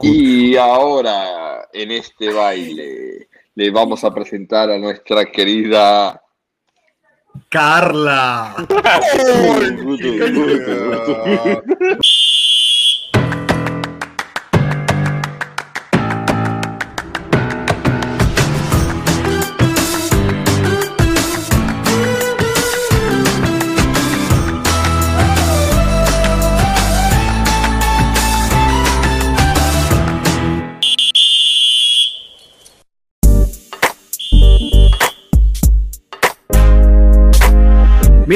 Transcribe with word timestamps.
Y 0.00 0.56
ahora, 0.56 1.68
en 1.72 1.90
este 1.90 2.32
baile, 2.32 3.28
le 3.54 3.70
vamos 3.70 4.04
a 4.04 4.12
presentar 4.12 4.70
a 4.70 4.78
nuestra 4.78 5.26
querida 5.26 6.20
Carla. 7.48 8.66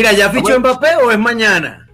Mira, 0.05 0.19
¿ya 0.19 0.31
fichó 0.31 0.61
Mbappé 0.61 0.97
o 0.97 1.11
es 1.11 1.19
mañana? 1.19 1.89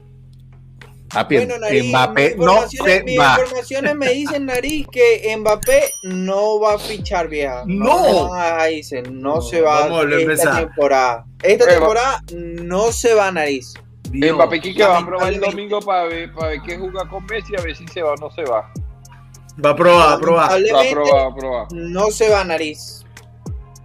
bueno, 1.28 1.58
nariz, 1.58 1.84
Mbappé 1.90 2.34
no 2.38 2.68
se 2.68 3.04
mis 3.04 3.14
informaciones 3.14 3.94
me 3.94 4.08
dicen, 4.10 4.46
Nariz, 4.46 4.88
que 4.90 5.36
Mbappé 5.38 5.92
no 6.02 6.58
va 6.58 6.74
a 6.74 6.78
fichar, 6.80 7.28
vieja. 7.28 7.62
No. 7.66 8.28
No, 8.28 9.02
no 9.12 9.40
se 9.40 9.60
va 9.60 9.86
Vamos, 9.86 10.06
esta 10.12 10.56
temporada. 10.56 11.24
Esta 11.40 11.66
temporada 11.66 12.20
no 12.32 12.90
se 12.90 13.14
va, 13.14 13.30
Nariz. 13.30 13.74
Dios, 14.10 14.34
Mbappé 14.34 14.60
que 14.60 14.82
va 14.82 14.98
a 14.98 15.06
probar 15.06 15.32
el 15.32 15.38
domingo 15.38 15.80
para 15.80 16.06
ver, 16.06 16.32
para 16.32 16.48
ver 16.48 16.62
qué 16.62 16.78
juega 16.78 17.08
con 17.08 17.24
Messi, 17.26 17.54
a 17.56 17.62
ver 17.62 17.76
si 17.76 17.86
se 17.86 18.02
va 18.02 18.14
o 18.14 18.16
no 18.16 18.28
se 18.32 18.42
va. 18.42 18.72
Va 19.64 19.70
a 19.70 19.76
probar, 19.76 20.08
va 20.08 20.14
a 20.14 20.18
probar. 20.18 20.50
Va 20.50 20.80
a 20.80 20.90
probar, 20.90 21.14
va 21.14 21.26
a 21.26 21.34
probar. 21.36 21.66
No 21.70 22.10
se 22.10 22.28
va, 22.28 22.42
Nariz. 22.42 23.04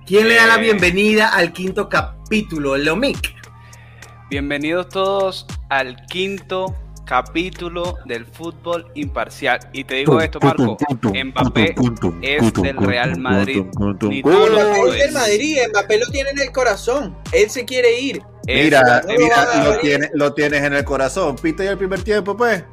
¿Quién 0.07 0.28
le 0.28 0.35
da 0.35 0.47
la 0.47 0.55
eh. 0.55 0.61
bienvenida 0.61 1.30
al 1.30 1.53
quinto 1.53 1.88
capítulo? 1.88 2.75
Leomic. 2.75 3.34
Bienvenidos 4.28 4.90
todos 4.90 5.45
al 5.70 6.04
quinto 6.08 6.73
capítulo 7.06 8.00
del 8.06 8.26
fútbol 8.26 8.92
imparcial. 8.95 9.59
Y 9.72 9.84
te 9.84 9.98
digo 9.98 10.20
esto, 10.20 10.40
Marco, 10.42 10.76
Mbappé 11.04 11.76
es 12.23 12.53
del 12.53 12.78
Real 12.78 13.20
Madrid. 13.20 13.66
Ni 14.02 14.23
tú 14.23 14.30
lo 14.30 14.88
es 14.88 15.03
del 15.03 15.14
Madrid, 15.14 15.59
Mbappé 15.70 16.00
lo 16.00 16.08
tiene 16.08 16.31
en 16.31 16.40
el 16.40 16.52
corazón. 16.52 17.16
Él 17.31 17.52
se 17.52 17.66
quiere 17.66 18.00
ir. 18.00 18.23
Mira, 18.48 19.03
mira, 19.08 19.64
lo, 19.64 19.78
tiene, 19.78 20.09
lo 20.16 20.34
tienes 20.34 20.64
en 20.64 20.73
el 20.73 20.84
corazón. 20.84 21.36
Pita 21.36 21.64
ya 21.64 21.72
el 21.72 21.78
primer 21.78 22.02
tiempo, 22.02 22.36
pues. 22.36 22.64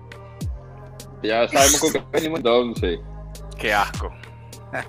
Ya 1.22 1.46
sabemos 1.48 1.80
con 1.80 1.92
qué 1.92 2.02
venimos 2.12 2.38
entonces. 2.38 2.98
Qué 3.58 3.74
asco. 3.74 4.10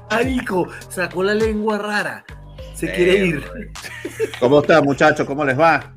Arico, 0.09 0.69
sacó 0.87 1.23
la 1.23 1.33
lengua 1.33 1.77
rara 1.77 2.23
se 2.73 2.91
quiere 2.91 3.13
eh, 3.13 3.25
ir. 3.25 3.43
¿Cómo 4.39 4.59
está, 4.59 4.81
muchachos? 4.81 5.25
¿Cómo 5.25 5.45
les 5.45 5.59
va? 5.59 5.93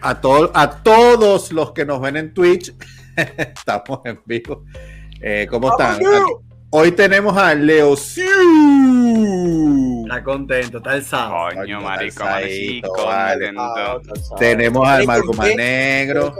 A, 0.00 0.10
a 0.10 0.82
todos 0.82 1.52
los 1.52 1.72
que 1.72 1.84
nos 1.84 2.00
ven 2.00 2.16
en 2.16 2.34
Twitch, 2.34 2.74
estamos 3.16 4.00
en 4.04 4.20
vivo. 4.24 4.64
Eh, 5.20 5.46
¿Cómo 5.50 5.70
están? 5.70 6.00
Hoy 6.70 6.92
tenemos 6.92 7.34
a 7.36 7.54
Leo 7.54 7.94
Está 7.94 8.18
contento, 10.22 10.78
está 10.78 10.96
el 10.96 11.04
sábado. 11.04 11.48
Coño, 11.54 11.80
marico, 11.80 12.24
Tenemos 14.38 14.86
al 14.86 15.06
Marco 15.06 15.32
Negro. 15.56 16.36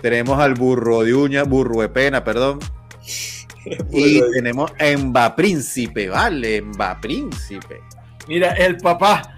Tenemos 0.00 0.38
al 0.38 0.54
burro 0.54 1.02
de 1.02 1.12
uña, 1.14 1.42
burro 1.42 1.80
de 1.80 1.88
pena, 1.88 2.22
perdón. 2.22 2.60
y 3.90 4.20
tenemos 4.32 4.72
a 4.78 4.86
Emba 4.86 5.34
Príncipe, 5.34 6.08
¿vale? 6.08 6.58
Emba 6.58 7.00
Príncipe. 7.00 7.80
Mira, 8.26 8.52
el 8.52 8.76
papá. 8.78 9.34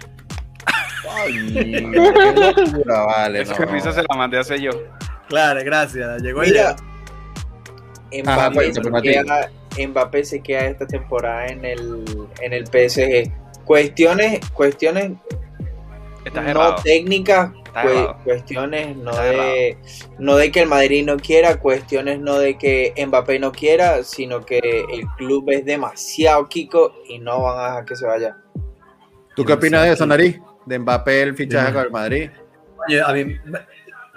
Ay, 1.09 1.53
qué 1.53 1.81
locura, 1.81 3.05
vale. 3.05 3.41
Esa 3.41 3.55
camisa 3.55 3.91
se 3.91 4.01
la 4.01 4.15
mandé 4.15 4.39
hace 4.39 4.59
yo. 4.61 4.71
Claro, 5.27 5.61
gracias. 5.63 6.21
Llegó 6.21 6.41
Mira, 6.41 6.75
Mbappé, 8.11 8.73
se 8.73 8.81
queda, 9.01 9.51
Mbappé 9.77 10.23
se 10.25 10.41
queda 10.41 10.65
esta 10.65 10.87
temporada 10.87 11.47
en 11.47 11.63
el, 11.65 12.27
en 12.41 12.53
el 12.53 12.65
PSG. 12.65 13.31
Cuestiones, 13.65 14.39
cuestiones 14.49 15.11
no 16.33 16.75
técnicas, 16.75 17.51
cuestiones 18.23 18.97
no 18.97 19.15
de, 19.15 19.77
no 20.17 20.35
de 20.35 20.51
que 20.51 20.61
el 20.61 20.67
Madrid 20.67 21.05
no 21.05 21.17
quiera, 21.17 21.59
cuestiones 21.59 22.19
no 22.19 22.39
de 22.39 22.57
que 22.57 22.93
Mbappé 23.05 23.39
no 23.39 23.51
quiera, 23.51 24.03
sino 24.03 24.45
que 24.45 24.59
el 24.59 25.07
club 25.17 25.49
es 25.49 25.65
demasiado 25.65 26.47
Kiko 26.49 26.93
y 27.07 27.19
no 27.19 27.43
van 27.43 27.59
a 27.59 27.65
dejar 27.67 27.85
que 27.85 27.95
se 27.95 28.05
vaya. 28.05 28.37
¿Tú 29.39 29.45
qué 29.45 29.53
opinas 29.53 29.85
de 29.85 29.93
eso, 29.93 30.05
Nariz? 30.05 30.37
De 30.65 30.77
Mbappé, 30.77 31.21
el 31.21 31.33
fichaje 31.33 31.71
con 31.71 31.83
el 31.83 31.91
Madrid. 31.91 32.29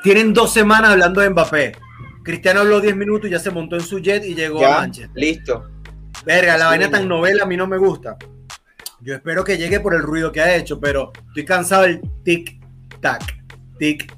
tienen 0.02 0.34
dos 0.34 0.52
semanas 0.52 0.90
hablando 0.90 1.20
de 1.20 1.30
Mbappé. 1.30 1.72
Cristiano 2.24 2.58
habló 2.58 2.80
10 2.80 2.96
minutos 2.96 3.28
y 3.28 3.30
ya 3.30 3.38
se 3.38 3.52
montó 3.52 3.76
en 3.76 3.82
su 3.82 4.00
jet 4.00 4.24
y 4.24 4.34
llegó 4.34 4.66
a 4.66 4.80
Manchester. 4.80 5.14
Listo. 5.14 5.70
Verga, 6.26 6.58
la 6.58 6.66
vaina 6.66 6.90
tan 6.90 7.06
novela 7.06 7.44
a 7.44 7.46
mí 7.46 7.56
no 7.56 7.68
me 7.68 7.78
gusta. 7.78 8.16
Yo 9.00 9.14
espero 9.14 9.44
que 9.44 9.56
llegue 9.56 9.78
por 9.78 9.94
el 9.94 10.02
ruido 10.02 10.32
que 10.32 10.40
ha 10.40 10.56
hecho, 10.56 10.80
pero 10.80 11.12
estoy 11.28 11.44
cansado 11.44 11.82
del 11.82 12.00
tic-tac, 12.24 13.22
tic 13.78 14.12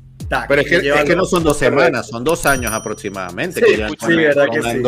pero 0.48 0.62
es 0.62 1.04
que, 1.04 1.14
no 1.14 1.26
son 1.26 1.44
dos 1.44 1.58
semanas, 1.58 2.08
son 2.08 2.24
dos 2.24 2.46
años 2.46 2.72
aproximadamente 2.72 3.60
que 3.60 3.76
ya 3.76 3.88
sí, 3.90 3.96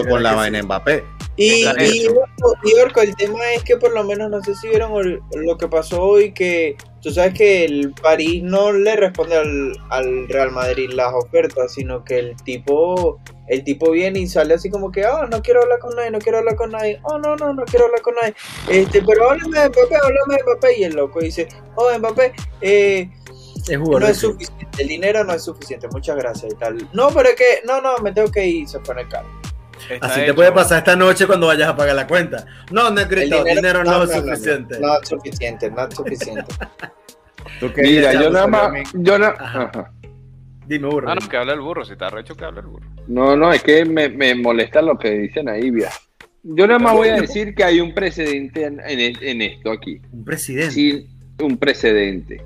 con, 0.09 0.23
la 0.23 0.35
vaina 0.35 0.63
Mbappé. 0.63 1.05
Y, 1.37 1.65
y, 1.65 2.07
el 2.07 3.17
tema 3.17 3.53
es 3.55 3.63
que 3.63 3.77
por 3.77 3.93
lo 3.93 4.05
menos 4.05 4.31
no 4.31 4.43
sé 4.43 4.55
si 4.55 4.69
vieron 4.69 5.21
lo 5.33 5.59
que 5.59 5.69
pasó 5.69 6.03
hoy, 6.03 6.33
que 6.33 6.77
tú 7.03 7.11
sabes 7.11 7.35
que 7.35 7.65
el 7.65 7.93
París 7.93 8.43
no 8.43 8.73
le 8.73 8.97
responde 8.97 9.37
al, 9.37 10.29
Real 10.29 10.51
Madrid 10.51 10.91
las 10.93 11.13
ofertas, 11.13 11.75
sino 11.75 12.05
que 12.05 12.19
el 12.19 12.37
tipo 12.37 13.21
el 13.49 13.63
tipo 13.63 13.93
viene 13.93 14.21
y 14.21 14.27
sale 14.27 14.55
así 14.55 14.71
como 14.71 14.91
que, 14.91 15.07
oh, 15.07 15.27
no 15.27 15.41
quiero 15.43 15.63
hablar 15.63 15.79
con 15.79 15.95
nadie, 15.95 16.11
no 16.11 16.19
quiero 16.19 16.39
hablar 16.39 16.57
con 16.57 16.71
nadie, 16.71 16.99
oh, 17.05 17.19
no, 17.19 17.37
no, 17.37 17.53
no 17.53 17.65
quiero 17.65 17.85
hablar 17.85 18.03
con 18.03 18.15
nadie, 18.17 18.35
este, 18.69 19.03
pero 19.03 19.31
háblame 19.31 19.61
de 19.61 19.69
Mbappé, 19.69 19.95
háblame 19.95 20.37
de 20.37 20.43
Mbappé, 20.43 20.79
y 20.79 20.85
el 20.85 20.97
loco 20.97 21.21
dice, 21.21 21.47
oh, 21.77 21.97
Mbappé, 21.97 22.33
eh, 22.61 23.09
no 23.75 24.07
es 24.07 24.17
suficiente, 24.17 24.67
el 24.79 24.89
dinero 24.89 25.23
no 25.23 25.33
es 25.33 25.45
suficiente, 25.45 25.87
muchas 25.89 26.17
gracias 26.17 26.53
y 26.53 26.57
tal. 26.57 26.89
No, 26.93 27.09
pero 27.11 27.29
es 27.29 27.37
que, 27.37 27.61
no, 27.65 27.81
no, 27.81 27.99
me 27.99 28.13
tengo 28.13 28.31
que 28.31 28.45
ir, 28.47 28.69
se 28.69 28.81
pone 28.81 29.07
caro. 29.09 29.29
Así 30.01 30.21
te 30.25 30.35
puede 30.35 30.53
pasar 30.53 30.79
esta 30.79 30.97
noche 30.97 31.27
cuando 31.27 31.47
vayas 31.47 31.69
a 31.69 31.77
pagar 31.77 31.97
la 31.97 32.07
cuenta. 32.07 32.47
No, 32.71 32.91
no, 32.91 33.01
el 33.01 33.09
dinero, 33.09 33.85
no, 33.85 34.03
es 34.03 34.13
suficiente. 34.13 34.79
No, 34.81 35.01
es 35.01 35.09
suficiente, 35.09 35.71
no 35.71 35.87
es 35.87 35.95
suficiente. 35.95 36.45
Mira, 37.77 38.13
yo 38.15 38.31
nada 38.31 38.47
más, 38.47 38.73
yo 38.95 39.19
nada 39.19 39.93
Dime, 40.67 40.89
burro. 40.89 41.09
Ah, 41.09 41.15
no, 41.15 41.29
que 41.29 41.37
habla 41.37 41.53
el 41.53 41.61
burro, 41.61 41.85
si 41.85 41.93
está 41.93 42.11
recho 42.11 42.35
que 42.35 42.45
habla 42.45 42.61
el 42.61 42.67
burro. 42.67 42.87
No, 43.07 43.37
no, 43.37 43.53
es 43.53 43.63
que 43.63 43.85
me, 43.85 44.09
me 44.09 44.35
molesta 44.35 44.83
lo 44.83 44.99
que 44.99 45.11
dicen 45.11 45.49
ahí, 45.49 45.71
via. 45.71 45.91
Yo 46.43 46.67
nada 46.67 46.79
más 46.79 46.95
voy 46.95 47.09
a 47.09 47.21
decir 47.21 47.55
que 47.55 47.65
hay 47.65 47.81
un 47.81 47.95
precedente 47.95 48.65
en, 48.65 48.81
en, 48.85 49.43
esto 49.43 49.73
aquí. 49.73 50.01
Un 50.13 50.25
precedente. 50.25 50.71
Sí, 50.73 51.09
un 51.41 51.57
precedente. 51.57 52.41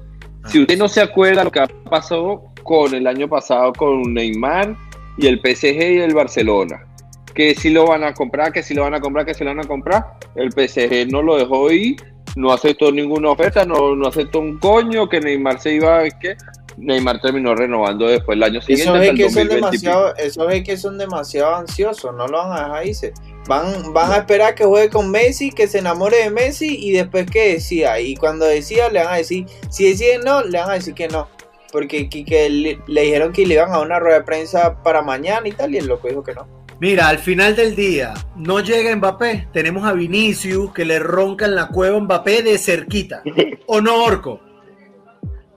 Si 0.47 0.61
usted 0.61 0.79
no 0.79 0.89
se 0.89 1.03
acuerda 1.03 1.45
lo 1.45 1.51
que 1.51 1.67
pasó 1.89 2.51
con 2.63 2.95
el 2.95 3.07
año 3.07 3.29
pasado 3.29 3.73
con 3.75 4.15
Neymar 4.15 4.75
y 5.19 5.27
el 5.27 5.39
PSG 5.39 5.77
y 5.77 5.99
el 5.99 6.15
Barcelona, 6.15 6.87
que 7.35 7.55
si 7.55 7.71
lo 7.71 7.87
van 7.87 8.05
a 8.05 8.15
comprar, 8.15 8.53
que 8.53 8.63
si 8.63 8.75
lo 8.75 8.83
van 8.83 8.95
a 8.95 9.01
comprar, 9.01 9.27
que 9.27 9.35
si 9.35 9.45
lo 9.45 9.51
van 9.51 9.61
a 9.61 9.69
comprar, 9.69 10.19
el 10.35 10.51
PSG 10.53 11.11
no 11.11 11.23
lo 11.23 11.37
dejó 11.37 11.71
ir, 11.71 11.97
no 12.37 12.53
aceptó 12.53 12.93
ninguna 12.93 13.31
oferta, 13.31 13.65
no, 13.65 13.95
no 13.97 14.09
aceptó 14.09 14.41
un 14.41 14.59
coño, 14.59 15.09
que 15.09 15.21
Neymar 15.21 15.61
se 15.61 15.75
iba, 15.75 16.03
que 16.11 16.37
Neymar 16.77 17.21
terminó 17.21 17.55
renovando 17.55 18.07
después 18.07 18.37
el 18.37 18.43
año 18.43 18.61
siguiente. 18.61 18.93
Esos 18.93 19.07
es 19.07 19.15
que, 19.15 19.31
son 19.31 19.49
demasiado, 19.49 20.17
esos 20.17 20.53
es 20.53 20.65
que 20.65 20.77
son 20.77 20.99
demasiado 20.99 21.57
ansiosos, 21.57 22.15
no 22.15 22.27
lo 22.27 22.39
van 22.39 22.53
a 22.53 22.65
dejar 22.65 22.87
irse. 22.87 23.13
Van, 23.49 23.93
van 23.93 24.13
a 24.13 24.17
esperar 24.19 24.55
que 24.55 24.65
juegue 24.65 24.91
con 24.91 25.11
Messi, 25.11 25.51
que 25.51 25.67
se 25.67 25.79
enamore 25.79 26.19
de 26.19 26.31
Messi 26.31 26.77
y 26.79 26.93
después 26.93 27.27
que 27.27 27.55
decida. 27.55 28.01
Y 28.01 28.17
cuando 28.17 28.45
decida 28.45 28.91
le 28.91 29.01
van 29.01 29.15
a 29.15 29.17
decir, 29.17 29.47
si 29.71 29.89
deciden 29.89 30.23
no, 30.23 30.43
le 30.43 30.59
van 30.59 30.71
a 30.71 30.75
decir 30.75 30.95
que 30.95 31.09
no. 31.09 31.29
Porque 31.73 32.09
que, 32.09 32.51
le, 32.51 32.79
dijeron 33.03 33.33
que 33.33 33.47
le 33.47 33.55
iban 33.55 33.73
a 33.73 33.81
una 33.81 33.99
rueda 33.99 34.19
de 34.19 34.25
prensa 34.25 34.83
para 34.83 35.03
mañana 35.03 35.47
y 35.47 35.53
tal, 35.53 35.75
y 35.75 35.79
el 35.79 35.87
loco 35.87 36.09
dijo 36.09 36.23
que 36.23 36.35
no. 36.35 36.47
Mira, 36.81 37.09
al 37.09 37.19
final 37.19 37.55
del 37.55 37.77
día, 37.77 38.15
no 38.37 38.61
llega 38.61 38.97
Mbappé. 38.97 39.49
Tenemos 39.53 39.87
a 39.87 39.93
Vinicius 39.93 40.73
que 40.73 40.87
le 40.87 40.99
ronca 40.99 41.45
en 41.45 41.55
la 41.55 41.69
cueva 41.69 42.01
Mbappé 42.01 42.43
de 42.43 42.57
cerquita. 42.57 43.23
¿O 43.67 43.83
no, 43.83 44.03
Orco? 44.03 44.41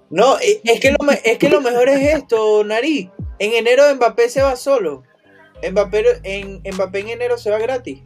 No, 0.10 0.38
es 0.38 0.80
que, 0.82 0.92
lo, 0.92 0.98
es 1.12 1.38
que 1.38 1.50
lo 1.50 1.62
mejor 1.62 1.88
es 1.88 2.16
esto, 2.16 2.64
Nariz. 2.66 3.10
En 3.40 3.54
enero 3.54 3.84
Mbappé 3.96 4.28
se 4.28 4.42
va 4.42 4.58
solo. 4.58 5.04
Mbappé 5.72 6.04
en, 6.24 6.62
Mbappé 6.74 7.00
en 7.00 7.10
enero 7.10 7.38
se 7.38 7.50
va 7.50 7.58
gratis. 7.58 8.02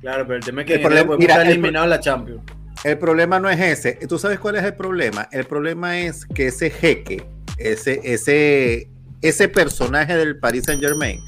Claro, 0.00 0.26
pero 0.26 0.38
el 0.38 0.44
tema 0.44 0.62
es 0.62 0.66
que 0.66 0.74
el 0.74 0.82
problema, 0.82 1.16
mira, 1.16 1.42
eliminado 1.42 1.86
la 1.86 2.00
Champions. 2.00 2.42
El 2.82 2.98
problema 2.98 3.38
no 3.38 3.48
es 3.48 3.60
ese. 3.60 3.92
¿Tú 4.08 4.18
sabes 4.18 4.40
cuál 4.40 4.56
es 4.56 4.64
el 4.64 4.74
problema? 4.74 5.28
El 5.30 5.44
problema 5.44 6.00
es 6.00 6.26
que 6.26 6.48
ese 6.48 6.70
jeque, 6.70 7.24
ese, 7.56 8.00
ese, 8.02 8.88
ese 9.22 9.48
personaje 9.48 10.16
del 10.16 10.38
Paris 10.40 10.64
Saint 10.66 10.82
Germain, 10.82 11.20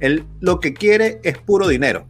Él 0.00 0.24
lo 0.40 0.60
que 0.60 0.74
quiere 0.74 1.20
es 1.24 1.38
puro 1.38 1.68
dinero. 1.68 2.06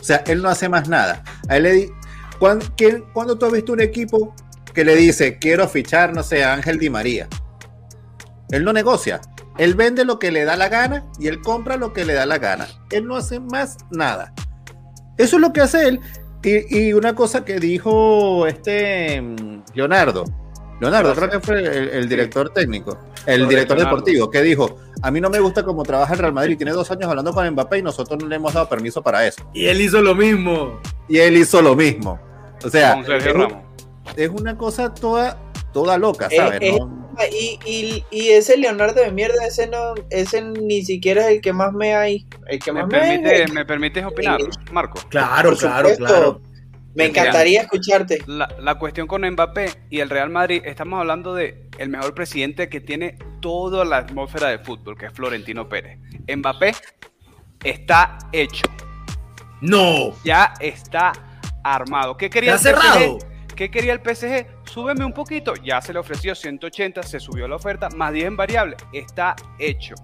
O 0.00 0.04
sea, 0.04 0.18
él 0.26 0.42
no 0.42 0.48
hace 0.48 0.68
más 0.68 0.88
nada. 0.88 1.22
A 1.48 1.56
él 1.56 1.62
le 1.64 1.72
di- 1.72 1.90
¿Cuándo, 2.38 2.64
quién- 2.76 3.04
tú 3.38 3.46
has 3.46 3.52
visto 3.52 3.72
un 3.72 3.80
equipo 3.80 4.34
que 4.72 4.84
le 4.84 4.96
dice, 4.96 5.38
quiero 5.38 5.68
fichar, 5.68 6.14
no 6.14 6.22
sé, 6.22 6.42
a 6.42 6.54
Ángel 6.54 6.78
Di 6.78 6.88
María? 6.88 7.28
Él 8.50 8.64
no 8.64 8.72
negocia. 8.72 9.20
Él 9.58 9.74
vende 9.74 10.04
lo 10.06 10.18
que 10.18 10.30
le 10.30 10.44
da 10.44 10.56
la 10.56 10.68
gana 10.68 11.04
y 11.18 11.26
él 11.26 11.42
compra 11.42 11.76
lo 11.76 11.92
que 11.92 12.04
le 12.04 12.14
da 12.14 12.24
la 12.24 12.38
gana. 12.38 12.66
Él 12.90 13.06
no 13.06 13.16
hace 13.16 13.40
más 13.40 13.76
nada. 13.90 14.32
Eso 15.18 15.36
es 15.36 15.42
lo 15.42 15.52
que 15.52 15.60
hace 15.60 15.86
él. 15.86 16.00
Y, 16.42 16.78
y 16.88 16.92
una 16.94 17.14
cosa 17.14 17.44
que 17.44 17.60
dijo 17.60 18.46
este 18.46 19.20
mm, 19.20 19.64
Leonardo. 20.80 21.14
Creo 21.14 21.30
que 21.30 21.40
fue 21.40 21.58
el, 21.60 21.88
el 21.90 22.08
director 22.08 22.50
técnico, 22.50 22.92
el 22.92 22.98
Correcto, 23.42 23.48
director 23.48 23.76
Leonardo. 23.76 23.96
deportivo, 23.98 24.30
que 24.30 24.42
dijo, 24.42 24.76
a 25.02 25.10
mí 25.10 25.20
no 25.20 25.28
me 25.30 25.38
gusta 25.40 25.62
cómo 25.62 25.82
trabaja 25.82 26.12
el 26.14 26.18
Real 26.18 26.32
Madrid, 26.32 26.56
tiene 26.56 26.72
dos 26.72 26.90
años 26.90 27.08
hablando 27.08 27.32
con 27.32 27.48
Mbappé 27.50 27.78
y 27.78 27.82
nosotros 27.82 28.20
no 28.22 28.28
le 28.28 28.36
hemos 28.36 28.52
dado 28.54 28.68
permiso 28.68 29.02
para 29.02 29.26
eso. 29.26 29.42
Y 29.52 29.66
él 29.66 29.80
hizo 29.80 30.00
lo 30.00 30.14
mismo. 30.14 30.80
Y 31.08 31.18
él 31.18 31.36
hizo 31.36 31.60
lo 31.62 31.74
mismo. 31.76 32.18
O 32.64 32.68
sea, 32.70 32.94
Con 32.94 33.06
Sergio 33.06 33.30
es, 33.30 33.36
Ramos. 33.36 33.62
es 34.16 34.28
una 34.30 34.56
cosa 34.56 34.92
toda, 34.94 35.38
toda 35.72 35.96
loca, 35.98 36.28
Eh, 36.30 36.36
¿sabes? 36.36 36.58
eh, 36.62 36.76
No- 36.78 37.00
Y, 37.30 37.58
y, 37.66 38.04
y 38.10 38.28
ese 38.30 38.56
Leonardo 38.56 39.02
de 39.02 39.10
mierda, 39.12 39.44
ese 39.46 39.66
no, 39.66 39.94
ese 40.08 40.40
ni 40.40 40.82
siquiera 40.84 41.26
es 41.28 41.36
el 41.36 41.40
que 41.42 41.52
más 41.52 41.72
me 41.72 41.94
hay. 41.94 42.26
El 42.46 42.58
que 42.58 42.72
¿Me, 42.72 42.80
más 42.82 42.88
me 42.90 42.98
hay. 43.00 43.18
permite, 43.22 43.52
¿Me 43.52 43.64
permites 43.66 44.04
opinar, 44.06 44.40
Marco? 44.72 45.00
Claro, 45.10 45.50
Por 45.50 45.58
claro, 45.58 45.88
supuesto. 45.90 46.04
claro. 46.06 46.40
Me 46.94 47.06
encantaría 47.06 47.62
escucharte. 47.62 48.18
La, 48.26 48.48
la 48.60 48.74
cuestión 48.76 49.06
con 49.06 49.22
Mbappé 49.28 49.70
y 49.90 50.00
el 50.00 50.10
Real 50.10 50.28
Madrid, 50.30 50.62
estamos 50.64 50.98
hablando 51.00 51.34
de 51.34 51.68
el 51.78 51.88
mejor 51.88 52.14
presidente 52.14 52.68
que 52.68 52.80
tiene 52.80 53.16
toda 53.40 53.84
la 53.84 53.98
atmósfera 53.98 54.48
de 54.48 54.58
fútbol, 54.58 54.96
que 54.98 55.06
es 55.06 55.12
Florentino 55.12 55.68
Pérez. 55.68 55.98
Mbappé 56.36 56.72
está 57.64 58.18
hecho, 58.32 58.64
No. 59.60 60.12
ya 60.24 60.54
está 60.60 61.12
armado. 61.62 62.16
¿Qué 62.16 62.28
quería 62.30 62.54
Está 62.56 62.70
el 62.70 62.76
PSG? 62.76 62.82
cerrado. 62.92 63.18
¿Qué 63.54 63.70
quería 63.70 63.92
el 63.92 64.00
PSG? 64.00 64.46
Súbeme 64.64 65.04
un 65.04 65.12
poquito. 65.12 65.52
Ya 65.62 65.80
se 65.82 65.92
le 65.92 65.98
ofreció 65.98 66.34
180, 66.34 67.02
se 67.02 67.20
subió 67.20 67.46
la 67.46 67.56
oferta, 67.56 67.88
más 67.90 68.12
10 68.12 68.26
en 68.26 68.36
variable. 68.36 68.76
Está 68.92 69.36
hecho. 69.58 69.94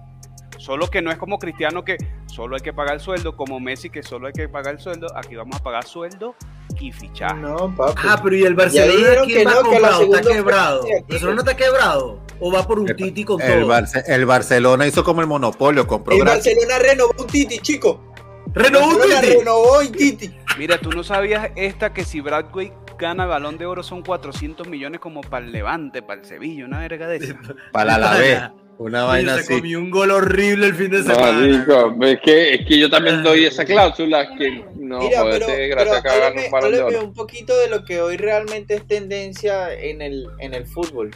Solo 0.57 0.87
que 0.89 1.01
no 1.01 1.11
es 1.11 1.17
como 1.17 1.37
Cristiano 1.39 1.83
que 1.85 1.97
solo 2.25 2.55
hay 2.55 2.61
que 2.61 2.73
pagar 2.73 2.95
el 2.95 2.99
sueldo, 2.99 3.35
como 3.35 3.59
Messi 3.59 3.89
que 3.89 4.03
solo 4.03 4.27
hay 4.27 4.33
que 4.33 4.49
pagar 4.49 4.75
el 4.75 4.79
sueldo. 4.79 5.07
Aquí 5.15 5.35
vamos 5.35 5.59
a 5.59 5.63
pagar 5.63 5.85
sueldo 5.85 6.35
y 6.79 6.91
fichaje. 6.91 7.35
No, 7.39 7.73
papi. 7.75 8.01
Ah, 8.07 8.19
pero 8.23 8.35
¿y 8.35 8.43
el 8.43 8.55
Barcelona 8.55 9.21
quién 9.25 9.37
que 9.39 9.45
va 9.45 9.53
no, 9.53 9.69
que 9.69 9.79
la 9.79 9.91
comprado? 9.91 10.03
¿Está 10.15 10.21
quebrado? 10.31 10.85
¿El 10.87 11.03
Barcelona 11.07 11.39
está 11.41 11.55
quebrado? 11.57 12.19
¿O 12.39 12.51
va 12.51 12.67
por 12.67 12.79
un 12.79 12.85
Titi 12.95 13.23
con 13.23 13.41
el, 13.41 13.61
todo? 13.61 13.67
Barce- 13.71 14.03
el 14.07 14.25
Barcelona 14.25 14.85
hizo 14.87 15.03
como 15.03 15.21
el 15.21 15.27
monopolio, 15.27 15.87
compró 15.87 16.13
El 16.15 16.21
gratis. 16.21 16.45
Barcelona 16.45 16.79
renovó 16.79 17.13
un 17.19 17.27
Titi, 17.27 17.59
chico. 17.59 18.13
¿Renovó 18.53 18.87
un 18.89 19.01
Titi? 19.01 19.37
renovó 19.37 19.79
un 19.79 19.91
Titi. 19.91 20.35
Mira, 20.57 20.77
tú 20.79 20.91
no 20.91 21.03
sabías 21.03 21.49
esta 21.55 21.93
que 21.93 22.03
si 22.03 22.21
Bradway 22.21 22.73
gana 22.97 23.25
balón 23.27 23.57
de 23.59 23.65
oro 23.67 23.83
son 23.83 24.01
400 24.01 24.67
millones 24.67 24.99
como 24.99 25.21
para 25.21 25.45
el 25.45 25.51
Levante, 25.51 26.01
para 26.01 26.21
el 26.21 26.25
Sevilla, 26.27 26.65
una 26.65 26.79
verga 26.79 27.07
de 27.07 27.17
esa. 27.17 27.39
Para 27.71 27.97
la 27.97 28.17
vez. 28.17 28.41
Una 28.79 29.05
vaina 29.05 29.33
se 29.35 29.39
así. 29.41 29.53
comió 29.55 29.79
un 29.79 29.89
gol 29.89 30.11
horrible 30.11 30.67
el 30.67 30.75
fin 30.75 30.91
de 30.91 30.99
No, 30.99 31.15
semana. 31.15 31.39
Rico, 31.41 31.95
es 32.01 32.19
que, 32.23 32.53
es 32.53 32.65
que 32.67 32.77
yo 32.79 32.89
también 32.89 33.23
doy 33.23 33.45
esa 33.45 33.65
cláusula 33.65 34.35
que 34.37 34.63
no 34.75 34.99
Mira, 34.99 35.21
puede 35.23 35.33
pero, 35.39 35.45
ser 35.47 35.75
pero 35.75 36.01
que 36.03 36.09
háblame, 36.09 36.45
un 36.45 36.51
de 36.51 36.57
háblame 36.57 36.83
oro. 36.97 37.03
un 37.05 37.13
poquito 37.13 37.57
de 37.57 37.69
lo 37.69 37.83
que 37.83 38.01
hoy 38.01 38.17
realmente 38.17 38.75
es 38.75 38.85
tendencia 38.87 39.73
en 39.73 40.01
el, 40.03 40.27
en 40.39 40.53
el 40.53 40.67
fútbol. 40.67 41.09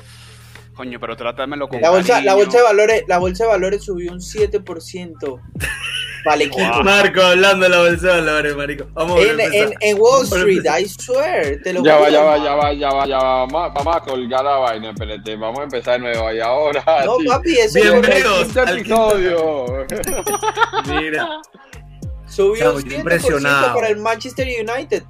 Coño, 0.74 1.00
pero 1.00 1.16
trátamelo 1.16 1.68
con 1.68 1.82
La 1.82 1.92
bolsa, 1.92 2.22
la 2.22 2.34
bolsa 2.34 2.58
de 2.58 2.64
valores, 2.64 3.04
la 3.08 3.20
bolsa 3.20 3.44
de 3.44 3.50
valores 3.52 3.84
subió 3.84 4.12
un 4.12 4.20
7% 4.20 5.42
para 6.24 6.36
el 6.36 6.42
equipo. 6.44 6.84
Marco, 6.84 7.22
hablando 7.22 7.64
de 7.64 7.70
la 7.70 7.80
bolsa 7.80 8.08
de 8.08 8.22
valores, 8.22 8.56
marico. 8.56 8.88
Vamos 8.94 9.20
a 9.20 9.24
En, 9.24 9.74
en, 9.80 9.98
Wall 10.00 10.24
Street. 10.26 10.64
I 10.80 10.88
swear, 10.88 11.58
te 11.64 11.74
lo 11.74 11.84
Ya 11.84 11.98
va, 11.98 12.10
ya 12.10 12.22
va, 12.22 12.38
ya 12.38 12.56
va, 12.56 12.74
ya 12.74 12.90
va, 12.90 13.06
ya 13.08 13.18
va. 13.18 13.46
Vamos, 13.46 13.74
vamos 13.74 13.96
a 13.96 14.00
colgar 14.02 14.44
la 14.44 14.58
vaina, 14.58 14.90
espérate. 14.92 15.36
Vamos 15.36 15.60
a 15.60 15.64
empezar 15.64 15.94
de 15.94 16.00
nuevo. 16.00 16.32
Y 16.32 16.40
ahora. 16.40 16.84
No, 17.06 17.18
sí. 17.18 17.26
papi, 17.28 17.58
eso 17.58 17.80
Bienvenidos. 17.80 18.44
Quinto 18.44 18.62
al 18.62 18.78
episodio. 18.78 19.88
Mira, 20.88 21.42
subió 22.28 22.78
7% 22.80 22.94
impresionados. 22.94 23.74
para 23.74 23.88
el 23.90 23.98
Manchester 23.98 24.48
United. 24.48 25.04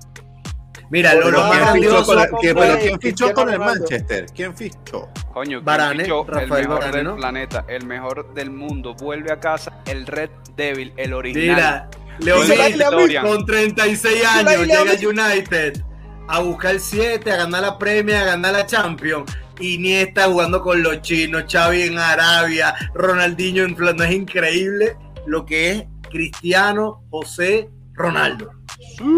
Mira, 0.91 1.15
lo, 1.15 1.31
lo 1.31 1.39
más 1.39 1.49
¿Quién 1.71 1.83
fichó 1.83 1.89
grandioso. 1.89 2.05
con 2.05 2.19
el- 2.19 2.29
comprar 2.29 2.41
quién- 2.41 2.55
pero 2.55 2.73
de 2.75 2.79
¿quién 2.81 2.99
fichó 3.01 3.33
con 3.33 3.49
el. 3.49 3.59
Manchester? 3.59 4.25
¿Quién 4.35 4.55
fichó? 4.57 5.09
Coño, 5.33 5.49
¿quién 5.57 5.65
Varane, 5.65 6.03
fichó? 6.03 6.23
Rafael 6.25 6.51
el 6.63 6.69
mejor 6.69 6.91
del 6.91 7.03
¿no? 7.05 7.15
planeta, 7.15 7.65
el 7.67 7.85
mejor 7.85 8.33
del 8.33 8.51
mundo. 8.51 8.93
Vuelve 8.95 9.31
a 9.31 9.39
casa 9.39 9.81
el 9.87 10.05
Red 10.05 10.29
Devil, 10.55 10.93
el 10.97 11.13
original. 11.13 11.55
Mira, 11.55 11.89
Leo 12.19 12.41
Dice 12.41 12.55
la 12.55 12.63
Messi 12.65 12.73
isla 12.73 12.89
Victoria. 12.89 13.21
con 13.23 13.45
36 13.45 14.13
Dice 14.15 14.23
la 14.23 14.51
años 14.51 14.67
llega 14.67 14.91
al 14.91 15.07
United 15.07 15.81
a 16.27 16.39
buscar 16.39 16.71
el 16.71 16.79
7, 16.79 17.31
a 17.31 17.37
ganar 17.37 17.61
la 17.63 17.77
Premier, 17.79 18.17
a 18.17 18.23
ganar 18.25 18.53
la 18.53 18.65
Champions. 18.67 19.31
Iniesta 19.59 20.25
jugando 20.25 20.61
con 20.61 20.81
los 20.83 21.01
chinos, 21.01 21.43
Xavi 21.51 21.83
en 21.83 21.97
Arabia, 21.97 22.75
Ronaldinho 22.93 23.63
en 23.63 23.75
Flan- 23.75 23.95
No 23.95 24.03
es 24.03 24.11
increíble 24.11 24.95
lo 25.25 25.45
que 25.45 25.71
es 25.71 25.83
Cristiano 26.09 27.03
José 27.09 27.69
Ronaldo. 27.93 28.51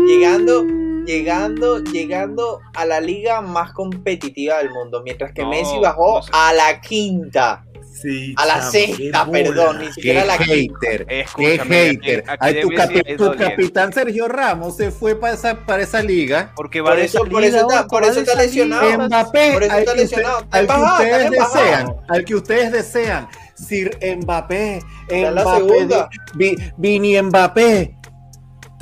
Llegando, 0.07 0.63
llegando, 1.05 1.83
llegando 1.83 2.59
a 2.75 2.85
la 2.85 2.99
liga 2.99 3.41
más 3.41 3.73
competitiva 3.73 4.57
del 4.59 4.69
mundo, 4.71 5.01
mientras 5.03 5.31
que 5.33 5.41
No, 5.43 5.49
Messi 5.49 5.77
bajó 5.79 6.17
no 6.17 6.23
sé. 6.23 6.31
a 6.33 6.53
la 6.53 6.81
quinta, 6.81 7.63
Sí, 8.01 8.33
a 8.37 8.45
la 8.45 8.53
chamo, 8.59 8.71
sexta, 8.71 9.25
qué 9.25 9.31
perdón, 9.31 9.79
ni 9.79 9.85
¡Qué 9.85 9.93
siquiera 9.93 10.21
a 10.23 10.25
la 10.25 10.37
quinta. 10.37 10.79
hater! 10.81 11.05
¡Qué 11.05 11.19
Escúchame, 11.21 11.75
hater! 11.91 12.23
Ay, 12.39 12.61
tu, 12.61 12.69
capi- 12.71 13.17
tu 13.17 13.35
capitán 13.37 13.93
Sergio 13.93 14.27
Ramos 14.27 14.75
se 14.75 14.91
fue 14.91 15.15
para 15.15 15.33
esa, 15.35 15.65
para 15.65 15.83
esa 15.83 16.01
liga. 16.01 16.51
Porque 16.55 16.81
va 16.81 16.89
Por 16.91 16.99
de 16.99 17.05
eso- 17.05 17.23
por 17.25 17.43
eso 17.43 17.57
está- 17.61 17.87
por 17.87 18.03
eso 18.03 18.19
está 18.21 18.35
lesionado. 18.35 19.05
Mbappé, 19.07 19.51
Por 19.53 19.63
eso 19.63 19.71
al 19.73 19.79
está 19.79 19.93
que, 19.93 19.99
lesionado. 20.01 20.37
usted- 20.39 20.59
Está 20.61 20.73
al 20.73 20.95
que 20.95 21.05
ustedes 21.05 21.31
desean, 21.31 21.95
al 22.09 22.25
que 22.25 22.35
ustedes 22.35 22.71
desean, 22.71 23.27
Sir 23.55 23.97
Mbappé, 24.21 24.79
Mbappé, 25.09 25.57
segunda. 25.57 26.09
Vi- 26.35 26.57
Vini 26.77 27.21
Mbappé. 27.21 27.95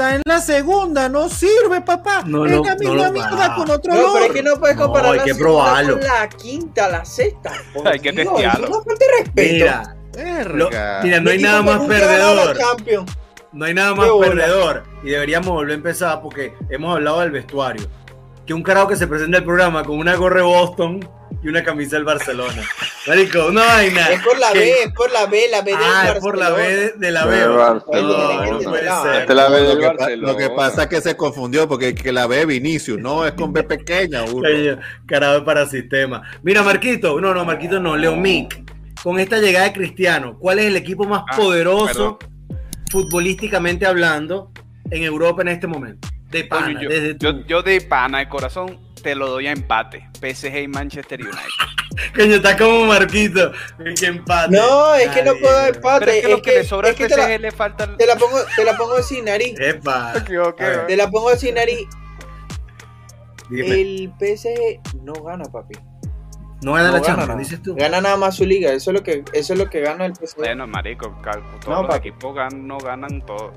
Está 0.01 0.15
en 0.15 0.21
la 0.25 0.41
segunda, 0.41 1.09
no 1.09 1.29
sirve, 1.29 1.79
papá. 1.81 2.23
No, 2.25 2.45
es 2.47 2.51
no, 2.53 2.63
la 2.63 2.73
no 2.73 2.79
misma 2.79 2.95
lo 3.05 3.11
mierda 3.11 3.55
con 3.55 3.69
otro 3.69 3.93
No, 3.93 4.13
pero 4.13 4.25
es 4.25 4.31
que 4.31 4.41
no 4.41 4.55
puedes 4.55 4.75
No, 4.75 4.83
comparar 4.85 5.11
hay 5.11 5.17
la 5.19 5.23
que 5.25 5.35
probarlo. 5.35 5.93
con 5.99 6.07
la 6.07 6.29
quinta, 6.29 6.89
la 6.89 7.05
sexta. 7.05 7.51
Por 7.73 7.87
Hay 7.87 7.99
que 7.99 8.11
Dios, 8.11 8.27
testearlo. 8.27 8.67
Falta 8.83 8.93
de 8.95 9.23
respeto. 9.23 9.53
Mira, 9.53 9.95
lo- 10.55 10.69
mira, 11.03 11.19
no 11.21 11.29
hay 11.29 11.37
nada 11.39 11.61
más 11.61 11.81
perdedor. 11.85 12.57
No 13.51 13.65
hay 13.65 13.73
nada 13.75 13.93
más 13.93 14.09
perdedor. 14.19 14.83
Y 15.03 15.09
deberíamos 15.11 15.49
volver 15.49 15.71
a 15.71 15.75
empezar 15.75 16.19
porque 16.21 16.55
hemos 16.71 16.95
hablado 16.95 17.19
del 17.19 17.29
vestuario. 17.29 17.87
Que 18.47 18.55
un 18.55 18.63
carajo 18.63 18.87
que 18.87 18.95
se 18.95 19.05
presenta 19.05 19.37
al 19.37 19.43
programa 19.43 19.83
con 19.83 19.99
una 19.99 20.15
gorra 20.15 20.37
de 20.37 20.41
Boston 20.47 21.07
y 21.43 21.47
una 21.47 21.63
camisa 21.63 21.95
del 21.95 22.05
Barcelona. 22.05 22.61
Marico, 23.07 23.47
una 23.47 23.65
vaina. 23.65 24.09
Es 24.11 24.21
por 24.21 24.37
la 24.39 24.51
que- 24.51 24.59
B, 24.59 24.73
es 24.83 24.93
por 24.93 25.11
la 25.11 25.25
B, 25.25 25.41
la 25.49 25.61
B 25.61 25.71
del 25.71 25.79
Ah, 25.83 26.11
es 26.15 26.19
por 26.19 26.37
la 26.37 26.49
B 26.51 26.55
Barcelona. 26.61 26.91
de, 26.97 27.11
la 27.11 27.25
B. 27.25 27.47
Barcelona. 27.47 28.45
lo, 28.45 29.67
del 29.67 29.77
que, 29.79 29.85
pa- 29.87 29.93
Barcelona. 29.97 30.31
lo 30.31 30.37
que 30.37 30.49
pasa 30.51 30.83
es 30.83 30.87
que 30.89 31.01
se 31.01 31.17
confundió 31.17 31.67
porque 31.67 31.95
que 31.95 32.11
la 32.11 32.27
B 32.27 32.45
Vinicius, 32.45 32.99
no, 32.99 33.25
es 33.25 33.33
con 33.33 33.51
B 33.53 33.63
pequeña. 33.63 34.23
Carajo 35.07 35.43
para 35.43 35.65
sistema. 35.65 36.21
Mira, 36.43 36.61
Marquito, 36.63 37.19
no, 37.19 37.33
no, 37.33 37.43
Marquito 37.43 37.79
no, 37.79 37.97
Leo 37.97 38.15
Mick. 38.15 38.61
Con 39.01 39.19
esta 39.19 39.39
llegada 39.39 39.65
de 39.65 39.73
Cristiano, 39.73 40.37
¿cuál 40.37 40.59
es 40.59 40.65
el 40.65 40.75
equipo 40.75 41.05
más 41.05 41.23
Ah, 41.27 41.35
poderoso, 41.35 42.19
futbolísticamente 42.91 43.85
hablando, 43.85 44.51
en 44.91 45.03
Europa 45.03 45.41
en 45.41 45.47
este 45.47 45.65
momento? 45.67 46.07
De 46.29 46.43
pana, 46.43 46.67
Coño, 46.67 46.81
yo, 46.83 46.89
desde 46.89 47.13
tu- 47.15 47.25
yo, 47.25 47.45
yo 47.47 47.63
de 47.63 47.81
pana 47.81 48.19
de 48.19 48.29
corazón 48.29 48.79
te 49.01 49.15
lo 49.15 49.27
doy 49.29 49.47
a 49.47 49.51
empate. 49.51 50.09
PSG 50.19 50.63
y 50.63 50.67
Manchester 50.67 51.19
United. 51.21 51.39
Coño, 52.15 52.35
está 52.35 52.57
como 52.57 52.85
Marquito. 52.85 53.51
Que 53.99 54.05
empate. 54.07 54.55
No, 54.55 54.95
es 54.95 55.09
que 55.09 55.23
no 55.23 55.33
puedo 55.35 55.53
dar 55.55 55.75
empate. 55.75 56.05
Pero 56.05 56.11
es 56.11 56.21
que 56.23 56.29
lo 56.31 56.41
que 56.41 56.51
le 56.59 56.63
sobra 56.63 56.89
es 56.89 56.93
al 56.93 56.97
que 56.97 57.07
te 57.13 57.17
la, 57.17 57.25
PSG 57.27 57.39
le 57.41 57.51
falta 57.51 57.97
te 57.97 58.05
la 58.05 58.15
pongo, 58.15 58.37
te 58.55 58.63
la 58.65 58.77
pongo 58.77 58.95
así, 58.95 59.21
nariz. 59.21 59.55
Epa. 59.59 60.13
Te 60.87 60.95
la 60.97 61.09
pongo 61.09 61.29
así, 61.29 61.51
nariz. 61.51 61.87
Dime, 63.49 63.81
El 63.81 64.13
PSG 64.17 65.03
no 65.03 65.13
gana, 65.13 65.43
papi. 65.45 65.75
no 66.61 66.73
gana 66.73 66.87
no 66.87 66.93
la 66.93 66.99
gana 67.01 67.15
Champions, 67.17 67.39
dices 67.39 67.61
tú. 67.61 67.75
Gana 67.75 67.99
nada 67.99 68.15
más 68.17 68.35
su 68.35 68.45
liga. 68.45 68.71
Eso 68.71 68.91
es 68.91 68.97
lo 68.97 69.03
que, 69.03 69.23
eso 69.33 69.53
es 69.53 69.59
lo 69.59 69.69
que 69.69 69.81
gana 69.81 70.05
el 70.05 70.13
PSG. 70.15 70.37
Bueno, 70.37 70.67
marico, 70.67 71.13
todos 71.59 71.67
No, 71.67 71.81
los 71.83 71.87
papi. 71.95 72.07
equipos 72.09 72.33
gan- 72.35 72.61
no 72.63 72.77
ganan 72.77 73.25
todo. 73.25 73.51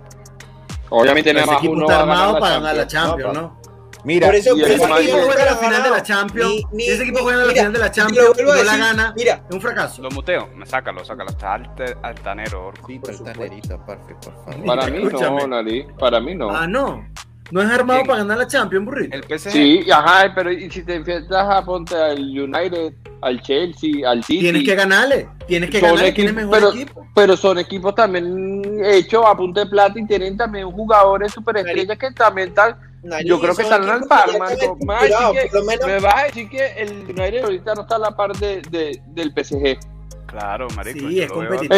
Obviamente 0.90 1.32
nada 1.32 1.46
más 1.46 1.56
equipo 1.58 1.72
uno 1.74 1.82
está 1.86 1.98
ganar 1.98 2.16
armado 2.16 2.40
para 2.40 2.54
ganar 2.56 2.76
la 2.76 2.86
Champions, 2.86 3.34
Champions, 3.34 3.34
¿no? 3.34 3.63
Mira, 4.04 4.26
Por 4.28 4.34
eso, 4.36 4.50
por 4.50 4.60
ese 4.60 4.74
equipo 4.74 5.18
juega 5.24 5.44
la 5.46 5.52
ha 5.52 5.56
final 5.56 5.82
de 5.82 5.90
la 5.90 6.02
Champions, 6.02 6.50
Ni- 6.50 6.64
ni- 6.72 6.84
ese 6.88 7.02
equipo 7.04 7.20
juega 7.20 7.38
la 7.38 7.44
mira, 7.46 7.54
final 7.56 7.72
de 7.72 7.78
la 7.78 7.86
lo 7.86 7.92
Champions 7.92 8.38
a 8.38 8.42
no 8.42 8.48
la 8.52 8.54
decir. 8.62 8.78
gana, 8.80 9.14
Mira, 9.16 9.44
es 9.48 9.54
un 9.54 9.60
fracaso. 9.60 10.02
Lo 10.02 10.10
muteo, 10.10 10.48
me 10.54 10.66
sácalo, 10.66 11.04
sácalo. 11.04 11.30
Está 11.30 11.54
alte- 11.54 11.96
altanero, 12.02 12.66
Orco. 12.66 12.86
Sí, 12.86 12.98
por 12.98 13.06
pero 13.06 13.18
supuesto. 13.18 13.40
tanerita, 13.42 13.86
parce, 13.86 14.14
por 14.16 14.34
favor. 14.44 14.64
Para 14.66 14.86
mí 14.88 15.02
Escúchame. 15.06 15.40
no, 15.40 15.46
Nariz. 15.46 15.86
Para 15.98 16.20
mí 16.20 16.34
no. 16.34 16.50
Ah, 16.50 16.66
no. 16.66 17.06
No 17.50 17.60
es 17.62 17.70
armado 17.70 18.00
¿Quién? 18.00 18.06
para 18.06 18.18
ganar 18.20 18.38
la 18.38 18.46
Champions, 18.46 18.84
burrito. 18.86 19.16
El 19.16 19.22
PSG. 19.38 19.50
Sí, 19.52 19.90
ajá, 19.90 20.32
pero 20.34 20.50
y 20.50 20.70
si 20.70 20.82
te 20.82 20.94
enfrentas 20.94 21.46
a 21.48 21.64
ponte 21.64 21.94
al 21.94 22.18
United, 22.20 22.94
al 23.20 23.40
Chelsea, 23.42 24.08
al 24.10 24.24
City. 24.24 24.40
Tienes 24.40 24.64
que 24.64 24.74
ganarle, 24.74 25.28
tienes 25.46 25.70
que 25.70 25.78
Son 25.80 25.90
ganarle, 25.90 26.08
equipos- 26.08 26.14
tienes 26.14 26.34
mejor 26.34 26.54
pero- 26.58 26.72
equipo. 26.72 27.06
Pero 27.14 27.36
son 27.36 27.58
equipos 27.58 27.94
también 27.94 28.62
hechos 28.84 29.24
a 29.26 29.36
punta 29.36 29.60
de 29.60 29.66
plata 29.66 29.98
y 29.98 30.06
tienen 30.06 30.36
también 30.36 30.70
jugadores 30.70 31.32
superestrellas 31.32 31.96
que 31.98 32.10
también 32.12 32.48
están. 32.48 32.76
Nariz, 33.04 33.28
Yo 33.28 33.38
creo 33.38 33.54
que 33.54 33.62
están 33.62 33.88
al 33.88 34.02
par, 34.04 34.26
Marco. 34.38 34.54
están 34.54 34.78
Me 34.80 34.86
vas 34.86 35.02
a 35.02 35.04
decir 35.04 35.42
que- 35.42 35.48
por 35.50 35.60
lo 35.60 35.66
menos 35.66 35.86
me 35.86 36.00
vas 36.00 36.14
a 36.14 36.22
decir 36.24 36.48
que 36.48 36.66
el 36.78 36.90
United 37.06 37.44
ahorita 37.44 37.74
no 37.74 37.82
está 37.82 37.96
a 37.96 37.98
la 37.98 38.10
par 38.16 38.32
de, 38.36 38.62
de- 38.70 39.02
del 39.08 39.32
PSG. 39.34 39.78
Claro, 40.26 40.66
marico. 40.74 41.08
Sí, 41.08 41.20
es 41.20 41.30
competitivo. 41.30 41.74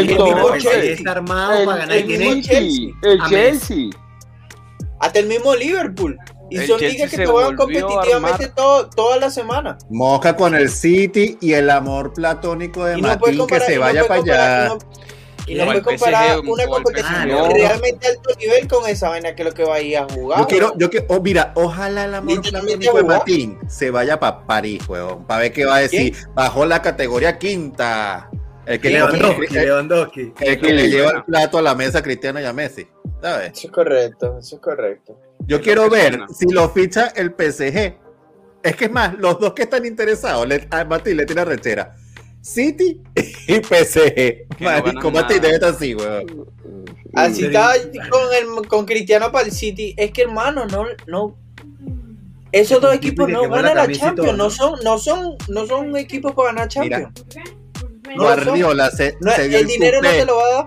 El 0.55 0.67
El 0.67 0.89
está 0.91 1.11
armado 1.13 1.65
para 1.65 1.79
ganar 1.81 1.97
el 1.97 2.07
Chelsea. 2.43 2.91
el 3.03 3.21
Chelsea. 3.29 3.91
Hasta 5.01 5.19
el 5.19 5.27
mismo 5.27 5.55
Liverpool. 5.55 6.19
Y 6.49 6.59
El 6.59 6.67
son 6.69 6.79
Chelsea 6.79 7.07
ligas 7.07 7.11
que 7.11 7.27
juegan 7.27 7.57
competitivamente 7.57 8.49
todo, 8.55 8.89
toda 8.89 9.17
la 9.19 9.31
semana. 9.31 9.77
Moja 9.91 10.37
con 10.37 10.55
el 10.55 10.69
City 10.71 11.37
y 11.41 11.55
el 11.55 11.69
amor 11.71 12.13
platónico 12.13 12.85
de 12.85 12.99
Y 12.99 13.03
no 13.03 13.09
Martín 13.09 13.47
que 13.49 13.61
se 13.61 13.73
y 13.73 13.75
no 13.77 13.81
vaya 13.81 14.05
para 14.07 14.21
comparar- 14.21 14.61
allá. 14.61 14.69
no- 14.69 14.79
Y 15.49 15.55
no 15.55 15.63
O 15.63 15.73
el 15.73 15.81
puedes 15.83 16.01
comparar 16.01 16.39
PSG, 16.39 16.49
una 16.53 16.67
competición 16.67 17.29
No. 17.29 17.49
realmente 17.49 18.09
alto 18.09 18.31
nivel 18.41 18.67
con 18.67 18.89
esa 18.89 19.09
vaina 19.11 19.33
que 19.37 19.43
es 19.43 19.49
lo 19.49 19.55
que 19.55 19.63
va 19.65 19.77
a 19.77 19.81
ir 19.81 19.97
a 19.99 20.05
jugar. 20.09 20.41
Yo 20.41 20.47
quiero, 20.49 20.73
yo 20.77 20.91
que, 20.91 21.05
oh, 21.09 21.21
mira, 21.21 21.53
ojalá 21.55 22.05
el 22.05 22.15
amor 22.17 22.43
platónico 22.43 22.97
de. 22.97 23.03
Martín 23.05 23.59
se 23.69 23.91
vaya 23.93 24.19
para 24.19 24.45
París, 24.45 24.83
weón, 24.89 25.25
para 25.25 25.41
ver 25.43 25.53
qué 25.53 25.65
va 25.65 25.77
a 25.77 25.79
decir. 25.81 26.17
Bajó 26.35 26.67
la 26.67 26.83
categoría 26.83 27.39
quinta. 27.39 28.29
El 28.67 28.81
que, 28.81 28.91
le- 28.91 28.99
Lewandowski, 28.99 29.57
el- 29.57 29.65
Lewandowski. 29.67 30.33
el 30.41 30.61
que 30.61 30.73
le 30.75 30.89
lleva 30.91 31.11
el 31.13 31.25
plato 31.25 31.59
a 31.59 31.63
la 31.63 31.75
mesa 31.75 31.99
a 31.99 32.03
Cristiano 32.03 32.41
y 32.41 32.45
a 32.45 32.53
Messi. 32.53 32.87
¿Sabes? 33.23 33.53
Eso 33.57 33.67
es 33.69 33.73
correcto, 33.73 34.39
eso 34.39 34.57
es 34.57 34.61
correcto. 34.63 35.21
Yo 35.47 35.61
quiero 35.61 35.89
ver 35.89 36.21
si 36.37 36.47
lo 36.53 36.69
ficha 36.71 37.09
el 37.15 37.31
PSG. 37.31 37.97
Es 38.63 38.75
que 38.77 38.87
es 38.87 38.91
más, 38.91 39.17
los 39.19 39.39
dos 39.39 39.53
que 39.55 39.63
están 39.63 39.87
interesados, 39.87 40.47
le, 40.49 40.67
a 40.71 40.85
Martín 40.85 41.17
le 41.17 41.25
tiene 41.27 41.45
rechera. 41.45 41.95
City 42.41 43.01
y 43.47 43.55
PSG. 43.63 44.47
Marico, 44.61 45.11
nada. 45.13 45.29
debe 45.29 45.55
estar 45.55 45.71
así, 45.75 45.95
weón. 45.95 46.47
Así 47.15 47.35
Sí. 47.37 47.45
está 47.47 47.73
con, 48.11 48.21
el, 48.61 48.69
con 48.69 48.85
Cristiano 48.85 49.31
para 49.33 49.47
el 49.47 49.53
City. 49.53 49.95
Es 49.97 50.11
que 50.11 50.23
hermano, 50.23 50.67
no, 50.67 50.85
no. 51.07 51.37
Esos 52.53 52.81
dos 52.81 52.95
equipos 52.95 53.29
no 53.29 53.49
ganan 53.49 53.77
la 53.77 53.87
Champions, 53.87 54.15
todo, 54.17 54.27
no 54.33 54.45
¿no? 54.45 54.51
son, 54.51 54.79
no 54.85 54.99
son, 54.99 55.37
no 55.49 55.67
son 55.67 55.97
equipos 55.97 56.33
para 56.35 56.49
ganar 56.53 56.69
Champions. 56.69 57.25
Guardiola 58.17 58.91
se, 58.91 59.17
No, 59.21 59.33
se 59.33 59.49
dio 59.49 59.59
el 59.59 59.67
dinero 59.67 60.01
no 60.03 60.09
te 60.11 60.25
lo 60.25 60.37
va 60.37 60.43
a 60.43 60.53
dar. 60.55 60.67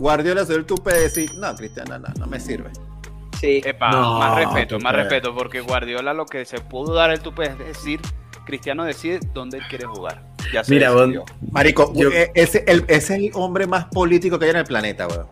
Guardiola 0.00 0.42
se 0.42 0.48
dio 0.48 0.58
el 0.58 0.66
tupe 0.66 0.92
de 0.94 1.00
decir, 1.02 1.34
no, 1.34 1.54
Cristiano, 1.54 1.98
no, 1.98 2.08
no 2.18 2.26
me 2.26 2.38
sirve. 2.40 2.70
Sí. 3.40 3.60
Epa, 3.64 3.90
No, 3.90 4.18
más 4.18 4.36
respeto, 4.36 4.78
más 4.80 4.94
respeto, 4.94 5.34
porque 5.34 5.60
Guardiola 5.60 6.12
lo 6.12 6.26
que 6.26 6.44
se 6.44 6.58
pudo 6.60 6.94
dar 6.94 7.10
el 7.10 7.20
tupe 7.20 7.44
es 7.44 7.58
decir, 7.58 8.00
Cristiano 8.46 8.84
decide 8.84 9.20
dónde 9.32 9.58
él 9.58 9.64
quiere 9.68 9.86
jugar. 9.86 10.22
Ya 10.52 10.64
se 10.64 10.72
Mira, 10.72 10.90
decidió. 10.92 11.24
Marico, 11.52 11.92
Yo- 11.94 12.10
eh, 12.10 12.30
ese 12.34 12.64
el, 12.66 12.84
es 12.88 13.10
el 13.10 13.30
hombre 13.34 13.66
más 13.66 13.84
político 13.86 14.38
que 14.38 14.46
hay 14.46 14.50
en 14.52 14.56
el 14.58 14.64
planeta, 14.64 15.06
weón. 15.06 15.26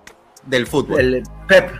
Del 0.44 0.66
fútbol. 0.66 1.00
El 1.00 1.22
Pep. 1.48 1.70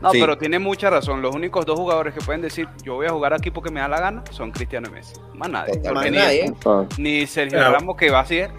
No, 0.00 0.12
Sí. 0.12 0.20
pero 0.20 0.38
tiene 0.38 0.58
mucha 0.60 0.90
razón. 0.90 1.20
Los 1.22 1.34
únicos 1.34 1.66
dos 1.66 1.76
jugadores 1.78 2.14
que 2.14 2.20
pueden 2.20 2.40
decir 2.40 2.68
yo 2.84 2.94
voy 2.94 3.06
a 3.06 3.10
jugar 3.10 3.34
aquí 3.34 3.50
porque 3.50 3.70
me 3.70 3.80
da 3.80 3.88
la 3.88 4.00
gana 4.00 4.22
son 4.30 4.52
Cristiano 4.52 4.88
y 4.88 4.92
Messi. 4.92 5.14
Más 5.34 5.48
nadie. 5.50 5.80
Más 5.92 6.04
ni- 6.10 6.16
nadie. 6.16 6.54
Ni 6.98 7.26
Sergio 7.26 7.58
Claro. 7.58 7.74
Ramos 7.74 7.96
que 7.96 8.10
va 8.10 8.20
a 8.20 8.26
ser. 8.26 8.50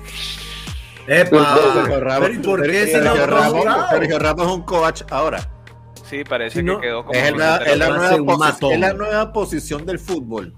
Epa. 1.08 1.58
Sergio 1.74 2.00
Ramos, 2.01 2.27
Pero 2.29 2.34
¿y 2.39 2.43
por 2.43 2.62
qué 2.63 2.88
Sergio 2.88 3.25
Ramos, 3.25 3.53
jugado? 3.53 3.89
Sergio 3.89 4.19
Ramos 4.19 4.48
es 4.48 4.53
un 4.53 4.62
coach 4.63 5.01
ahora. 5.10 5.50
Sí, 6.03 6.24
parece 6.24 6.60
Si 6.60 6.63
no, 6.65 6.79
que 6.79 6.88
quedó 6.88 7.05
como. 7.05 7.17
Es 7.19 7.36
la, 7.38 7.58
es 7.58 7.77
la 7.77 7.89
nueva 7.89 8.15
es 8.51 9.13
la 9.13 9.31
posición 9.34 9.86
del 9.86 10.00
fútbol. 10.00 10.53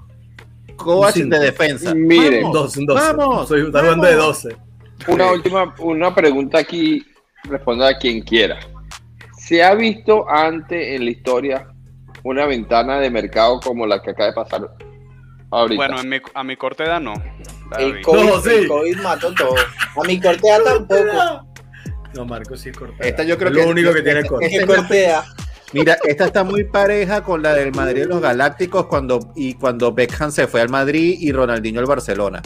Coach 0.78 1.16
de 1.16 1.40
defensa. 1.40 1.94
Miren. 1.94 2.42
Vamos, 2.44 2.58
12, 2.64 2.80
un 2.80 2.86
12. 2.88 3.14
Vamos, 3.14 3.48
Soy 3.48 3.66
está 3.68 3.82
jugando 3.82 4.08
de 4.08 4.16
vamos. 4.16 4.44
12. 4.44 4.58
Una 5.08 5.32
última, 5.32 5.76
una 5.80 6.14
pregunta 6.16 6.58
aquí, 6.60 7.06
responda 7.44 7.90
a 7.90 7.98
quien 7.98 8.22
quiera. 8.22 8.60
¿Se 9.48 9.64
ha 9.64 9.74
visto 9.76 10.30
antes 10.30 10.96
en 10.96 11.06
la 11.06 11.12
historia 11.12 11.68
una 12.24 12.46
ventana 12.46 13.00
de 13.00 13.10
mercado 13.10 13.60
como 13.60 13.88
la 13.88 14.02
que 14.02 14.12
acaba 14.12 14.28
de 14.28 14.34
pasar 14.34 14.70
ahorita? 15.50 15.76
Bueno, 15.76 16.00
en 16.02 16.10
mi- 16.10 16.22
a 16.34 16.44
mi 16.44 16.56
corta 16.56 16.84
edad 16.84 17.00
no. 17.02 17.14
El 17.80 17.94
vi. 17.94 18.02
COVID, 18.02 18.24
No, 18.26 18.42
sí. 18.42 18.50
el 18.52 18.68
COVID 18.68 18.98
mató 18.98 19.34
todo. 19.34 19.56
A 19.56 20.08
mi 20.08 20.20
cortea 20.20 20.64
tampoco. 20.64 21.48
No, 22.14 22.26
Marco 22.26 22.56
sí 22.58 22.70
es 22.70 22.78
Correa. 22.78 22.98
Esta 23.00 23.24
yo 23.24 23.38
creo 23.38 23.50
Es 23.52 23.58
que 23.58 23.64
lo 23.64 23.70
único 23.70 23.94
que 23.94 24.02
tiene 24.02 24.22
¿Qué 24.24 24.58
es 24.58 24.66
cortea? 24.66 25.24
Mira, 25.74 25.98
esta 26.04 26.26
está 26.26 26.44
muy 26.44 26.66
pareja 26.66 27.24
con 27.24 27.42
la 27.42 27.54
del 27.54 27.72
Madrid 27.72 28.04
y 28.04 28.08
los 28.08 28.22
Galácticos 28.22 28.88
cuando 28.88 29.32
y 29.36 29.54
cuando 29.54 29.94
Beckham 29.94 30.30
se 30.30 30.46
fue 30.48 30.60
al 30.60 30.68
Madrid 30.70 31.16
y 31.20 31.32
Ronaldinho 31.32 31.80
al 31.80 31.86
Barcelona. 31.86 32.42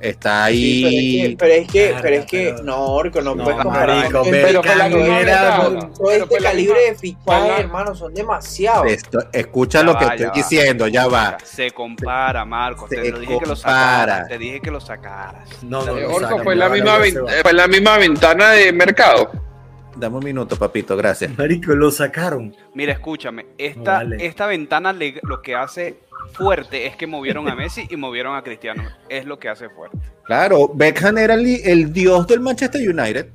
Está 0.00 0.46
Sí, 0.48 0.84
ahí. 0.86 1.36
pero 1.36 1.52
es 1.52 1.66
que, 1.66 1.66
pero 1.66 1.66
es 1.66 1.70
que, 1.70 1.84
Verga, 1.88 2.00
pero 2.02 2.16
es 2.16 2.26
que, 2.26 2.52
pero- 2.54 2.62
no, 2.64 2.86
Orco, 2.86 3.20
no, 3.20 3.34
No, 3.34 3.44
puedes 3.44 3.60
comparar. 3.60 3.96
marico, 3.96 4.22
pero 4.30 4.62
fue 4.62 4.74
la. 4.76 4.88
Todo 4.90 5.92
Pero 6.08 6.24
este 6.24 6.36
calibre 6.38 6.74
misma- 6.74 6.90
de 6.92 6.98
fichajes, 6.98 7.58
hermano, 7.60 7.94
son 7.94 8.14
demasiados. 8.14 8.86
Esto- 8.86 9.18
escucha 9.32 9.80
Ya 9.80 9.84
lo 9.84 9.92
va, 9.92 9.98
que 9.98 10.04
estoy 10.06 10.26
va. 10.26 10.32
diciendo, 10.32 10.88
ya 10.88 11.06
va. 11.06 11.36
Se 11.44 11.70
compara, 11.72 12.44
Marcos. 12.46 12.88
Se 12.88 12.96
Te 12.96 13.10
lo 13.10 13.18
dije 13.18 13.38
que 13.40 13.46
lo 13.46 13.54
compara. 13.54 13.56
sacaras. 14.06 14.28
Te 14.28 14.38
dije 14.38 14.60
que 14.60 14.70
lo 14.70 14.80
sacaras. 14.80 15.62
No, 15.62 15.84
no, 15.84 15.94
no 15.94 16.08
Orco, 16.14 16.38
fue 16.44 16.56
la, 16.56 16.68
misma 16.70 16.98
fue 17.42 17.52
la 17.52 17.68
misma 17.68 17.98
ventana 17.98 18.50
de 18.52 18.72
mercado. 18.72 19.30
Dame 19.96 20.16
un 20.16 20.24
minuto, 20.24 20.56
papito, 20.56 20.96
gracias. 20.96 21.36
Marico, 21.36 21.72
lo 21.74 21.90
sacaron. 21.90 22.56
Mira, 22.74 22.92
escúchame. 22.94 23.46
Esta, 23.58 23.80
No, 23.80 23.84
vale. 24.10 24.24
esta 24.24 24.46
ventana 24.46 24.92
le- 24.94 25.20
lo 25.24 25.42
que 25.42 25.54
hace 25.54 25.96
fuerte 26.32 26.86
es 26.86 26.96
que 26.96 27.06
movieron 27.06 27.48
a 27.48 27.54
Messi 27.54 27.86
y 27.90 27.96
movieron 27.96 28.36
a 28.36 28.42
Cristiano. 28.42 28.82
Es 29.08 29.24
lo 29.24 29.38
que 29.38 29.48
hace 29.48 29.68
fuerte. 29.68 29.98
Claro, 30.24 30.70
Beckham 30.74 31.18
era 31.18 31.34
el, 31.34 31.46
el 31.64 31.92
dios 31.92 32.26
del 32.26 32.40
Manchester 32.40 32.80
United 32.88 33.26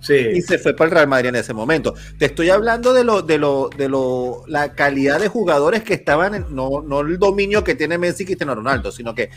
y 0.00 0.04
Sí. 0.06 0.42
se 0.42 0.58
fue 0.58 0.74
para 0.76 0.88
el 0.88 0.94
Real 0.96 1.08
Madrid 1.08 1.30
en 1.30 1.36
ese 1.36 1.54
momento. 1.54 1.94
Te 2.18 2.26
estoy 2.26 2.50
hablando 2.50 2.92
de 2.92 3.04
lo, 3.04 3.22
de 3.22 3.38
lo, 3.38 3.70
de 3.74 3.88
lo, 3.88 4.42
la 4.48 4.74
calidad 4.74 5.18
de 5.18 5.28
jugadores 5.28 5.82
que 5.82 5.94
estaban, 5.94 6.34
en- 6.34 6.54
no, 6.54 6.82
no 6.86 7.00
el 7.00 7.18
dominio 7.18 7.64
que 7.64 7.74
tiene 7.74 7.96
Messi 7.96 8.24
y 8.24 8.26
Cristiano 8.26 8.54
Ronaldo, 8.54 8.92
sino 8.92 9.14
que 9.14 9.30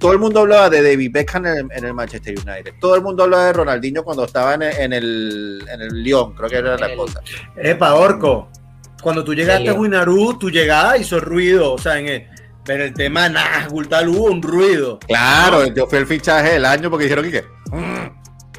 todo 0.00 0.12
el 0.14 0.18
mundo 0.18 0.40
hablaba 0.40 0.70
de 0.70 0.80
David 0.82 1.10
Beckham 1.12 1.44
en 1.44 1.56
el, 1.58 1.66
en 1.70 1.84
el 1.84 1.92
Manchester 1.92 2.34
United. 2.34 2.72
Todo 2.80 2.94
el 2.96 3.02
mundo 3.02 3.24
hablaba 3.24 3.44
de 3.48 3.52
Ronaldinho 3.52 4.04
cuando 4.04 4.24
estaba 4.24 4.54
en 4.54 4.62
el, 4.62 4.76
en 4.80 4.92
el, 4.94 5.64
en 5.70 5.80
el 5.82 6.02
Lyon, 6.02 6.32
creo 6.34 6.48
que 6.48 6.56
era 6.56 6.78
la 6.78 6.86
el- 6.86 6.96
cosa. 6.96 7.20
Epa, 7.56 7.94
Orco. 7.94 8.48
Cuando 9.02 9.22
tú 9.24 9.34
llegaste 9.34 9.68
a 9.68 9.72
Dale. 9.72 9.78
Winarú, 9.78 10.38
tu 10.38 10.50
llegada 10.50 10.96
hizo 10.96 11.20
ruido. 11.20 11.72
O 11.72 11.78
sea, 11.78 11.98
en 11.98 12.08
el, 12.08 12.26
en 12.68 12.80
el 12.80 12.94
tema 12.94 13.28
Nazgul 13.28 13.88
tal 13.88 14.08
hubo 14.08 14.24
un 14.24 14.42
ruido. 14.42 14.98
Claro, 15.06 15.66
yo 15.74 15.86
fui 15.86 15.98
el 15.98 16.06
fichaje 16.06 16.54
del 16.54 16.64
año 16.64 16.90
porque 16.90 17.04
dijeron 17.04 17.30
que 17.30 17.44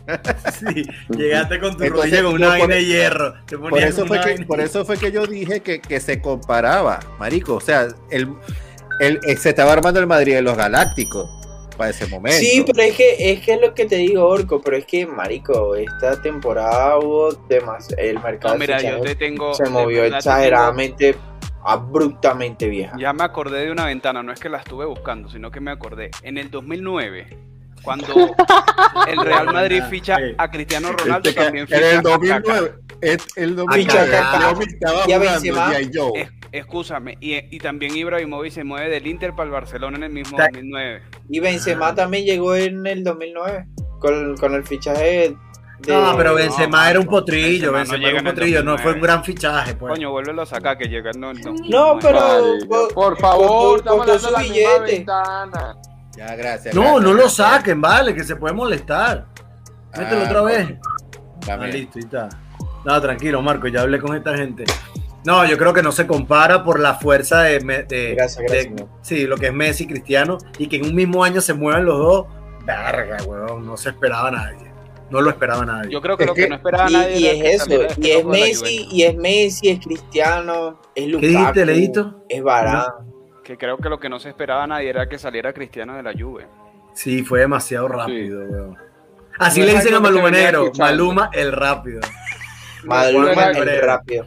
Sí, 0.58 0.84
llegaste 1.10 1.60
con 1.60 1.75
tu 1.75 1.84
Entonces, 1.84 2.12
rodilla 2.12 2.24
con 2.24 2.34
una 2.36 2.48
vaina 2.50 2.75
de 2.75 2.86
hierro. 2.86 3.34
Te 3.46 3.58
Por 3.58 3.77
eso, 3.79 4.06
fue 4.06 4.22
que, 4.22 4.46
por 4.46 4.62
eso 4.62 4.86
fue 4.86 4.98
que 4.98 5.12
yo 5.12 5.25
dije 5.27 5.60
que, 5.60 5.82
que 5.82 6.00
se 6.00 6.22
comparaba, 6.22 7.00
marico. 7.20 7.56
O 7.56 7.60
sea, 7.62 7.88
el, 8.10 8.29
el- 9.01 9.20
eh, 9.27 9.36
se 9.36 9.50
estaba 9.50 9.74
armando 9.74 10.00
el 10.00 10.08
Madrid 10.08 10.36
de 10.36 10.41
los 10.41 10.56
Galácticos 10.56 11.29
para 11.77 11.91
ese 11.91 12.07
momento. 12.07 12.39
Sí, 12.39 12.63
pero 12.65 12.81
es 12.81 12.96
que 12.96 13.31
es 13.31 13.39
que 13.41 13.53
es 13.53 13.62
lo 13.62 13.74
que 13.74 13.86
te 13.86 13.96
digo, 13.98 14.25
Orco, 14.27 14.60
pero 14.62 14.75
es 14.77 14.86
que, 14.86 15.05
marico, 15.05 15.75
esta 15.75 16.22
temporada 16.22 16.98
hubo 16.98 17.31
demasiado, 17.48 18.01
el 18.01 18.19
mercado 18.19 18.55
No, 18.55 18.60
mira, 18.60 18.77
de 18.77 18.84
yo 18.84 18.89
fichajes 18.89 19.05
te 19.05 19.15
tengo. 19.15 19.53
se 19.53 19.69
movió 19.69 20.01
te 20.10 20.17
exageradamente, 20.17 21.15
abruptamente 21.63 22.67
vieja. 22.69 22.96
ya 23.00 23.13
me 23.13 23.24
acordé 23.24 23.65
de 23.65 23.72
una 23.72 23.86
ventana. 23.86 24.24
No 24.24 24.31
es 24.31 24.39
que 24.39 24.50
la 24.50 24.57
estuve 24.57 24.86
buscando, 24.86 25.29
sino 25.29 25.51
que 25.51 25.60
me 25.60 25.72
acordé. 25.72 26.12
En 26.24 26.38
el 26.38 26.50
2009, 26.50 27.38
cuando 27.84 28.07
el 29.07 29.19
Real 29.24 29.46
Madrid 29.53 29.84
ficha 29.89 30.17
a 30.38 30.50
Cristiano 30.50 30.91
Ronaldo, 30.91 31.29
Este 31.29 31.39
que- 31.39 31.46
también 31.46 31.62
en 31.63 31.67
ficha 31.67 31.77
el 31.91 31.98
a 31.98 32.01
Kaká. 32.01 32.10
2009, 32.10 32.72
es- 33.01 33.27
el 33.36 33.55
2009 33.55 33.84
Ficha 33.84 34.01
a 34.01 34.05
Kaká. 34.05 34.38
Xiaomi 34.39 34.65
estaba 34.65 34.93
Y 35.07 35.12
a 35.12 35.17
jugando 35.19 35.31
Benzema. 35.41 35.74
G.I. 35.74 35.91
Joe. 35.93 36.22
Es- 36.22 36.29
Escúchame, 36.58 37.18
y, 37.22 37.56
y 37.56 37.60
también 37.60 37.96
Ibrahimovic 37.96 38.52
se 38.54 38.64
mueve 38.64 38.90
del 38.90 39.08
Inter 39.08 39.32
para 39.32 39.46
el 39.46 39.52
Barcelona 39.52 39.98
en 39.98 40.04
el 40.04 40.12
mismo 40.12 40.38
Ta- 40.38 40.46
2009. 40.52 41.02
Y 41.30 41.40
Benzema 41.40 41.94
también 41.96 42.26
llegó 42.26 42.56
en 42.56 42.86
el 42.86 43.04
2009 43.04 43.68
con, 44.00 44.36
con 44.38 44.54
el 44.54 44.64
fichaje 44.64 45.04
de... 45.04 45.38
No, 45.88 46.16
pero 46.18 46.34
Benzema 46.34 46.86
no, 46.86 46.90
era 46.90 47.00
un 47.00 47.06
potrillo, 47.06 47.72
Benzema 47.72 47.98
no 47.98 48.04
Benzema 48.04 48.08
era 48.10 48.20
un 48.20 48.26
potrillo, 48.36 48.64
no 48.64 48.72
2009. 48.72 48.84
fue 48.84 48.94
un 48.94 49.02
gran 49.02 49.24
fichaje, 49.24 49.76
pues. 49.76 49.94
Coño, 49.94 50.10
vuélvelo 50.12 50.42
a 50.42 50.46
sacar 50.48 50.78
que 50.78 50.86
llega 50.90 51.12
el 51.12 51.22
2009. 51.22 51.70
No, 51.70 52.00
pero... 52.02 52.90
Por 52.94 53.18
favor, 53.20 53.84
su 54.20 54.36
billete. 54.38 55.06
Ya, 56.18 56.36
gracias. 56.36 56.74
no, 56.74 56.82
gracias, 56.82 57.02
no 57.04 57.14
lo 57.14 57.14
gracias. 57.14 57.34
saquen, 57.36 57.80
vale, 57.80 58.16
que 58.16 58.24
se 58.24 58.36
puede 58.36 58.56
molestar. 58.56 59.26
Mételo 59.96 60.22
Ah, 60.22 60.26
otra 60.26 60.42
vez. 60.42 60.74
Ah, 61.48 61.58
listo, 61.68 62.00
y 62.00 62.02
está. 62.04 62.28
No, 62.84 63.00
tranquilo, 63.02 63.42
Marco, 63.44 63.68
ya 63.68 63.82
hablé 63.82 64.00
con 64.00 64.16
esta 64.16 64.36
gente. 64.36 64.64
No, 65.27 65.46
yo 65.46 65.57
creo 65.57 65.74
que 65.74 65.84
no 65.84 65.91
se 65.91 66.07
compara 66.07 66.63
por 66.63 66.79
la 66.79 66.93
fuerza 66.96 67.41
de, 67.41 67.60
de- 67.60 68.13
Gracias, 68.15 68.41
gracias, 68.46 68.63
de- 68.75 68.81
no. 68.84 68.89
sí, 69.01 69.27
lo 69.27 69.36
que 69.36 69.48
es 69.48 69.53
Messi 69.53 69.84
y 69.84 69.88
Cristiano 69.88 70.38
y 70.57 70.67
que 70.67 70.77
en 70.77 70.86
un 70.86 70.96
mismo 70.96 71.22
año 71.22 71.41
se 71.41 71.53
muevan 71.53 71.84
los 71.84 71.98
dos. 71.98 72.25
Verga, 72.65 73.17
weón, 73.25 73.65
no 73.65 73.75
se 73.75 73.89
esperaba 73.89 74.31
nadie. 74.31 74.72
No 75.10 75.19
lo 75.19 75.29
esperaba 75.29 75.65
nadie. 75.65 75.91
Yo 75.91 76.01
creo 76.01 76.15
que 76.15 76.24
Es 76.24 76.27
lo 76.29 76.34
que, 76.34 76.43
que- 76.43 76.50
no 76.50 76.55
esperaba 76.55 76.89
Y, 76.89 76.93
nadie 76.93 77.19
y 77.19 77.25
era 77.27 77.34
que 77.43 77.50
es 77.50 77.55
eso, 77.55 77.65
saliera 77.65 77.88
este 77.88 78.07
y 78.07 78.12
es 78.12 78.25
Messi, 78.25 78.88
y 78.89 79.03
es 79.03 79.15
Messi, 79.17 79.69
es 79.69 79.79
Cristiano, 79.86 80.81
es 80.96 81.07
Lukaku, 81.10 81.27
dijiste, 81.27 81.65
Leito? 81.65 82.24
es 82.29 82.41
Varane. 82.41 82.86
Que 83.43 83.57
creo 83.57 83.77
que 83.79 83.89
lo 83.89 84.00
que 84.00 84.07
no 84.07 84.19
se 84.19 84.29
esperaba 84.29 84.65
nadie 84.65 84.89
era 84.91 85.10
que 85.10 85.19
saliera 85.19 85.51
Cristiano 85.51 85.93
de 85.98 86.03
la 86.03 86.13
Juve. 86.17 86.48
Sí, 86.93 87.24
fue 87.24 87.41
demasiado 87.41 87.89
rápido, 87.89 88.46
weón. 88.46 88.77
Así 89.39 89.60
No 89.60 89.65
le 89.65 89.74
dicen 89.74 89.93
a 89.93 89.98
se 89.98 90.01
Maluma 90.03 90.31
Negro, 90.31 90.72
el 91.34 91.51
rápido. 91.51 92.00
Maluma 92.86 93.51
el 93.51 93.81
rápido. 93.81 94.25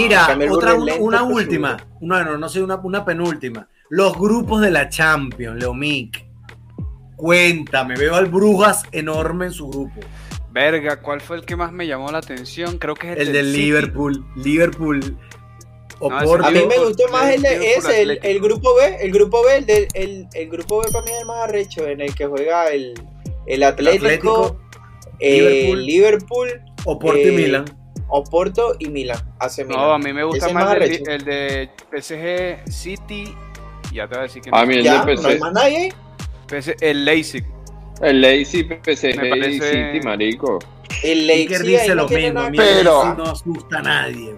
Mira, 0.00 0.36
el 0.40 0.50
otra, 0.50 0.74
una 0.74 1.22
última. 1.22 1.76
No, 2.00 2.22
no, 2.24 2.36
no 2.36 2.48
sé, 2.48 2.62
una, 2.62 2.76
una 2.76 3.04
penúltima. 3.04 3.68
Los 3.90 4.18
grupos 4.18 4.60
de 4.60 4.70
la 4.70 4.88
Champions, 4.88 5.58
Leomic. 5.60 6.24
Cuéntame, 7.16 7.96
veo 7.96 8.14
al 8.16 8.26
Brujas 8.26 8.82
enorme 8.92 9.46
en 9.46 9.52
su 9.52 9.68
grupo. 9.68 10.00
Verga, 10.50 11.00
¿cuál 11.00 11.20
fue 11.20 11.36
el 11.36 11.44
que 11.44 11.56
más 11.56 11.72
me 11.72 11.86
llamó 11.86 12.10
la 12.10 12.18
atención? 12.18 12.78
Creo 12.78 12.94
que 12.94 13.12
es 13.12 13.18
El 13.18 13.32
del 13.32 13.46
City. 13.46 13.58
Liverpool. 13.66 14.24
Liverpool. 14.36 15.16
No. 16.00 16.08
A 16.10 16.50
mí 16.50 16.60
me 16.68 16.78
gustó 16.78 17.08
más 17.10 17.32
el 17.32 17.44
ese, 17.44 18.02
el, 18.02 18.18
el 18.22 18.40
grupo 18.40 18.74
B, 18.74 18.96
el 19.00 19.10
grupo 19.12 19.42
B, 19.44 19.56
el, 19.58 19.66
del- 19.66 19.88
el, 19.94 20.28
el 20.34 20.48
grupo 20.50 20.80
B 20.80 20.90
para 20.92 21.04
mí 21.04 21.12
es 21.12 21.20
el 21.20 21.26
más 21.26 21.44
arrecho, 21.44 21.86
en 21.86 22.00
el 22.00 22.14
que 22.14 22.26
juega 22.26 22.68
el, 22.70 22.94
el 23.46 23.62
Atlético, 23.62 24.04
Atlético, 24.04 24.60
eh, 25.20 25.38
Liverpool. 25.40 25.86
Liverpool, 25.86 26.60
Oporto 26.84 27.18
eh, 27.18 27.32
y 27.32 27.36
Milan. 27.36 27.64
Oporto 28.08 28.76
y 28.78 28.88
Milan. 28.88 29.18
No, 29.68 29.92
a 29.92 29.98
mí 29.98 30.12
me 30.12 30.24
gusta 30.24 30.46
Ese 30.46 30.54
más 30.54 30.64
más 30.64 30.76
el, 30.76 31.24
de 31.24 31.70
PSG 31.92 32.70
City. 32.72 33.34
Ya 33.92 34.06
te 34.08 34.14
voy 34.14 34.18
a 34.18 34.22
decir 34.22 34.42
que 34.42 34.50
A 34.52 34.60
no. 34.60 34.66
mí 34.66 34.74
el 34.74 34.82
ya, 34.84 35.04
de 35.04 35.14
no 35.16 35.28
hay 35.28 35.38
más 35.38 35.52
nadie. 35.52 35.92
El 36.80 37.04
Leipzig. 37.04 37.44
el 38.00 38.20
Lazy 38.20 38.64
PSG 38.64 39.16
Me 39.20 39.30
parece- 39.30 39.92
City, 39.92 40.06
marico. 40.06 40.58
El 41.02 41.28
Iker 41.30 41.60
Leipzig 41.60 41.66
dice 41.66 41.88
no 41.88 41.94
lo 41.94 42.08
mismo. 42.08 42.40
a 42.40 42.50
ver. 42.50 42.52
Pero- 42.56 43.14
no 43.14 43.24
asusta 43.24 43.78
a 43.78 43.82
nadie. 43.82 44.36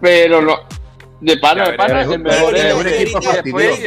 Pero 0.00 0.42
no. 0.42 0.58
De 1.20 1.36
pana, 1.38 1.70
de 1.70 1.76
pana 1.76 2.02
es 2.02 2.08
el 2.10 2.18
mejor. 2.18 2.56
equipo 2.56 3.20
Después. 3.20 3.80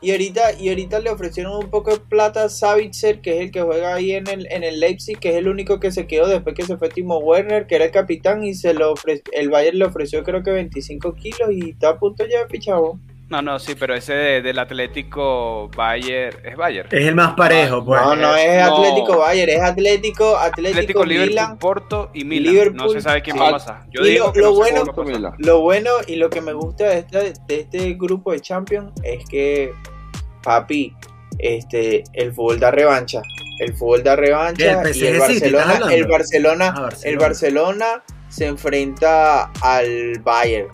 Y 0.00 0.12
ahorita, 0.12 0.52
y 0.60 0.68
ahorita 0.68 1.00
le 1.00 1.10
ofrecieron 1.10 1.56
un 1.56 1.70
poco 1.70 1.90
de 1.90 1.98
plata 1.98 2.44
a 2.44 2.48
Savitzer, 2.48 3.20
que 3.20 3.38
es 3.38 3.40
el 3.40 3.50
que 3.50 3.62
juega 3.62 3.94
ahí 3.94 4.12
en 4.12 4.28
el, 4.28 4.46
en 4.50 4.62
el 4.62 4.78
Leipzig, 4.78 5.18
que 5.18 5.30
es 5.30 5.36
el 5.36 5.48
único 5.48 5.80
que 5.80 5.90
se 5.90 6.06
quedó 6.06 6.28
después 6.28 6.54
que 6.54 6.62
se 6.62 6.76
fue 6.76 6.88
Timo 6.88 7.18
Werner, 7.18 7.66
que 7.66 7.74
era 7.74 7.86
el 7.86 7.90
capitán, 7.90 8.44
y 8.44 8.54
se 8.54 8.74
lo 8.74 8.94
el 9.32 9.50
Bayern 9.50 9.78
le 9.78 9.86
ofreció 9.86 10.22
creo 10.22 10.44
que 10.44 10.52
25 10.52 11.14
kilos 11.14 11.50
y 11.50 11.70
está 11.70 11.90
a 11.90 11.98
punto 11.98 12.24
ya 12.26 12.42
de. 12.42 13.00
No, 13.30 13.42
no, 13.42 13.58
sí, 13.58 13.74
pero 13.78 13.94
ese 13.94 14.14
de- 14.14 14.40
del 14.42 14.58
Atlético 14.58 15.68
Bayer. 15.76 16.40
¿Es 16.44 16.56
Bayer? 16.56 16.86
Es 16.90 17.06
el 17.06 17.14
más 17.14 17.34
parejo, 17.34 17.84
pues. 17.84 18.00
No, 18.00 18.16
no 18.16 18.34
es 18.34 18.64
no. 18.66 18.76
Atlético 18.76 19.18
Bayern, 19.18 19.50
es 19.52 19.60
Atlético, 19.60 20.36
Atlético, 20.38 20.70
Atlético, 20.78 21.04
Liverpool, 21.04 21.28
Milan. 21.28 21.58
Porto 21.58 22.10
y 22.14 22.24
Milan. 22.24 22.52
Liverpool. 22.54 22.76
no 22.76 22.88
se 22.88 23.00
sabe 23.02 23.20
quién 23.20 23.38
va 23.38 23.48
a 23.48 23.52
pasar. 23.52 23.84
Yo 23.90 24.00
y 24.06 24.12
digo 24.12 24.26
lo- 24.28 24.32
que 24.32 24.40
lo 24.40 24.46
no 24.46 24.52
sé 24.52 24.56
bueno- 24.72 25.22
va 25.22 25.28
a. 25.28 25.34
Lo 25.38 25.60
bueno 25.60 25.90
y 26.06 26.16
lo 26.16 26.30
que 26.30 26.40
me 26.40 26.54
gusta 26.54 26.84
de 26.88 26.98
este, 27.00 27.18
de 27.46 27.60
este 27.60 27.94
grupo 27.94 28.32
de 28.32 28.40
Champions 28.40 28.92
es 29.02 29.22
que, 29.28 29.74
papi, 30.42 30.94
este, 31.38 32.04
el 32.14 32.32
fútbol 32.32 32.58
da 32.58 32.70
revancha. 32.70 33.20
El 33.60 33.74
fútbol 33.76 34.02
da 34.04 34.16
revancha 34.16 34.80
El 34.82 34.86
y 34.86 34.88
el 34.88 34.94
City, 34.94 35.06
¿estás 35.08 35.18
Barcelona, 35.68 35.94
el 35.94 36.06
Barcelona, 36.06 36.74
Ah, 36.74 36.80
Barcelona. 36.80 37.10
el 37.12 37.18
Barcelona 37.18 38.02
se 38.30 38.46
enfrenta 38.46 39.50
al 39.60 40.18
Bayern. 40.22 40.68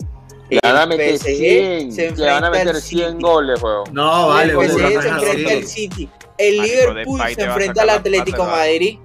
Le 0.49 0.59
van 0.63 0.77
a 0.77 0.85
meter 0.85 1.17
PSG 1.17 1.25
100. 1.25 1.91
se 1.91 2.11
Le 2.11 2.25
van 2.29 2.43
a 2.43 2.47
enfrenta 2.47 2.51
meter 2.51 2.75
al 2.75 2.81
100 2.81 3.07
City. 3.11 3.21
goles, 3.23 3.61
weón. 3.63 3.83
No, 3.93 4.27
vale, 4.27 4.53
el 4.53 4.59
PSG 4.69 5.01
se 5.01 5.07
enfrenta 5.09 5.51
al. 5.51 5.63
City. 5.65 6.09
El 6.37 6.57
Liverpool 6.61 7.21
se 7.33 7.41
enfrenta 7.43 7.81
al 7.81 7.89
Atlético. 7.89 8.45
Madrid. 8.45 8.99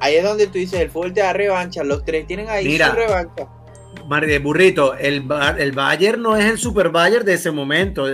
Ahí 0.00 0.16
es 0.16 0.24
donde 0.24 0.46
tú 0.46 0.54
dices, 0.54 0.80
el 0.80 0.90
fútbol 0.90 1.12
te 1.12 1.20
da 1.20 1.32
revancha. 1.32 1.82
Los 1.82 2.04
tres 2.04 2.26
tienen 2.26 2.48
ahí 2.48 2.66
Mira. 2.66 2.90
su 2.90 2.96
revancha. 2.96 3.48
Mar- 4.08 4.24
Burrito, 4.40 4.94
el, 4.94 5.26
el 5.58 5.72
Bayern 5.72 6.22
no 6.22 6.36
es 6.36 6.44
el 6.44 6.58
super 6.58 6.90
Bayern 6.90 7.24
de 7.24 7.34
ese 7.34 7.50
momento. 7.50 8.06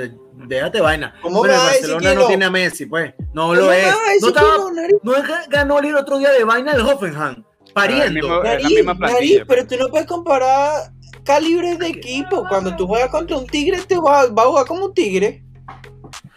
Déjate 0.46 0.80
vaina. 0.80 1.14
¿Cómo 1.22 1.38
Bueno, 1.40 1.54
el 1.54 1.60
Barcelona 1.60 2.14
no 2.14 2.26
tiene 2.26 2.44
a 2.46 2.50
Messi, 2.50 2.86
pues. 2.86 3.12
No 3.34 3.42
¿Cómo 3.48 3.54
lo 3.54 3.72
es. 3.72 3.86
No, 4.20 4.28
estaba- 4.28 4.56
no, 5.02 5.12
ganó 5.48 5.78
el 5.80 5.94
otro 5.96 6.18
día 6.18 6.30
de 6.32 6.44
vaina 6.44 6.72
el 6.72 6.80
Hoffenheim. 6.80 7.44
Pariendo. 7.74 8.42
Nariz, 8.42 9.42
pero 9.46 9.46
pues. 9.46 9.66
tú 9.68 9.76
no 9.76 9.88
puedes 9.88 10.06
comparar 10.06 10.92
calibres 11.24 11.78
de 11.78 11.88
equipo. 11.88 12.44
Cuando 12.48 12.74
tú 12.76 12.86
juegas 12.86 13.10
contra 13.10 13.36
un 13.36 13.46
tigre, 13.46 13.80
te 13.82 13.96
va, 13.98 14.26
va 14.26 14.42
a 14.42 14.46
jugar 14.46 14.66
como 14.66 14.86
un 14.86 14.94
tigre. 14.94 15.42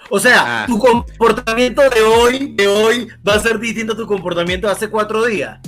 O 0.09 0.19
sea, 0.19 0.63
Ah. 0.63 0.65
tu 0.67 0.77
comportamiento 0.77 1.81
de 1.89 2.01
hoy, 2.01 2.53
de 2.55 2.67
hoy, 2.67 3.07
va 3.27 3.33
a 3.35 3.39
ser 3.39 3.59
distinto 3.59 3.93
a 3.93 3.95
tu 3.95 4.05
comportamiento 4.05 4.67
de 4.67 4.73
hace 4.73 4.89
cuatro 4.89 5.25
días. 5.25 5.59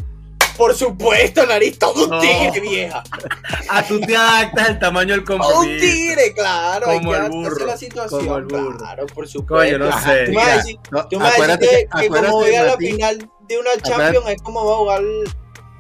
Por 0.56 0.73
supuesto, 0.73 1.45
nariz, 1.45 1.77
todo 1.77 2.06
un 2.06 2.10
No. 2.10 2.19
tigre, 2.19 2.60
vieja. 2.62 3.03
A 3.69 3.84
tú 3.84 3.99
te 3.99 4.15
adaptas 4.15 4.69
el 4.69 4.80
tamaño 4.80 5.13
del 5.13 5.23
Todo 5.23 5.38
un 5.38 5.41
compromiso. 5.43 5.80
tigre, 5.86 6.34
claro. 6.34 6.89
hay 6.89 6.97
Como 6.99 7.12
que 7.12 7.17
el 7.17 7.30
burro, 7.30 7.63
a 7.63 7.67
la 7.67 7.77
situación. 7.77 8.19
como 8.25 8.38
el 8.38 8.45
burro. 8.45 8.77
Claro, 8.77 9.06
por 9.08 9.27
supuesto. 9.27 9.77
Coño, 9.77 9.86
no 9.91 9.99
sé. 10.01 10.25
Tú 10.25 10.32
me 10.32 10.36
vas 10.38 11.39
a 11.39 11.58
decir, 11.58 11.88
que, 11.99 12.08
como 12.08 12.32
voy 12.32 12.56
a 12.56 12.63
la 12.63 12.77
final 12.77 13.30
de 13.47 13.58
una 13.60 13.69
Champions 13.84 14.30
es 14.30 14.41
como 14.41 14.65
va 14.65 14.73
a 14.73 14.77
jugar. 14.77 15.01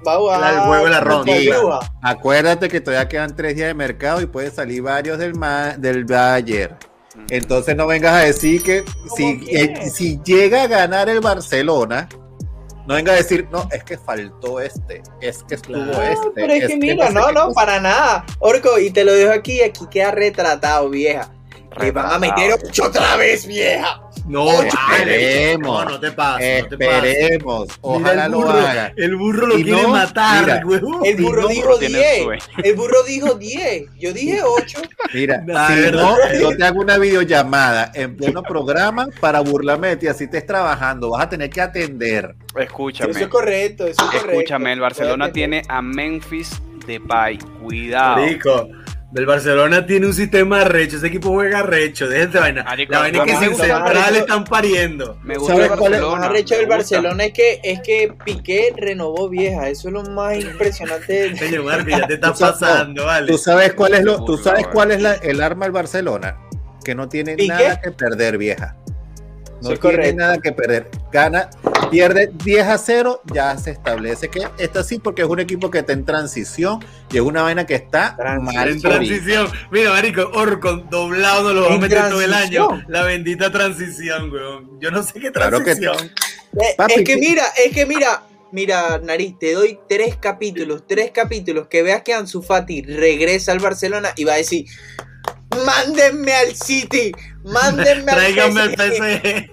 Va 0.05 0.13
a 0.13 0.17
jugar. 0.17 0.39
La- 0.39 0.49
el 0.51 0.59
juego 0.59 0.83
de 0.85 0.89
la 0.91 0.99
ronda. 0.99 1.33
acuérdate 2.01 2.69
que 2.69 2.81
todavía 2.81 3.07
quedan 3.07 3.35
tres 3.35 3.55
días 3.55 3.67
de 3.67 3.73
mercado 3.73 4.21
y 4.21 4.25
pueden 4.25 4.51
salir 4.53 4.81
varios 4.81 5.17
del, 5.17 5.35
ma- 5.35 5.75
del 5.77 6.05
Bayern. 6.05 6.75
Entonces 7.29 7.75
no 7.75 7.87
vengas 7.87 8.13
a 8.13 8.19
decir 8.19 8.61
que 8.61 8.85
si, 9.15 9.43
eh, 9.49 9.89
si 9.91 10.19
llega 10.23 10.63
a 10.63 10.67
ganar 10.67 11.09
el 11.09 11.19
Barcelona, 11.19 12.07
no 12.85 12.93
venga 12.93 13.11
a 13.13 13.15
decir, 13.15 13.47
no, 13.51 13.67
es 13.71 13.83
que 13.83 13.97
faltó 13.97 14.61
este, 14.61 15.01
es 15.19 15.43
que 15.43 15.55
estuvo 15.55 15.75
Claro, 15.83 16.01
este. 16.03 16.29
Pero 16.35 16.53
es 16.53 16.67
que 16.67 16.77
mira, 16.77 17.09
no, 17.09 17.31
no, 17.31 17.45
cosa". 17.47 17.53
para 17.55 17.81
nada. 17.81 18.25
Orco, 18.39 18.77
y 18.79 18.91
te 18.91 19.03
lo 19.03 19.13
dejo 19.13 19.33
aquí, 19.33 19.61
aquí 19.61 19.87
queda 19.89 20.11
retratado, 20.11 20.89
vieja. 20.89 21.29
Le 21.81 21.91
van 21.91 22.05
a 22.13 22.17
meter 22.19 22.53
ocho 22.53 22.85
otra 22.85 23.15
vez, 23.17 23.45
vieja. 23.45 24.01
No, 24.27 24.61
esperemos. 24.61 25.85
No, 25.85 25.91
no 25.91 25.99
te 25.99 26.11
pases, 26.11 26.63
no 26.63 26.69
te 26.69 26.77
pases. 26.85 27.15
Esperemos, 27.15 27.67
ojalá 27.81 28.25
el 28.25 28.31
lo 28.31 28.49
haga. 28.49 28.93
El 28.95 29.15
burro 29.15 29.47
lo 29.47 29.57
Y 29.57 29.63
quiere 29.63 29.81
no, 29.83 29.89
matar, 29.89 30.41
mira. 30.41 30.57
El 30.57 31.15
burro 31.17 31.41
no, 31.43 31.47
dijo 31.47 31.77
tiene 31.79 31.97
10. 31.99 32.23
sueño. 32.23 32.43
El 32.63 32.75
burro 32.75 33.03
dijo 33.03 33.33
10. 33.35 33.83
Yo 33.99 34.13
dije 34.13 34.41
8. 34.43 34.81
Mira, 35.13 35.41
Nah, 35.45 35.67
si 35.67 35.91
no, 35.91 36.15
yo 36.39 36.57
te 36.57 36.63
hago 36.63 36.81
una 36.81 36.97
videollamada 36.97 37.91
en 37.93 38.15
pleno 38.17 38.43
programa 38.43 39.07
para 39.21 39.39
burlarme 39.39 39.89
de 39.89 39.97
ti, 39.97 40.07
así 40.07 40.25
estés 40.25 40.45
trabajando, 40.45 41.11
vas 41.11 41.23
a 41.23 41.29
tener 41.29 41.49
que 41.49 41.61
atender. 41.61 42.35
Escúchame. 42.55 43.11
Eso 43.11 43.19
es 43.21 43.27
correcto, 43.27 43.85
eso 43.87 44.01
es 44.03 44.07
correcto. 44.09 44.31
Escúchame, 44.31 44.73
el 44.73 44.79
Barcelona 44.81 45.31
tiene 45.31 45.61
a 45.69 45.81
Memphis 45.81 46.61
Depay. 46.85 47.37
Cuidado. 47.61 48.17
Marico, 48.17 48.67
del 49.11 49.25
Barcelona 49.25 49.85
tiene 49.85 50.05
un 50.05 50.13
sistema 50.13 50.63
recho, 50.65 50.97
ese 50.97 51.07
equipo 51.07 51.29
juega 51.29 51.63
recho, 51.63 52.07
déjate 52.09 52.39
vaina. 52.39 52.63
Marico, 52.63 52.91
la 52.91 52.99
vaina 52.99 53.19
es 53.19 53.31
que 53.31 53.45
sin 53.45 53.55
central 53.55 54.15
están 54.17 54.43
pariendo. 54.43 55.17
Me 55.23 55.37
gusta 55.37 55.53
¿Sabes 55.55 55.71
el 55.71 55.77
cuál 55.77 55.93
es? 55.93 56.01
Lo 56.01 56.11
más 56.11 56.23
arrecho 56.23 56.55
me 56.55 56.59
del. 56.59 56.69
Barcelona 56.69 57.23
es 57.25 57.33
que, 57.33 57.59
es 57.63 57.79
que 57.81 58.13
Piqué 58.25 58.73
renovó 58.75 59.29
vieja. 59.29 59.69
Eso 59.69 59.87
es 59.87 59.93
lo 59.93 60.03
más 60.03 60.37
impresionante. 60.37 61.13
del- 61.13 61.39
Coño, 61.39 61.63
Marco, 61.63 61.89
ya 61.89 62.05
te 62.07 62.13
está 62.15 62.27
Tú 62.33 62.37
sabes- 62.39 62.59
pasando, 62.59 63.05
vale. 63.05 63.27
¿Tú 63.31 63.37
sabes 63.37 63.73
cuál 63.73 63.93
es 63.93 64.03
lo, 64.03 64.25
tú 64.25 64.37
sabes 64.37 64.67
cuál 64.67 64.91
es 64.91 65.01
la- 65.01 65.13
el 65.15 65.41
arma 65.41 65.65
del 65.65 65.71
Barcelona? 65.71 66.37
Que 66.83 66.93
no 66.93 67.07
tiene 67.07 67.35
¿Y 67.37 67.47
nada 67.47 67.79
que 67.81 67.91
perder, 67.91 68.37
vieja. 68.37 68.75
No 69.61 69.69
tiene 69.69 69.79
correcto. 69.79 70.15
nada 70.17 70.37
que 70.37 70.51
perder. 70.51 70.89
Gana, 71.11 71.49
pierde 71.89 72.31
10 72.43 72.67
a 72.67 72.77
0, 72.77 73.21
ya 73.33 73.57
se 73.57 73.71
establece 73.71 74.29
que 74.29 74.47
está 74.57 74.79
así 74.81 74.99
porque 74.99 75.21
es 75.23 75.27
un 75.27 75.39
equipo 75.39 75.69
que 75.71 75.79
está 75.79 75.93
en 75.93 76.05
transición 76.05 76.83
y 77.11 77.17
es 77.17 77.21
una 77.21 77.41
vaina 77.43 77.65
que 77.65 77.75
está 77.75 78.15
mal. 78.41 78.69
En 78.69 78.81
transición. 78.81 79.49
Mira, 79.71 79.91
Marico, 79.91 80.29
Orco, 80.33 80.77
doblado 80.89 81.53
no 81.53 81.61
lo 81.61 81.69
va 81.69 81.75
a 81.75 81.77
meter 81.77 82.09
todo 82.09 82.21
el 82.21 82.33
año. 82.33 82.67
La 82.87 83.03
bendita 83.03 83.51
transición, 83.51 84.31
weón. 84.31 84.79
Yo 84.79 84.91
no 84.91 85.03
sé 85.03 85.19
qué 85.19 85.31
Claro 85.31 85.59
que- 85.59 85.75
transición. 85.75 86.11
Eh, 86.59 86.73
Papi, 86.77 86.93
es 86.95 87.03
que 87.03 87.17
mira, 87.17 87.43
es 87.65 87.73
que 87.73 87.85
mira, 87.85 88.23
mira, 88.51 88.97
Nariz, 88.99 89.37
te 89.39 89.53
doy 89.53 89.77
tres 89.87 90.15
capítulos, 90.17 90.83
tres 90.87 91.11
capítulos 91.11 91.67
que 91.67 91.83
veas 91.83 92.01
que 92.03 92.13
Ansu 92.13 92.41
Fati 92.41 92.81
regresa 92.83 93.51
al 93.51 93.59
Barcelona 93.59 94.09
y 94.15 94.23
va 94.23 94.33
a 94.33 94.37
decir, 94.37 94.65
mándenme 95.65 96.33
al 96.33 96.55
City, 96.55 97.11
mándenme 97.43 98.11
al 98.11 98.17
Tráigame 98.17 98.61
el 98.63 98.71
PSG". 98.71 99.21
PSG. 99.21 99.51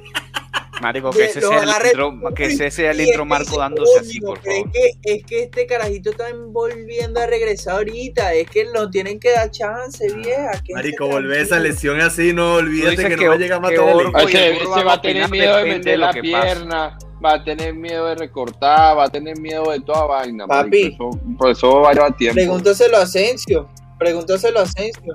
Marico, 0.85 1.11
que 1.13 1.25
ese 1.25 1.41
sea 1.41 1.63
el 1.63 1.69
agarre- 1.71 1.87
intro, 1.89 2.35
que 2.35 2.45
ese 2.45 2.71
sea 2.71 2.91
el 2.91 3.01
intro 3.01 3.25
Marco 3.25 3.59
dándose 3.59 4.01
así, 4.01 4.21
"Coño, 4.21 4.35
por 4.35 4.43
favor. 4.45 4.71
Es 4.75 4.97
que, 5.03 5.15
es 5.15 5.25
que 5.25 5.43
este 5.45 5.67
carajito 5.67 6.11
está 6.11 6.27
volviendo 6.49 7.21
a 7.21 7.27
regresar 7.27 7.77
ahorita, 7.77 8.35
es 8.35 8.51
que 8.51 8.67
no 8.67 8.91
tienen 8.91 9.19
que 9.19 9.33
dar 9.33 9.51
chance, 9.51 10.13
vieja. 10.15 10.51
que 10.63 10.75
Marico, 10.75 11.07
volver 11.09 11.41
esa 11.41 11.59
lesión 11.59 12.03
así, 12.03 12.35
no 12.35 12.57
olvídate 12.57 12.97
que, 12.97 13.17
que- 13.17 13.25
no 13.25 13.29
va 13.31 13.35
a 13.35 13.39
llegar 13.39 13.61
Oye, 13.65 14.51
el 14.51 14.59
se, 14.59 14.65
va 14.67 14.83
va 14.85 14.93
a 14.93 15.01
tener 15.01 15.31
miedo 15.31 15.57
de 15.57 15.97
lo 15.97 16.07
la 16.07 16.13
pierna, 16.13 16.99
va 17.25 17.33
a 17.35 17.45
tener 17.45 17.75
miedo 17.75 18.07
de 18.07 18.15
recortar, 18.17 18.99
va 18.99 19.05
a 19.05 19.09
tener 19.09 19.39
miedo 19.41 19.71
de 19.71 19.81
toda 19.81 20.05
vaina. 20.05 20.47
Papi. 20.47 20.83
marico. 20.85 21.11
Eso- 21.11 21.21
por 21.39 21.51
eso 21.51 21.81
va 21.81 21.91
a 21.91 21.95
llevar 21.95 22.17
tiempo. 22.19 22.35
Pregúntaselo 22.35 22.99
a 22.99 23.03
Asensio, 23.05 23.71
pregúntaselo 23.99 24.61
a 24.61 24.63
Asensio. 24.65 25.15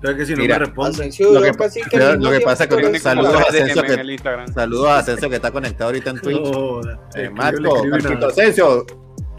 Que 0.00 0.24
si 0.26 0.32
no 0.32 0.38
Mira, 0.38 0.58
me 0.60 0.64
responde. 0.66 0.90
Asensio 0.92 1.32
Lo 1.32 1.40
que- 1.42 1.98
lo- 1.98 2.06
al 2.06 2.20
lo 2.20 2.30
que 2.30 2.40
pasa 2.40 2.68
que 2.68 2.76
que 2.76 2.82
como 2.84 2.98
saludos 2.98 3.34
a 3.34 3.42
Asensio 3.48 3.82
que-. 3.82 4.52
Saludos 4.54 4.88
a 4.88 4.98
Asensio 4.98 5.28
que 5.30 5.36
está 5.36 5.50
conectado 5.50 5.84
ahorita 5.90 6.10
en 6.10 6.20
Twitch. 6.20 6.40
No. 6.40 6.80
Eh, 7.16 7.30
Marco, 7.30 7.84
Marquito. 7.84 8.28
Asensio, 8.28 8.86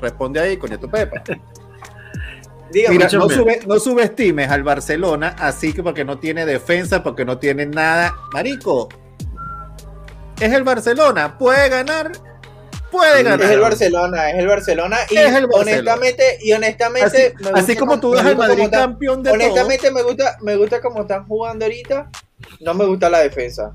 responde 0.02 0.40
ahí, 0.42 0.58
coño 0.58 0.78
tu 0.78 0.90
pepa. 0.90 1.24
Dígame, 2.72 2.98
Mira, 2.98 3.10
no, 3.14 3.26
escúchame. 3.26 3.36
sube- 3.60 3.68
no 3.68 3.80
subestimes 3.80 4.52
al 4.52 4.64
Barcelona, 4.64 5.36
así 5.40 5.74
que 5.74 5.82
porque 5.82 6.04
no 6.06 6.20
tiene 6.20 6.46
defensa, 6.46 7.02
porque 7.02 7.24
no 7.26 7.38
tiene 7.40 7.66
nada. 7.66 8.14
Marico, 8.34 8.90
es 10.40 10.54
el 10.54 10.64
Barcelona, 10.64 11.38
puede 11.38 11.68
ganar, 11.70 12.12
puede 12.92 13.24
ganar. 13.24 13.42
es 13.42 13.52
el 13.52 13.60
Barcelona, 13.60 14.30
es 14.32 14.38
el 14.40 14.48
Barcelona 14.48 14.98
y 15.10 15.16
Es 15.18 15.34
el 15.36 15.48
Barcelona. 15.48 15.60
honestamente 15.62 16.38
y 16.42 16.52
honestamente 16.54 17.34
Así, 17.38 17.44
me 17.44 17.50
así 17.60 17.66
gusta 17.74 17.80
como 17.80 18.00
tú 18.00 18.12
ves 18.12 18.22
al 18.22 18.38
Madrid 18.38 18.64
están- 18.66 18.82
campeón 18.92 19.24
de 19.24 19.30
todo. 19.32 19.40
honestamente 19.40 19.92
me 19.92 20.02
gusta 20.04 20.38
me 20.42 20.56
gusta 20.56 20.82
cómo 20.82 21.02
están 21.02 21.26
jugando 21.28 21.66
ahorita. 21.66 22.10
No 22.62 22.74
me 22.74 22.86
gusta 22.86 23.10
la 23.10 23.20
defensa. 23.20 23.74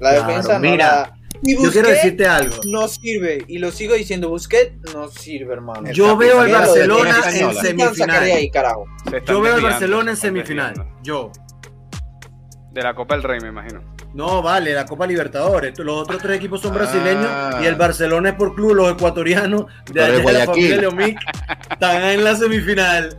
La 0.00 0.10
Claro, 0.10 0.26
defensa 0.28 0.52
no 0.54 0.60
mira, 0.60 0.86
la- 0.86 1.12
y 1.42 1.52
Yo 1.54 1.70
quiero 1.70 1.88
Busquets 1.88 1.88
decirte 2.02 2.26
algo. 2.26 2.56
no 2.66 2.88
sirve 2.88 3.44
y 3.46 3.58
lo 3.58 3.70
sigo 3.70 3.94
diciendo 3.94 4.28
Busquets 4.30 4.72
no 4.94 5.08
sirve, 5.08 5.52
hermano. 5.52 5.90
Yo 5.92 6.06
Está 6.06 6.18
veo 6.18 6.40
al 6.40 6.50
Barcelona 6.50 7.20
de 7.30 7.38
en 7.40 7.54
semifinal. 7.54 8.22
ahí, 8.22 8.50
carajo. 8.50 8.86
Se 9.10 9.18
están 9.18 9.34
Yo 9.34 9.40
veo 9.42 9.54
al 9.54 9.60
Barcelona 9.62 10.10
en 10.12 10.16
semifinal. 10.16 10.74
Yo. 11.02 11.30
De 12.72 12.82
la 12.82 12.94
Copa 12.94 13.14
del 13.14 13.22
Rey, 13.22 13.40
me 13.40 13.48
imagino. 13.48 13.80
No, 14.16 14.40
vale, 14.42 14.72
la 14.72 14.86
Copa 14.86 15.06
Libertadores. 15.06 15.78
Los 15.78 16.02
otros 16.02 16.22
tres 16.22 16.38
equipos 16.38 16.62
son 16.62 16.72
Ah. 16.72 16.78
brasileños 16.78 17.62
y 17.62 17.66
el 17.66 17.74
Barcelona 17.76 18.30
es 18.30 18.34
por 18.34 18.54
club, 18.54 18.74
los 18.74 18.92
ecuatorianos 18.92 19.66
de, 19.92 20.00
allá 20.02 20.12
de 20.12 20.16
la 20.18 20.22
Guayaquil. 20.22 20.46
familia 20.54 20.76
Leomic 20.78 21.18
están 21.70 22.02
en 22.02 22.24
la 22.24 22.34
semifinal. 22.34 23.18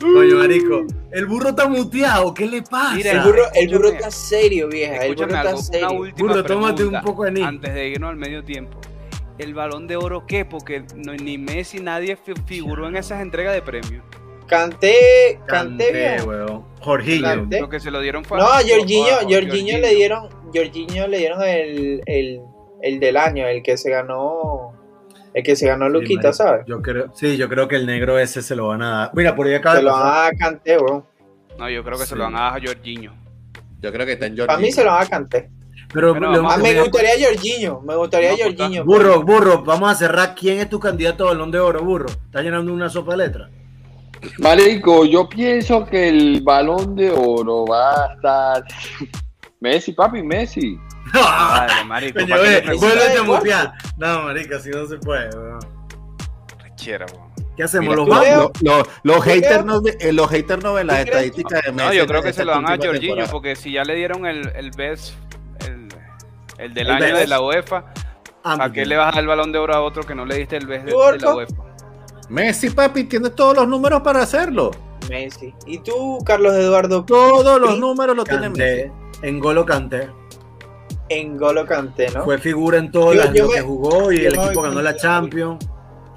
Coño, 0.00 0.36
marico. 0.36 0.86
El 1.12 1.26
burro 1.26 1.48
está 1.50 1.68
muteado, 1.68 2.34
¿qué 2.34 2.46
le 2.46 2.62
pasa? 2.62 2.94
Mira, 2.96 3.12
El 3.12 3.20
burro, 3.20 3.42
el 3.54 3.68
burro 3.68 3.88
está 3.90 4.10
serio, 4.10 4.68
vieja. 4.68 5.04
El 5.04 5.14
burro 5.14 5.26
Escúchame 5.28 5.32
está 5.32 5.40
algo, 5.40 5.58
una 5.60 5.62
serio. 5.62 5.90
última 5.92 6.28
Burro, 6.28 6.44
tómate 6.44 6.84
un 6.84 7.00
poco 7.00 7.22
de 7.24 7.28
anís. 7.30 7.44
antes 7.44 7.74
de 7.74 7.88
irnos 7.88 8.10
al 8.10 8.16
medio 8.16 8.44
tiempo. 8.44 8.80
¿El 9.38 9.54
balón 9.54 9.86
de 9.86 9.96
oro 9.96 10.24
qué? 10.26 10.44
Porque 10.44 10.84
no- 10.96 11.14
ni 11.14 11.38
Messi, 11.38 11.78
nadie 11.80 12.16
fi- 12.16 12.34
figuró 12.46 12.88
en 12.88 12.96
esas 12.96 13.20
entregas 13.22 13.54
de 13.54 13.62
premios. 13.62 14.04
Canté, 14.48 15.40
canté, 15.46 16.16
Canté. 16.16 16.22
Jorginho. 16.80 17.22
Canté. 17.22 17.60
Lo 17.60 17.68
que 17.68 17.80
se 17.80 17.90
lo 17.90 18.00
dieron 18.00 18.24
fue 18.24 18.38
No, 18.38 18.44
a 18.44 18.58
a 18.58 18.62
Jorginho, 18.62 19.14
a- 19.14 19.18
a 19.20 19.22
Jorginho 19.22 19.78
le 19.78 19.94
dieron, 19.94 20.28
Jorginho 20.54 21.06
le 21.08 21.18
dieron 21.18 21.42
el, 21.42 22.02
el, 22.06 22.40
el 22.82 23.00
del 23.00 23.16
año, 23.16 23.46
el 23.46 23.62
que 23.62 23.76
se 23.76 23.90
ganó, 23.90 24.72
el 25.34 25.42
que 25.42 25.56
se 25.56 25.66
ganó 25.66 25.86
Sí, 25.86 25.92
Luquita. 25.92 26.32
¿sabes? 26.32 26.64
Yo 26.66 26.80
creo, 26.80 27.12
sí, 27.14 27.36
yo 27.36 27.48
creo 27.48 27.68
que 27.68 27.76
el 27.76 27.86
negro 27.86 28.18
ese 28.18 28.42
se 28.42 28.54
lo 28.56 28.68
van 28.68 28.82
a 28.82 28.90
dar. 28.98 29.10
Mira, 29.14 29.34
por 29.36 29.46
ahí 29.46 29.54
acaba 29.54 29.76
Se 29.76 29.82
lo 29.82 29.92
van 29.92 30.02
a 30.02 30.10
dar 30.10 30.34
a 30.34 30.36
Kanté, 30.36 30.78
weón. 30.78 31.04
No, 31.58 31.68
yo 31.68 31.82
creo 31.84 31.98
que 31.98 32.04
Sí. 32.04 32.10
se 32.10 32.16
lo 32.16 32.24
van 32.24 32.36
a 32.36 32.40
dar 32.40 32.56
a 32.58 32.66
Jorginho. 32.66 33.12
Yo 33.80 33.92
creo 33.92 34.06
que 34.06 34.12
está 34.12 34.26
en 34.26 34.32
Jordi. 34.36 34.46
Para 34.46 34.58
mí 34.58 34.72
se 34.72 34.84
lo 34.84 34.90
van 34.90 35.02
a 35.02 35.06
Kanté. 35.08 35.50
Pero 35.92 36.14
lo- 36.14 36.48
Ah, 36.48 36.54
a 36.54 36.58
me 36.58 36.78
gustaría 36.80 37.12
Jorginho, 37.26 37.80
me 37.80 37.96
gustaría 37.96 38.32
No. 38.32 38.36
Jorginho. 38.44 38.84
Burro, 38.84 39.22
burro, 39.22 39.62
vamos 39.64 39.90
a 39.90 39.94
cerrar. 39.94 40.34
¿Quién 40.34 40.58
es 40.58 40.68
tu 40.68 40.78
candidato 40.78 41.24
a 41.24 41.28
balón 41.32 41.50
de 41.50 41.58
oro, 41.60 41.82
burro? 41.82 42.08
¿Estás 42.08 42.42
llenando 42.42 42.72
una 42.74 42.88
sopa 42.90 43.12
de 43.12 43.18
letras? 43.18 43.50
Marico, 44.38 45.04
yo 45.04 45.28
pienso 45.28 45.84
que 45.86 46.08
el 46.08 46.40
balón 46.42 46.96
de 46.96 47.10
oro 47.10 47.64
va 47.66 48.04
a 48.06 48.14
estar. 48.14 48.64
Messi, 49.60 49.92
papi, 49.92 50.22
Messi. 50.22 50.78
Madre, 51.14 51.84
marico. 51.86 52.18
Coño, 52.20 52.28
¿para 52.28 52.42
qué 52.42 52.48
ve, 52.48 52.54
le 52.54 52.62
preguntas? 52.62 52.90
vuélvete 52.96 53.18
a 53.18 53.22
mutear. 53.22 53.72
No, 53.96 54.22
marica, 54.24 54.56
así 54.56 54.70
no 54.70 54.86
se 54.86 54.96
puede. 54.98 55.30
Rechera, 56.62 57.06
weón. 57.14 57.28
¿Qué 57.56 57.64
hacemos? 57.64 57.88
Mira, 57.88 57.96
¿Los 57.96 58.08
vamos? 58.08 58.50
Lo- 58.62 58.78
lo- 58.78 58.86
los 59.02 59.24
haters 59.24 59.64
no, 59.64 59.80
eh, 59.98 60.12
los 60.12 60.28
haters 60.30 60.62
no 60.62 60.74
ven 60.74 60.86
las 60.86 61.00
estadísticas 61.00 61.62
de 61.64 61.72
Messi. 61.72 61.86
No, 61.88 61.92
yo 61.92 62.06
creo 62.06 62.22
que 62.22 62.32
se 62.32 62.44
lo 62.44 62.52
van 62.52 62.66
a 62.66 62.76
Jorginho 62.76 63.00
temporada. 63.00 63.30
porque 63.32 63.56
si 63.56 63.72
ya 63.72 63.82
le 63.82 63.96
dieron 63.96 64.26
el, 64.26 64.48
el 64.54 64.70
best, 64.70 65.14
el, 65.66 65.88
el 66.58 66.74
del 66.74 66.86
El 66.86 66.92
año 66.92 67.04
best. 67.06 67.16
de 67.18 67.26
la 67.26 67.40
UEFA, 67.40 67.84
¿a 68.44 68.72
qué 68.72 68.86
le 68.86 68.96
vas 68.96 69.08
a 69.08 69.10
dar 69.12 69.20
el 69.20 69.26
balón 69.26 69.50
de 69.50 69.58
oro 69.58 69.74
a 69.74 69.80
otro 69.82 70.04
que 70.04 70.14
no 70.14 70.24
le 70.24 70.36
diste 70.36 70.56
el 70.56 70.66
best 70.68 70.84
de, 70.84 70.92
¿Tú, 70.92 71.00
de 71.00 71.18
la? 71.18 71.34
UEFA? 71.34 71.54
Messi, 72.28 72.70
papi, 72.70 73.04
tiene 73.04 73.30
todos 73.30 73.56
los 73.56 73.68
números 73.68 74.02
para 74.02 74.22
hacerlo. 74.22 74.70
Messi. 75.08 75.54
¿Y 75.66 75.78
tú, 75.78 76.18
Carlos 76.24 76.54
Eduardo? 76.54 77.04
Todos 77.04 77.60
los 77.60 77.78
números 77.78 78.16
los 78.16 78.24
tiene 78.26 78.50
Messi. 78.50 78.88
Canté. 78.88 78.92
En 79.22 79.40
Golo 79.40 79.64
Canté. 79.64 80.08
En 81.08 81.36
Golo 81.38 81.64
Kanté, 81.64 82.10
¿no? 82.10 82.24
Fue 82.24 82.38
figura 82.38 82.78
en 82.78 82.90
todo 82.90 83.14
lo 83.14 83.32
que 83.32 83.60
jugó 83.60 84.12
y 84.12 84.20
yo 84.20 84.28
el 84.28 84.34
equipo 84.34 84.62
ganó 84.62 84.82
la 84.82 84.94
Champions. 84.96 85.66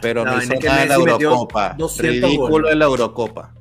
Pero 0.02 0.26
no 0.26 0.42
hizo 0.42 0.54
nada 0.56 0.84
en 0.84 0.90
la 0.90 0.96
Eurocopa. 0.96 1.76
200 1.78 2.30
Ridículo 2.30 2.72
en 2.72 2.80
la 2.80 2.86
Eurocopa. 2.86 3.54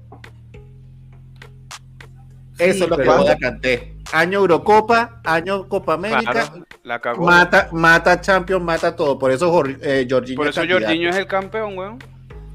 Eso 2.59 2.85
es 2.85 2.91
lo 2.91 2.97
que 2.97 3.07
joda 3.07 3.37
Canté. 3.37 3.97
Año 4.13 4.41
Eurocopa, 4.41 5.21
año 5.25 5.69
Copa 5.69 5.95
América, 5.95 6.53
la 6.83 7.01
cagó. 7.01 7.25
mata, 7.25 7.69
mata 7.73 8.21
Champions, 8.21 8.63
mata 8.63 8.97
todo. 8.97 9.19
Por 9.19 9.31
eso 9.31 9.65
eh, 9.83 10.07
Jorginho 10.11 10.37
Por 10.37 10.49
es 10.49 10.57
eso. 10.57 10.67
Jorginho 10.69 11.11
es 11.11 11.17
el 11.17 11.27
campeón, 11.27 11.79
weón. 11.79 11.99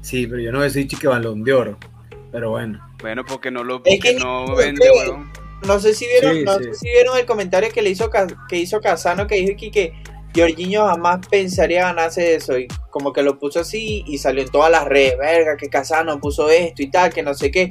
Sí, 0.06 0.26
pero 0.28 0.40
yo 0.40 0.52
no 0.52 0.58
voy 0.58 0.66
a 0.66 0.68
decir 0.68 0.86
chique 0.86 1.08
balón 1.08 1.42
de 1.42 1.52
oro. 1.52 1.78
Pero 2.30 2.50
bueno. 2.50 2.80
Bueno, 3.02 3.24
porque 3.26 3.50
no 3.50 3.64
lo 3.64 3.76
Es 3.76 3.80
porque 3.82 3.98
que- 3.98 4.14
no 4.14 4.44
es 4.52 4.56
vende, 4.66 4.88
weón. 4.88 5.32
No 5.66 5.80
sé 5.80 5.94
si 5.94 6.06
vieron, 6.06 6.36
Sí, 6.36 6.42
no 6.44 6.58
sí. 6.58 6.64
sé 6.64 6.74
si 6.74 6.88
vieron 6.90 7.18
el 7.18 7.26
comentario 7.26 7.70
que 7.72 7.82
le 7.82 7.90
hizo 7.90 8.08
que 8.48 8.56
hizo 8.56 8.80
Casano 8.80 9.26
que 9.26 9.36
dijo 9.36 9.54
que 9.72 9.92
Jorginho 10.36 10.86
jamás 10.86 11.26
pensaría 11.28 11.86
ganarse 11.86 12.34
eso 12.36 12.56
y 12.58 12.68
como 12.90 13.12
que 13.12 13.22
lo 13.22 13.38
puso 13.38 13.60
así 13.60 14.04
y 14.06 14.18
salió 14.18 14.42
en 14.44 14.50
todas 14.50 14.70
las 14.70 14.84
redes, 14.84 15.18
verga, 15.18 15.56
que 15.56 15.68
Casano 15.68 16.20
puso 16.20 16.50
esto 16.50 16.82
y 16.82 16.90
tal, 16.90 17.12
que 17.12 17.22
no 17.24 17.34
sé 17.34 17.50
qué. 17.50 17.68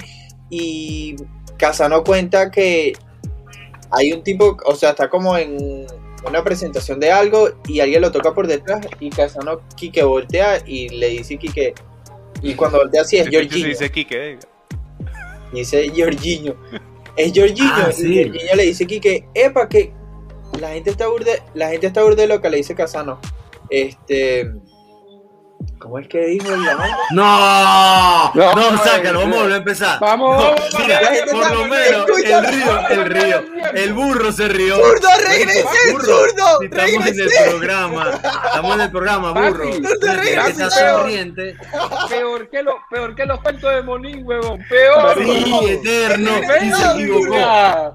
Y 0.50 1.16
Casano 1.56 2.04
cuenta 2.04 2.50
que 2.50 2.92
hay 3.92 4.12
un 4.12 4.22
tipo, 4.22 4.58
o 4.66 4.74
sea, 4.74 4.90
está 4.90 5.08
como 5.08 5.38
en 5.38 5.86
una 6.28 6.42
presentación 6.44 6.98
de 7.00 7.12
algo 7.12 7.48
y 7.68 7.80
alguien 7.80 8.02
lo 8.02 8.10
toca 8.12 8.34
por 8.34 8.46
detrás 8.48 8.84
y 9.00 9.10
Casano 9.10 9.60
Quique 9.76 10.02
voltea 10.02 10.58
y 10.66 10.88
le 10.90 11.08
dice 11.10 11.38
Quique 11.38 11.72
y 12.50 12.54
cuando 12.54 12.78
voltea 12.78 13.02
así 13.02 13.16
es 13.18 13.26
Se 13.26 13.32
Jorginho. 13.32 13.68
dice 13.68 13.90
Quique, 13.90 14.32
eh. 14.32 14.38
Dice 15.52 15.92
Jorginho. 15.96 16.56
Es 17.16 17.32
Jorginho. 17.34 17.70
Ah, 17.72 17.88
y 17.90 17.92
sí. 17.94 18.22
Jorginho 18.24 18.54
le 18.56 18.62
dice 18.64 18.86
Quique, 18.86 19.28
epa, 19.34 19.68
que 19.68 19.92
la 20.60 20.70
gente 20.70 20.90
está 20.90 21.08
burde, 21.08 21.42
la 21.54 21.70
gente 21.70 21.86
está 21.86 22.02
burde 22.02 22.26
loca, 22.26 22.48
le 22.48 22.58
dice 22.58 22.74
Casano. 22.74 23.18
Este. 23.70 24.50
¿Cómo 25.78 25.98
es 25.98 26.08
que 26.08 26.18
dijo 26.26 26.48
banda? 26.50 26.98
¡No! 27.10 28.32
No, 28.34 28.54
No, 28.54 28.78
sácalo, 28.82 29.20
vamos 29.20 29.36
a 29.36 29.40
volver 29.40 29.52
a 29.52 29.56
empezar. 29.58 30.00
Vamos, 30.00 30.42
No, 30.42 30.50
vamos, 30.50 30.78
mira, 30.78 31.00
por 31.30 31.54
lo 31.54 31.64
menos 31.66 32.06
el 32.24 32.46
río, 32.46 32.88
el 32.88 33.04
río, 33.04 33.44
el 33.74 33.92
burro 33.92 34.32
se 34.32 34.48
rió. 34.48 34.76
¡Zurdo, 34.76 35.08
regrese, 35.28 35.64
Burro, 35.92 36.04
zurdo! 36.04 36.58
si 36.60 36.64
estamos 36.66 37.06
en 37.06 37.20
el 37.20 37.50
programa, 37.50 38.20
estamos 38.46 38.74
en 38.74 38.80
el 38.80 38.90
programa, 38.90 39.32
burro. 39.32 39.68
Está 39.68 40.68
peor. 40.68 41.00
sonriente. 41.00 41.56
Peor 42.08 42.48
que, 42.48 42.62
lo, 42.62 42.76
peor 42.90 43.14
que 43.14 43.26
los 43.26 43.40
cuentos 43.40 43.74
de 43.74 43.82
Monín, 43.82 44.22
huevón. 44.26 44.64
Peor. 44.68 45.14
Sí, 45.18 45.54
eterno, 45.68 46.30
y 46.62 46.70
se 46.70 46.82
Peor, 46.82 47.00
equivocó. 47.00 47.92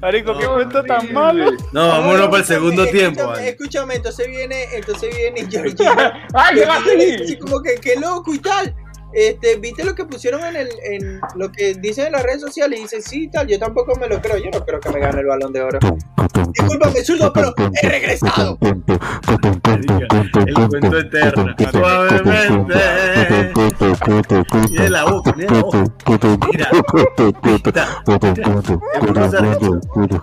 Marico, 0.00 0.32
No, 0.32 0.38
qué 0.38 0.46
momento 0.46 0.82
tan 0.84 1.12
malo. 1.12 1.50
No, 1.72 1.88
vámonos 1.88 2.26
para 2.28 2.38
el 2.38 2.44
segundo 2.44 2.84
Escúchame, 2.84 2.98
tiempo. 3.12 3.26
vale. 3.28 3.48
Escúchame, 3.48 3.94
entonces 3.96 4.26
viene, 4.28 4.64
entonces 4.74 5.16
viene 5.16 5.42
Jorginho. 5.50 5.92
Ay, 6.34 6.54
¿qué 6.56 6.64
va 6.66 6.74
a 6.74 6.76
Jorginho 6.76 6.96
le 6.98 7.04
dice 7.06 7.18
seguir? 7.18 7.38
como 7.38 7.62
que 7.62 7.74
qué 7.76 7.96
loco 7.96 8.34
y 8.34 8.38
tal. 8.38 8.74
Este, 9.14 9.56
¿viste 9.56 9.84
lo 9.84 9.94
que 9.94 10.04
pusieron 10.04 10.44
en 10.44 10.56
el, 10.56 10.68
en 10.82 11.20
lo 11.36 11.52
que 11.52 11.74
dicen 11.74 12.06
en 12.06 12.12
las 12.12 12.22
redes 12.24 12.40
sociales? 12.40 12.78
Y 12.78 12.82
dice, 12.82 13.00
sí, 13.00 13.28
tal, 13.28 13.46
yo 13.46 13.58
tampoco 13.58 13.94
me 13.98 14.08
lo 14.08 14.20
creo, 14.20 14.38
yo 14.38 14.50
no 14.50 14.64
creo 14.64 14.80
que 14.80 14.90
me 14.90 14.98
gane 14.98 15.20
el 15.20 15.26
balón 15.26 15.52
de 15.52 15.62
oro. 15.62 15.78
Discúlpame, 16.52 17.04
zurdo, 17.04 17.32
pero 17.32 17.54
he 17.80 17.88
regresado. 17.88 18.58
El 18.60 18.82
cuento 20.52 20.98
eterno. 20.98 21.54
Suavemente. 21.70 22.74
Mira 24.70 24.88
la 24.90 25.04
boca, 25.04 25.32
mira 25.36 25.52
la 25.52 25.60
boca. 25.60 25.84
Mira. 26.50 26.70
Mira. 29.96 30.22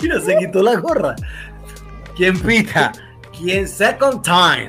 Mira, 0.00 0.20
se 0.20 0.36
quitó 0.36 0.62
la 0.62 0.76
gorra. 0.76 1.16
¿Quién 2.16 2.38
pita? 2.40 2.92
¿Quién 3.36 3.66
second 3.66 4.22
time? 4.22 4.68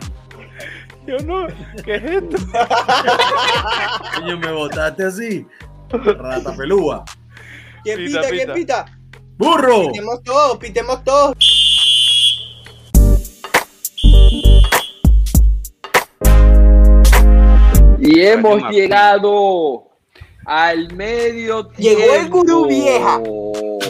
Yo 1.05 1.19
no. 1.19 1.47
¿Qué 1.83 1.95
es 1.95 2.03
esto? 2.03 2.37
Coño, 4.15 4.37
me 4.39 4.51
botaste 4.51 5.05
así. 5.05 5.45
Rata 5.89 6.55
pelúa. 6.55 7.05
¿Quién 7.83 7.97
Pita, 7.97 8.21
pita? 8.21 8.29
¿Quién 8.29 8.53
pita. 8.53 8.85
¡Burro! 9.37 9.87
Pitemos 9.87 10.23
todos, 10.23 10.57
pitemos 10.57 11.03
todos. 11.03 11.35
Y 17.99 18.21
hemos 18.21 18.69
llegado 18.71 19.87
al 20.45 20.93
medio 20.95 21.67
tiempo. 21.67 21.99
Llegó 21.99 22.13
el 22.15 22.29
gurú 22.29 22.67
vieja. 22.67 23.19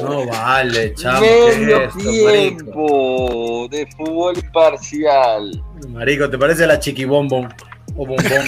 No 0.10 0.26
vale, 0.32 0.94
chamo. 0.96 1.20
¿qué 1.22 1.48
es 1.50 1.58
Medio 1.60 1.82
esto, 1.82 1.98
marico? 2.00 2.62
tiempo 2.66 3.68
de 3.72 3.88
fútbol 3.98 4.38
imparcial. 4.38 5.64
Marico, 5.90 6.30
¿te 6.30 6.38
parece 6.38 6.66
la 6.68 6.80
chiquibombón? 6.80 7.54
O 7.98 8.06
bombón. 8.06 8.46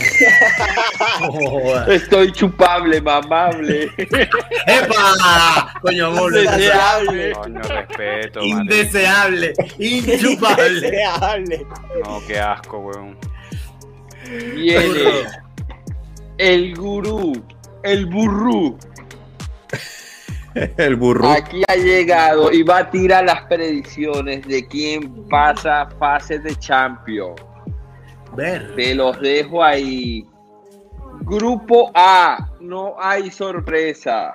Oh. 1.22 1.80
Estoy 1.92 2.32
chupable, 2.34 3.00
mamable. 3.02 3.90
¡Epa! 3.98 5.74
Coño, 5.82 6.08
amor, 6.08 6.36
Indeseable. 6.38 7.32
Coño, 7.32 7.62
respeto, 7.62 8.40
marico. 8.42 8.60
indeseable, 8.62 9.54
inchupable. 9.80 10.76
Indeseable. 10.76 11.66
No, 12.04 12.22
qué 12.28 12.40
asco, 12.40 12.80
weón. 12.80 13.18
Viene 14.56 15.24
El 16.38 16.76
gurú, 16.76 17.42
el 17.84 18.06
burrú, 18.08 18.78
El 20.78 20.96
burro. 20.96 21.30
aquí 21.30 21.62
ha 21.68 21.76
llegado 21.76 22.52
y 22.52 22.64
va 22.64 22.80
a 22.80 22.90
tirar 22.90 23.26
las 23.26 23.44
predicciones 23.44 24.46
de 24.48 24.66
quién 24.68 25.28
pasa 25.30 25.90
fases 26.00 26.44
de 26.44 26.56
Champions. 26.56 27.42
Ver. 28.36 28.76
Te 28.76 28.96
los 28.96 29.20
dejo 29.20 29.64
ahí. 29.64 30.26
Grupo 31.22 31.92
A, 31.94 32.52
no 32.60 32.96
hay 33.00 33.32
sorpresa. 33.32 34.34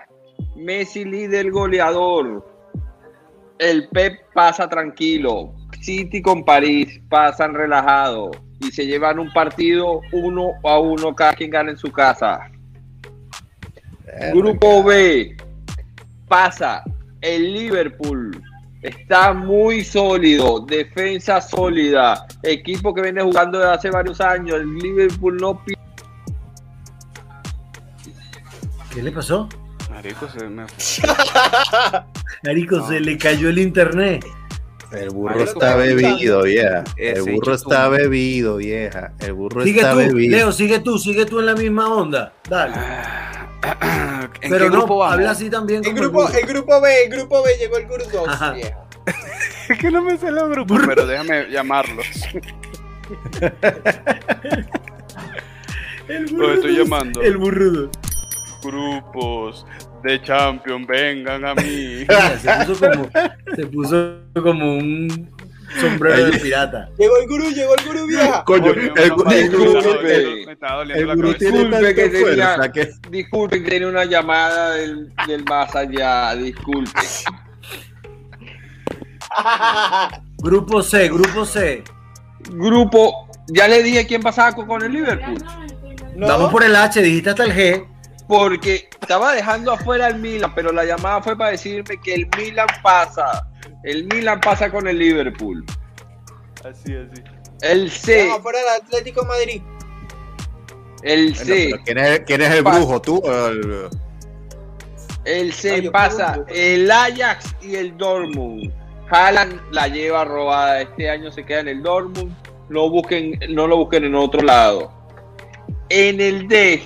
Messi 0.56 1.04
líder 1.04 1.50
goleador. 1.50 2.46
El 3.58 3.88
Pep 3.88 4.20
pasa 4.35 4.68
tranquilo. 4.68 5.54
City 5.80 6.20
con 6.20 6.44
París 6.44 7.00
pasan 7.08 7.54
relajados 7.54 8.37
y 8.61 8.70
se 8.70 8.87
llevan 8.87 9.18
un 9.18 9.32
partido 9.32 10.00
uno 10.12 10.52
a 10.62 10.78
uno 10.78 11.14
cada 11.14 11.32
quien 11.32 11.50
gana 11.50 11.70
en 11.70 11.76
su 11.76 11.90
casa. 11.90 12.50
Grupo 14.32 14.82
B 14.82 15.37
pasa 16.32 16.82
el 17.20 17.52
Liverpool. 17.52 18.42
Está 18.80 19.34
muy 19.34 19.84
sólido, 19.84 20.60
defensa 20.60 21.42
sólida, 21.42 22.26
equipo 22.42 22.94
que 22.94 23.02
viene 23.02 23.20
jugando 23.22 23.58
desde 23.58 23.72
hace 23.74 23.90
varios 23.90 24.18
años. 24.22 24.56
El 24.56 24.74
Liverpool 24.78 25.36
no 25.36 25.62
pi- 25.62 25.74
¿Qué 28.94 29.02
le 29.02 29.12
pasó? 29.12 29.46
Marico, 29.90 30.26
se 30.30 30.48
me 30.48 30.64
Marico, 32.44 32.88
se 32.88 32.98
le 32.98 33.18
cayó 33.18 33.50
el 33.50 33.58
internet. 33.58 34.24
El 34.90 35.10
burro 35.10 35.34
Marico, 35.36 35.52
está 35.52 35.76
bebido, 35.76 36.42
vieja. 36.44 36.84
El 36.96 37.22
burro 37.22 37.54
está 37.54 37.88
bebido, 37.90 38.56
vieja. 38.56 39.12
El 39.20 39.34
burro 39.34 39.64
Sigue 39.64 39.80
está 39.80 39.92
tú, 39.92 39.98
bebido. 39.98 40.30
Leo, 40.36 40.50
sigue 40.50 40.78
tú, 40.80 40.98
sigue 40.98 41.26
tú 41.26 41.40
en 41.40 41.46
la 41.46 41.54
misma 41.54 41.94
onda. 41.94 42.32
Dale. 42.48 42.74
¿En 43.62 44.51
Pero 44.51 44.64
qué 44.64 44.70
no, 44.70 44.79
grupo 44.79 44.98
vamos? 44.98 45.14
habla 45.14 45.31
así 45.31 45.48
también 45.48 45.85
El 45.85 45.94
grupo, 45.94 46.29
el 46.29 46.46
grupo 46.46 46.81
B, 46.81 47.05
el 47.05 47.11
grupo 47.11 47.42
B 47.42 47.51
llegó 47.59 47.77
el 47.79 47.87
Guru 47.87 48.05
2, 48.12 48.29
Ajá. 48.29 48.53
vieja. 48.53 48.79
Es 49.68 49.79
que 49.79 49.90
no 49.90 50.03
me 50.03 50.18
sé 50.18 50.31
los 50.33 50.51
grupos, 50.51 50.81
pero 50.87 51.07
déjame 51.07 51.48
llamarlos. 51.48 52.07
El 56.09 56.25
Los 56.33 56.55
estoy 56.57 56.77
llamando. 56.79 57.22
El 57.22 57.37
burrudo. 57.37 57.90
Grupos 58.62 59.64
de 60.03 60.20
Champions, 60.22 60.87
vengan 60.87 61.44
a 61.44 61.55
mí. 61.55 62.05
Se 62.40 62.64
puso 62.66 62.90
como, 62.90 63.11
se 63.57 63.66
puso 63.66 64.18
como 64.42 64.77
un 64.79 65.31
sombrero 65.80 66.26
de 66.26 66.38
pirata. 66.38 66.88
Llegó 66.98 67.16
el 67.18 67.28
Guru, 67.28 67.50
llegó 67.50 67.74
el 67.76 67.85
Guru, 67.87 68.06
vieja. 68.06 68.44
Coño, 68.44 68.74
Coño, 68.74 68.92
el, 68.96 69.12
gurú- 69.12 69.32
el- 69.32 69.50
gurú 71.16 71.35
tiene 71.35 71.58
Disculpe 71.58 71.94
que 71.94 72.08
tenía- 72.08 72.20
fuerza 72.54 72.72
que 72.72 72.90
Disculpen, 73.11 73.64
tiene 73.64 73.87
una 73.87 74.04
llamada 74.04 74.70
del, 74.74 75.12
del 75.26 75.44
más 75.44 75.74
allá. 75.74 76.35
Disculpen. 76.37 77.02
Grupo 80.38 80.82
C, 80.82 81.08
grupo 81.08 81.44
C. 81.44 81.82
Grupo, 82.50 83.28
ya 83.48 83.68
le 83.68 83.82
dije 83.82 84.06
quién 84.06 84.20
pasaba 84.22 84.52
con- 84.54 84.66
con 84.66 84.82
el 84.82 84.92
Liverpool. 84.92 85.38
No, 86.16 86.26
Vamos 86.26 86.50
por 86.50 86.62
el 86.64 86.74
H, 86.76 87.00
dijiste 87.00 87.30
hasta 87.30 87.44
el 87.44 87.52
G. 87.54 87.87
Porque 88.28 88.88
estaba 89.00 89.35
dejando 89.35 89.72
afuera 89.72 90.06
al 90.06 90.18
Milan, 90.18 90.52
pero 90.54 90.72
la 90.72 90.85
llamada 90.85 91.20
fue 91.22 91.37
para 91.37 91.50
decirme 91.50 91.98
que 92.02 92.14
el 92.14 92.28
Milan 92.37 92.66
pasa. 92.82 93.46
El 93.84 94.04
Milan 94.04 94.40
pasa 94.40 94.70
con 94.70 94.86
el 94.88 94.98
Liverpool. 94.98 95.64
Así, 96.64 96.94
así. 96.94 97.22
El 97.62 97.90
C, 97.90 98.26
Vamos 98.28 98.42
fuera 98.42 98.58
del 98.58 98.82
Atlético 98.82 99.22
de 99.22 99.28
Madrid. 99.28 99.62
el 101.02 101.34
C, 101.36 101.72
¿quién, 101.84 101.98
es, 101.98 102.20
quién 102.20 102.40
es 102.42 102.50
el 102.50 102.62
brujo? 102.62 103.00
¿Tú 103.00 103.18
o 103.24 103.46
el- 103.48 103.88
el 105.24 105.52
C 105.52 105.90
pasa 105.90 106.32
pregunto. 106.32 106.52
el 106.54 106.90
Ajax 106.90 107.54
y 107.62 107.76
el 107.76 107.96
Dortmund. 107.96 108.72
Haaland 109.10 109.60
la 109.72 109.88
lleva 109.88 110.24
robada. 110.24 110.80
Este 110.82 111.08
año 111.10 111.30
se 111.30 111.44
queda 111.44 111.60
en 111.60 111.68
el 111.68 111.82
Dortmund. 111.82 112.34
No 112.68 112.88
busquen, 112.88 113.38
no 113.50 113.66
lo 113.66 113.76
busquen 113.76 114.04
en 114.04 114.14
otro 114.14 114.40
lado. 114.42 114.90
En 115.90 116.20
el 116.20 116.48
D 116.48 116.82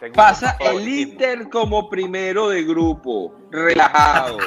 Tengo 0.00 0.14
pasa 0.14 0.56
el. 0.60 0.88
Inter 0.88 1.48
como 1.50 1.88
primero 1.90 2.48
de 2.48 2.62
grupo, 2.64 3.34
relajado. 3.50 4.38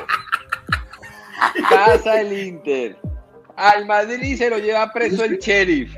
Pasa 1.69 2.21
el 2.21 2.34
Inter. 2.48 2.98
Al 3.56 3.86
Madrid 3.86 4.38
se 4.38 4.50
lo 4.50 4.58
lleva 4.58 4.91
preso 4.91 5.24
el 5.24 5.38
sheriff, 5.39 5.95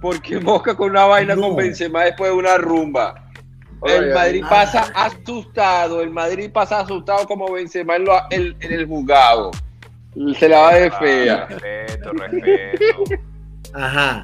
porque 0.00 0.38
mosca 0.40 0.76
con 0.76 0.90
una 0.90 1.04
vaina 1.06 1.34
No. 1.34 1.42
con 1.48 1.56
Benzema 1.56 2.04
después 2.04 2.30
de 2.30 2.36
una 2.36 2.56
rumba. 2.56 3.26
El 3.84 4.12
Madrid 4.12 4.42
ay. 4.44 4.50
pasa 4.50 4.92
asustado, 4.94 6.02
el 6.02 6.10
Madrid 6.10 6.50
pasa 6.52 6.80
asustado 6.80 7.26
como 7.26 7.50
Benzema 7.50 7.96
en, 7.96 8.04
lo- 8.04 8.22
en- 8.30 8.54
en 8.60 8.72
el 8.72 8.86
juzgado. 8.86 9.50
Se 10.38 10.48
la 10.48 10.58
va 10.60 10.74
de 10.74 10.86
Ah, 10.86 10.98
fea. 10.98 11.46
respeto, 11.46 12.12
respeto. 12.12 13.04
Ajá. 13.74 14.20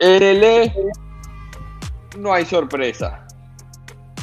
En 0.00 0.22
el 0.22 0.44
E 0.44 0.74
no 2.18 2.32
hay 2.32 2.44
sorpresa. 2.44 3.24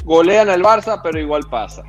Golean 0.03 0.49
al 0.49 0.61
Barça, 0.61 0.99
pero 1.01 1.19
igual 1.19 1.43
pasa. 1.49 1.83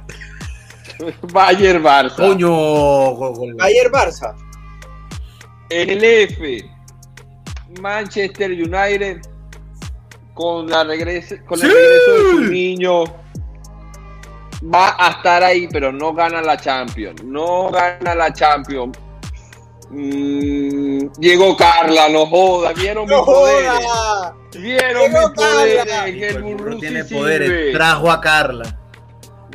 Bayern 1.32 1.82
Barça. 1.82 2.16
Coño. 2.16 2.48
go- 2.50 3.32
go- 3.34 3.46
Ayer 3.62 3.90
Barça. 3.90 4.34
En 5.70 5.90
el 5.90 6.04
F, 6.04 6.70
Manchester 7.80 8.50
United 8.52 9.20
con 10.34 10.68
la 10.68 10.84
regreso, 10.84 11.34
con 11.46 11.60
el 11.60 11.66
¡Sí! 11.68 11.74
regreso 11.74 12.12
de 12.12 12.30
su 12.30 12.40
niño 12.52 13.04
va 14.72 14.94
a 14.98 15.10
estar 15.10 15.42
ahí, 15.42 15.66
pero 15.72 15.90
no 15.92 16.14
gana 16.14 16.40
la 16.42 16.56
Champions. 16.56 17.22
No 17.24 17.70
gana 17.70 18.14
la 18.14 18.32
Champions. 18.32 18.96
Mm, 19.90 21.08
llegó 21.20 21.56
Carla, 21.56 22.08
no 22.08 22.26
joda, 22.26 22.72
vieron 22.72 23.06
¡No 23.06 23.18
mis 23.18 23.24
poderes. 23.26 23.70
joda! 23.84 24.36
Vieron 24.58 25.02
Llegó 25.12 25.18
mis 25.28 25.28
poderes, 25.36 25.84
Carla. 25.84 26.04
que 26.04 26.28
el 26.28 26.36
El 26.36 26.42
burro 26.42 26.56
burro 26.64 26.78
tiene 26.78 27.04
sí 27.04 27.14
poderes. 27.14 27.48
sirve. 27.48 27.72
Trajo 27.72 28.10
a 28.10 28.20
Carla. 28.20 28.75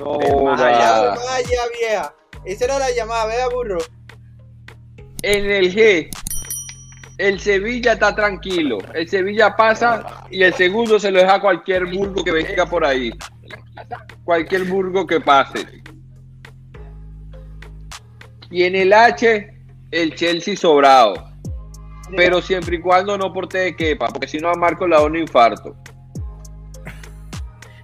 No 0.02 0.18
Vaya, 0.18 0.98
joda. 0.98 1.16
Vaya, 1.16 1.62
vieja. 1.80 2.16
Esa 2.44 2.66
era 2.66 2.80
la 2.80 2.92
llamada, 2.92 3.26
vea, 3.28 3.48
burro. 3.50 3.78
En 5.22 5.52
el 5.52 5.74
G, 5.74 6.10
el 7.20 7.40
Sevilla 7.40 7.94
está 7.94 8.16
tranquilo. 8.16 8.80
El 8.96 9.08
Sevilla 9.08 9.56
pasa 9.56 10.26
y 10.32 10.42
el 10.42 10.54
segundo 10.56 11.00
se 11.00 11.12
lo 11.12 11.20
deja 11.20 11.36
a 11.36 11.42
cualquier 11.42 11.86
burgo 11.86 12.24
que 12.24 12.32
venga 12.32 12.66
por 12.66 12.84
ahí. 12.84 13.12
Cualquier 14.24 14.64
burgo 14.64 15.06
que 15.06 15.20
pase. 15.22 15.84
Y 18.50 18.64
en 18.64 18.76
el 18.76 18.92
H, 18.92 19.54
el 19.92 20.16
Chelsea 20.16 20.58
sobrado. 20.58 21.30
Pero 22.18 22.42
siempre 22.42 22.78
y 22.78 22.82
cuando 22.82 23.18
no 23.18 23.32
porte 23.32 23.60
de 23.60 23.76
quepa, 23.76 24.08
porque 24.08 24.28
si 24.28 24.40
no 24.40 24.50
a 24.50 24.56
Marco 24.56 24.88
le 24.88 24.96
da 24.96 25.04
un 25.04 25.16
infarto. 25.16 25.76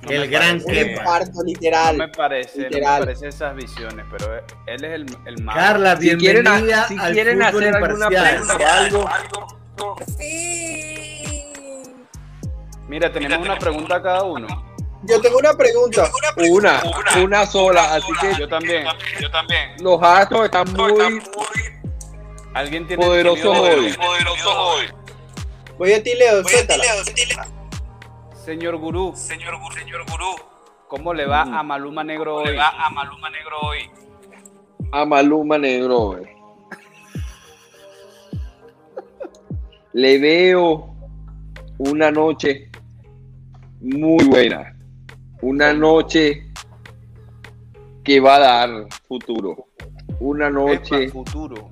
No 0.08 0.14
El 0.24 0.30
gran 0.30 0.60
parece- 0.62 0.68
Un 0.68 0.74
Kepa. 0.74 1.02
infarto, 1.02 1.32
No 1.36 1.44
literal. 1.44 1.98
me 1.98 2.08
parece, 2.10 2.58
no 2.58 2.64
me 2.64 2.70
Literal. 2.70 3.00
parece 3.00 3.28
esas 3.28 3.56
visiones, 3.56 4.06
pero 4.12 4.38
él 4.66 4.84
es 4.86 4.92
el, 4.94 5.06
el 5.26 5.44
más. 5.44 5.56
Carla, 5.56 5.96
Si 5.98 6.16
quieren, 6.18 6.44
bienvenida 6.44 6.88
si 6.88 6.98
al 6.98 7.14
quieren 7.14 7.42
hacer 7.42 7.76
alguna 7.76 8.08
pregunta 8.10 8.98
o 8.98 9.08
algo, 9.08 9.98
Mira, 12.88 13.12
tenemos 13.12 13.46
una 13.46 13.60
pregunta 13.60 13.96
a 13.98 14.02
cada 14.02 14.24
uno. 14.24 14.48
Yo 15.04 15.22
tengo 15.22 15.38
una 15.38 15.54
pregunta. 15.54 16.10
una, 16.38 16.82
una 17.22 17.46
sola. 17.46 17.94
Así 17.96 18.08
que 18.22 18.40
Yo 18.40 18.48
también, 18.48 18.86
yo 19.20 19.30
también. 19.30 19.72
los 19.82 20.02
astros 20.02 20.46
están 20.46 20.72
muy 20.74 20.94
¿Alguien 22.54 22.88
tiene 22.88 23.06
poderosos 23.06 23.44
definido- 23.62 24.58
hoy. 24.58 24.88
Voy 25.78 25.94
a 25.94 26.02
ti, 26.02 26.16
Leo. 26.16 26.42
Suéltala. 26.44 26.84
Señor 28.48 28.78
Gurú, 28.78 29.12
señor 29.14 29.60
Gurú, 29.60 29.76
señor 29.76 30.06
Gurú. 30.10 30.32
¿Cómo 30.88 31.14
le 31.14 31.26
va 31.26 31.42
a 31.42 31.62
Maluma 31.64 32.02
Negro 32.02 32.38
hoy? 32.38 32.46
Le 32.46 32.56
va 32.56 32.70
a 32.70 32.90
Maluma 32.90 33.30
Negro 33.30 33.60
hoy. 33.60 33.80
a 34.94 35.06
Maluma 35.06 35.58
Negro. 35.58 36.00
güey. 36.12 36.28
Le 39.92 40.18
veo 40.20 40.96
una 41.78 42.10
noche 42.10 42.72
muy 43.82 44.24
buena. 44.24 44.74
Una 45.42 45.74
noche 45.74 46.50
que 48.02 48.22
va 48.22 48.36
a 48.38 48.40
dar 48.40 48.70
futuro. 49.10 49.58
Una 50.22 50.50
noche, 50.50 51.04
Epa, 51.04 51.12
futuro. 51.12 51.70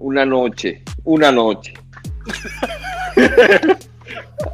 una 0.00 0.26
noche, 0.26 0.82
una 1.04 1.32
noche. 1.32 1.72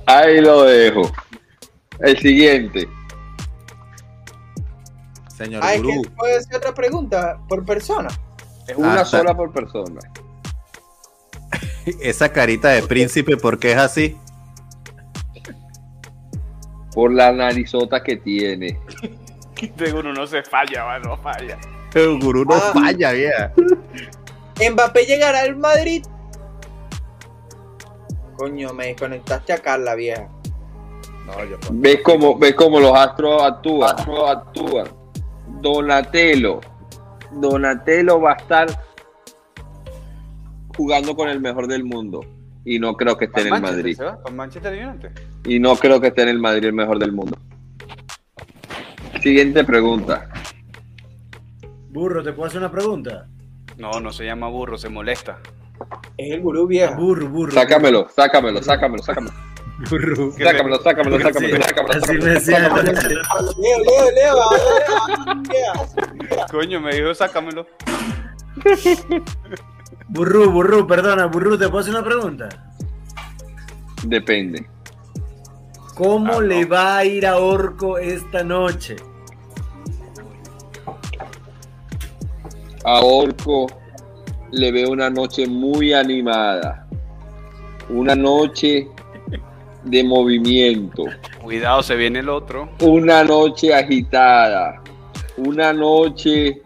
Ahí 0.07 0.41
lo 0.41 0.63
dejo. 0.65 1.11
El 2.01 2.19
siguiente. 2.19 2.89
Señor 5.37 5.63
es 5.65 5.83
gurú. 5.83 6.03
puede 6.17 6.43
ser 6.43 6.57
otra 6.57 6.75
pregunta 6.75 7.39
por 7.49 7.65
persona. 7.65 8.09
Es 8.67 8.77
Una 8.77 9.01
Ah, 9.01 9.05
sola 9.05 9.35
por 9.37 9.53
persona. 9.53 10.01
Esa 12.01 12.33
carita 12.33 12.69
de 12.71 12.83
príncipe, 12.83 13.37
¿por 13.37 13.59
qué 13.59 13.73
es 13.73 13.79
así? 13.79 14.17
por 16.95 17.13
la 17.13 17.31
narizota 17.33 18.03
que 18.03 18.17
tiene. 18.17 18.81
Seguro 19.79 20.13
no 20.13 20.27
se 20.27 20.43
falla, 20.43 20.83
va, 20.85 20.99
no 20.99 21.17
falla. 21.19 21.57
El 21.95 22.19
gurú 22.19 22.45
no 22.45 22.55
Ah. 22.57 22.73
falla, 22.75 23.13
vieja. 23.13 23.53
Mbappé 24.73 25.05
llegará 25.07 25.41
al 25.43 25.55
Madrid. 25.57 26.05
Coño, 28.39 28.73
me 28.73 28.87
desconectaste 28.87 29.53
a 29.53 29.59
Carla, 29.59 29.97
vieja. 29.97 30.29
No, 31.27 31.45
yo 31.45 31.59
¿Ves 31.73 32.01
cómo, 32.05 32.39
ves 32.39 32.55
cómo 32.55 32.79
los 32.79 32.97
astros 32.97 33.43
actúan? 33.43 33.97
Astros 33.97 34.31
actúan. 34.31 34.87
Donatello. 35.61 36.61
Donatello 37.33 38.21
va 38.21 38.35
a 38.35 38.37
estar 38.37 38.69
jugando 40.77 41.17
con 41.17 41.29
el 41.29 41.41
mejor 41.41 41.67
del 41.67 41.83
mundo. 41.83 42.25
Y 42.65 42.79
no 42.79 42.95
creo 42.95 43.19
que 43.19 43.25
esté 43.25 43.41
en 43.41 43.55
el 43.55 43.61
Madrid. 43.61 43.97
¿se 43.97 44.05
va? 44.05 44.23
¿Con 44.23 44.37
Manchester 44.37 44.89
United? 44.89 45.11
Y 45.45 45.59
no 45.59 45.75
creo 45.75 46.01
que 46.01 46.07
esté 46.07 46.23
en 46.23 46.29
el 46.29 46.39
Madrid 46.39 46.67
el 46.67 46.75
mejor 46.75 47.01
del 47.01 47.11
mundo. 47.11 47.37
Siguiente 49.21 49.65
pregunta. 49.65 50.29
Burro, 51.91 52.23
¿te 52.23 52.33
puedo 52.33 52.47
hacer 52.47 52.61
una 52.61 52.71
pregunta? 52.71 53.27
No, 53.79 53.99
no 54.01 54.13
se 54.13 54.25
llama 54.25 54.49
burro, 54.49 54.79
se 54.79 54.89
molesta. 54.89 55.41
Es 56.19 56.33
el 56.35 56.41
gurú 56.43 56.67
vieja. 56.67 56.95
Burro, 56.97 57.29
burro. 57.29 57.53
Sácamelo, 57.53 58.09
sácamelo, 58.15 58.61
sácamelo, 58.63 59.03
sácamelo. 59.03 59.35
Burro. 59.89 60.33
Sácamelo, 60.33 60.83
sácamelo, 60.83 61.21
sácamelo, 61.21 61.63
sácamelo. 61.63 61.95
Así 62.05 62.13
me 62.19 62.25
decía. 62.31 62.59
Leo, 62.69 63.79
Leo, 63.85 64.11
Leo. 64.13 64.37
Coño, 66.51 66.81
me 66.81 66.95
dijo, 66.97 67.15
sácamelo. 67.15 67.67
Burru, 70.09 70.51
burru, 70.51 70.87
perdona, 70.87 71.27
burru, 71.27 71.57
¿te 71.57 71.69
puedo 71.69 71.81
hacer 71.81 71.95
una 71.95 72.03
pregunta? 72.05 72.49
Depende. 74.05 74.67
¿Cómo 75.95 76.39
Ah, 76.39 76.41
le 76.43 76.63
no. 76.63 76.69
va 76.69 76.97
a 76.99 77.05
ir 77.05 77.27
a 77.27 77.39
Orco 77.39 77.99
esta 77.99 78.43
noche? 78.43 78.97
A 82.85 83.01
Orco 83.01 83.67
le 84.51 84.73
veo 84.73 84.91
una 84.91 85.11
noche 85.11 85.47
muy 85.47 85.93
animada. 85.93 86.87
Una 87.91 88.15
noche 88.15 88.89
de 89.85 90.05
movimiento. 90.05 91.05
Cuidado, 91.43 91.83
se 91.83 91.97
viene 91.97 92.19
el 92.21 92.29
otro. 92.29 92.69
Una 92.81 93.25
noche 93.25 93.75
agitada. 93.75 94.83
Una 95.37 95.73
noche 95.73 96.63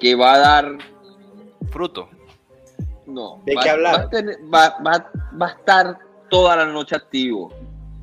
que 0.00 0.14
va 0.14 0.34
a 0.34 0.38
dar. 0.38 0.78
Fruto. 1.70 2.08
No. 3.06 3.40
¿De 3.44 3.54
va, 3.54 3.62
qué 3.62 3.70
hablar? 3.70 3.94
Va 3.94 3.98
a, 4.02 4.10
tener- 4.10 4.38
va- 4.52 4.76
va- 4.84 5.10
va 5.40 5.46
a 5.46 5.50
estar 5.50 5.98
toda 6.30 6.56
la 6.56 6.66
noche 6.66 6.96
activo. 6.96 7.52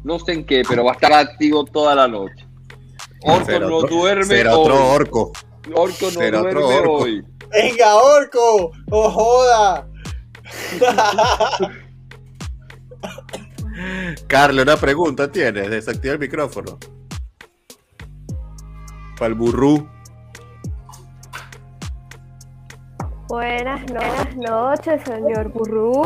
No 0.04 0.18
sé 0.20 0.34
en 0.34 0.46
qué, 0.46 0.64
pero 0.68 0.84
va 0.86 0.92
a 0.92 0.94
estar 0.94 1.12
activo 1.14 1.66
toda 1.66 1.94
la 1.96 2.08
noche. 2.08 2.46
Orco 3.24 3.60
no 3.60 3.76
otro- 3.78 3.90
duerme 3.98 4.24
será 4.26 4.56
hoy. 4.56 4.62
otro 4.62 4.92
orco. 4.92 5.32
Orco 5.76 6.06
no 6.06 6.10
será 6.12 6.40
otro 6.42 6.52
duerme 6.62 6.78
orco. 6.80 6.94
hoy. 7.04 7.26
Venga, 7.52 7.96
Orco, 7.96 8.72
¡oh 8.92 9.10
joda! 9.10 9.88
Carlos, 14.28 14.64
una 14.64 14.78
pregunta 14.78 15.32
tienes. 15.32 15.70
Desactiva 15.70 16.14
el 16.14 16.20
micrófono. 16.20 16.78
Para 19.18 19.28
el 19.28 19.36
burrú. 19.36 19.88
Buenas, 23.28 23.82
no- 23.92 24.00
buenas 24.00 24.36
noches, 24.38 25.02
señor 25.06 25.50
Burrú. 25.50 26.02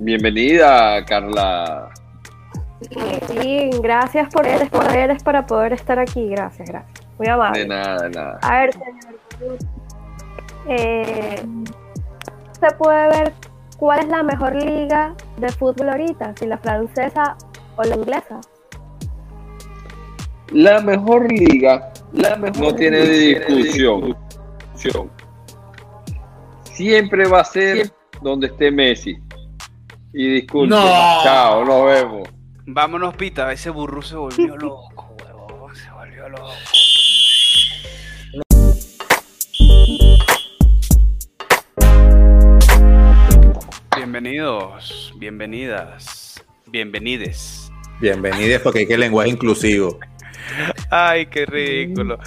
Bienvenida, 0.00 1.04
Carla. 1.04 1.90
Sí, 3.28 3.70
gracias 3.80 4.28
por 4.32 4.46
eres, 4.46 4.68
por 4.70 4.84
eres 4.94 5.22
para 5.22 5.46
poder 5.46 5.72
estar 5.72 5.98
aquí. 5.98 6.28
Gracias, 6.30 6.68
gracias. 6.68 7.06
Muy 7.16 7.26
De 7.26 7.32
amable. 7.32 7.66
nada, 7.66 8.02
de 8.02 8.10
nada. 8.10 8.38
A 8.42 8.60
ver, 8.60 8.72
señor 8.72 9.18
Burrú. 9.40 9.58
Eh, 10.68 11.42
¿Se 12.60 12.70
puede 12.76 13.08
ver 13.08 13.32
cuál 13.78 14.00
es 14.00 14.08
la 14.08 14.22
mejor 14.22 14.54
liga 14.54 15.14
de 15.38 15.48
fútbol 15.50 15.88
ahorita? 15.88 16.34
Si 16.38 16.46
la 16.46 16.58
francesa 16.58 17.36
o 17.76 17.84
la 17.84 17.96
inglesa. 17.96 18.40
La 20.52 20.80
mejor 20.82 21.30
liga 21.30 21.92
no 22.12 22.74
tiene 22.74 23.00
discusión. 23.02 24.16
Siempre 26.64 27.26
va 27.26 27.40
a 27.40 27.44
ser 27.44 27.90
donde 28.22 28.48
esté 28.48 28.70
Messi. 28.70 29.18
Y 30.12 30.28
disculpe. 30.34 30.74
No. 30.74 30.82
Chao, 31.22 31.64
nos 31.64 31.86
vemos. 31.86 32.28
Vámonos, 32.66 33.14
Pita. 33.14 33.52
Ese 33.52 33.70
burro 33.70 34.02
se 34.02 34.16
volvió 34.16 34.56
loco, 34.58 35.14
huevón. 35.22 35.74
Se 35.76 35.90
volvió 35.90 36.28
loco. 36.28 36.50
Bienvenidos, 44.20 45.14
bienvenidas, 45.16 46.44
bienvenides. 46.66 47.70
Bienvenidos 48.00 48.60
porque 48.62 48.80
hay 48.80 48.86
que 48.88 48.98
lenguaje 48.98 49.30
inclusivo. 49.30 50.00
Ay, 50.90 51.26
qué 51.26 51.46
ridículo. 51.46 52.18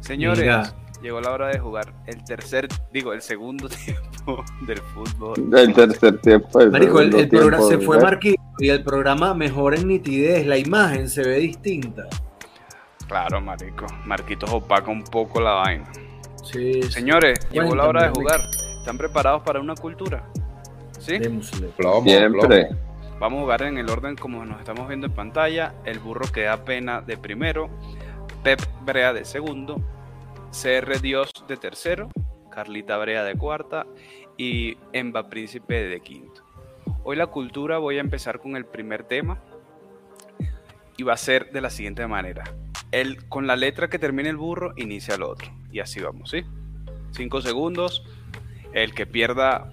Señores, 0.00 0.40
Mira. 0.42 0.74
llegó 1.02 1.18
la 1.22 1.30
hora 1.30 1.48
de 1.48 1.58
jugar 1.58 1.94
el 2.06 2.22
tercer, 2.24 2.68
digo, 2.92 3.14
el 3.14 3.22
segundo 3.22 3.68
tiempo 3.86 4.44
del 4.66 4.80
fútbol. 4.92 5.56
El 5.56 5.72
tercer 5.72 6.18
tiempo. 6.18 6.60
el 6.60 6.72
Marico, 6.72 7.00
el, 7.00 7.28
programa 7.30 7.66
se 7.66 7.78
fue. 7.78 7.98
Marquito 7.98 8.42
y 8.58 8.68
el 8.68 8.84
programa 8.84 9.32
mejora 9.32 9.78
en 9.78 9.88
nitidez, 9.88 10.46
la 10.46 10.58
imagen 10.58 11.08
se 11.08 11.22
ve 11.22 11.38
distinta. 11.38 12.06
Claro, 13.08 13.40
marico. 13.40 13.86
Marquitos 14.04 14.50
opaca 14.52 14.90
un 14.90 15.04
poco 15.04 15.40
la 15.40 15.52
vaina. 15.52 15.90
Sí, 16.44 16.82
sí. 16.82 16.92
Señores, 16.92 17.38
llegó 17.50 17.74
la 17.74 17.88
hora 17.88 18.02
de 18.02 18.10
jugar. 18.10 18.42
¿Están 18.80 18.98
preparados 18.98 19.42
para 19.42 19.58
una 19.58 19.74
cultura? 19.74 20.22
¿Sí? 21.00 21.18
Démosle. 21.18 21.68
Plomo, 21.76 22.02
Siempre. 22.02 22.66
plomo. 22.66 22.90
Vamos 23.18 23.38
a 23.38 23.42
jugar 23.42 23.62
en 23.62 23.78
el 23.78 23.90
orden 23.90 24.16
como 24.16 24.44
nos 24.46 24.60
estamos 24.60 24.88
viendo 24.88 25.06
en 25.06 25.12
pantalla. 25.12 25.74
El 25.84 25.98
burro 25.98 26.30
que 26.32 26.44
da 26.44 26.64
pena 26.64 27.00
de 27.00 27.16
primero, 27.18 27.68
Pep 28.42 28.60
Brea 28.82 29.12
de 29.12 29.24
segundo, 29.24 29.82
CR 30.50 31.00
Dios 31.00 31.30
de 31.46 31.56
tercero, 31.56 32.08
Carlita 32.50 32.96
Brea 32.96 33.24
de 33.24 33.34
cuarta 33.34 33.86
y 34.38 34.78
Emba 34.92 35.28
Príncipe 35.28 35.86
de 35.88 36.00
quinto. 36.00 36.42
Hoy 37.02 37.16
la 37.16 37.26
cultura 37.26 37.78
voy 37.78 37.98
a 37.98 38.00
empezar 38.00 38.40
con 38.40 38.56
el 38.56 38.64
primer 38.64 39.04
tema 39.04 39.38
y 40.96 41.02
va 41.02 41.14
a 41.14 41.18
ser 41.18 41.50
de 41.50 41.60
la 41.60 41.70
siguiente 41.70 42.06
manera. 42.06 42.44
El, 42.90 43.26
con 43.28 43.46
la 43.46 43.56
letra 43.56 43.88
que 43.88 43.98
termine 43.98 44.30
el 44.30 44.36
burro 44.36 44.72
inicia 44.76 45.14
el 45.14 45.22
otro 45.22 45.50
y 45.70 45.80
así 45.80 46.00
vamos, 46.00 46.30
¿sí? 46.30 46.42
Cinco 47.12 47.40
segundos. 47.40 48.04
El 48.72 48.94
que 48.94 49.04
pierda 49.04 49.72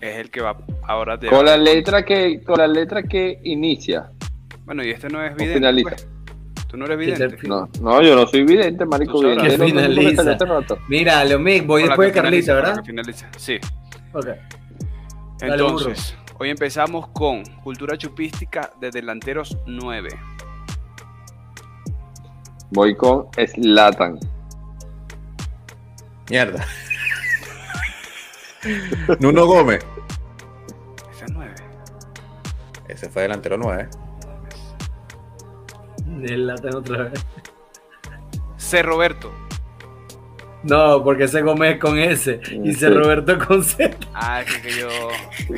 es 0.00 0.16
el 0.16 0.30
que 0.30 0.40
va 0.40 0.56
ahora 0.86 1.16
de 1.16 1.28
Con 1.28 1.44
la 1.44 1.56
letra 1.56 2.04
que, 2.04 2.42
con 2.42 2.58
la 2.58 2.66
letra 2.66 3.02
que 3.02 3.40
inicia. 3.44 4.10
Bueno, 4.64 4.82
y 4.84 4.90
este 4.90 5.08
no 5.08 5.22
es 5.22 5.34
vidente. 5.34 5.54
finaliza. 5.54 5.90
pues. 5.90 6.08
Tú 6.68 6.76
no 6.76 6.84
eres 6.84 6.98
vidente. 6.98 7.48
No, 7.48 7.68
no, 7.80 8.00
yo 8.00 8.14
no 8.14 8.26
soy 8.28 8.44
vidente, 8.44 8.84
marico. 8.84 9.20
Vidente, 9.20 9.42
no, 9.42 9.50
no, 9.50 9.58
no, 9.58 9.74
no, 9.74 9.80
no, 9.88 9.88
Finaliza. 9.88 10.22
hace 10.22 10.44
rato. 10.44 10.78
Mira, 10.88 11.24
Leomic, 11.24 11.66
voy 11.66 11.82
Con 11.82 11.88
después 11.90 12.14
de 12.14 12.20
Carlita, 12.22 12.54
¿verdad? 12.54 12.84
finaliza. 12.84 13.28
Sí. 13.36 13.58
Ok. 14.12 14.26
Dale, 14.26 15.52
Entonces, 15.54 16.16
hoy 16.38 16.50
empezamos 16.50 17.08
con 17.08 17.42
cultura 17.64 17.98
chupística 17.98 18.70
de 18.80 18.90
delanteros 18.90 19.56
9. 19.66 20.08
Voy 22.70 22.94
con 22.94 23.26
Slatan. 23.34 24.20
Mierda. 26.28 26.64
Nuno 29.20 29.46
Gómez. 29.46 29.84
Ese 31.12 31.24
es 31.24 31.32
9. 31.32 31.54
Ese 32.88 33.08
fue 33.08 33.22
delantero 33.22 33.56
9. 33.56 33.88
Él 36.24 36.46
la 36.46 36.54
tengo 36.56 36.78
otra 36.78 37.04
vez. 37.04 37.24
C. 38.56 38.82
Roberto. 38.82 39.32
No, 40.62 41.02
porque 41.02 41.24
ese 41.24 41.40
Gómez 41.40 41.78
con 41.78 41.98
S 41.98 42.38
y 42.50 42.72
Sí. 42.72 42.80
C 42.80 42.90
Roberto 42.90 43.38
con 43.38 43.64
Z. 43.64 43.96
Ah, 44.12 44.42
es 44.42 44.58
que 44.58 44.70
yo. 44.72 44.88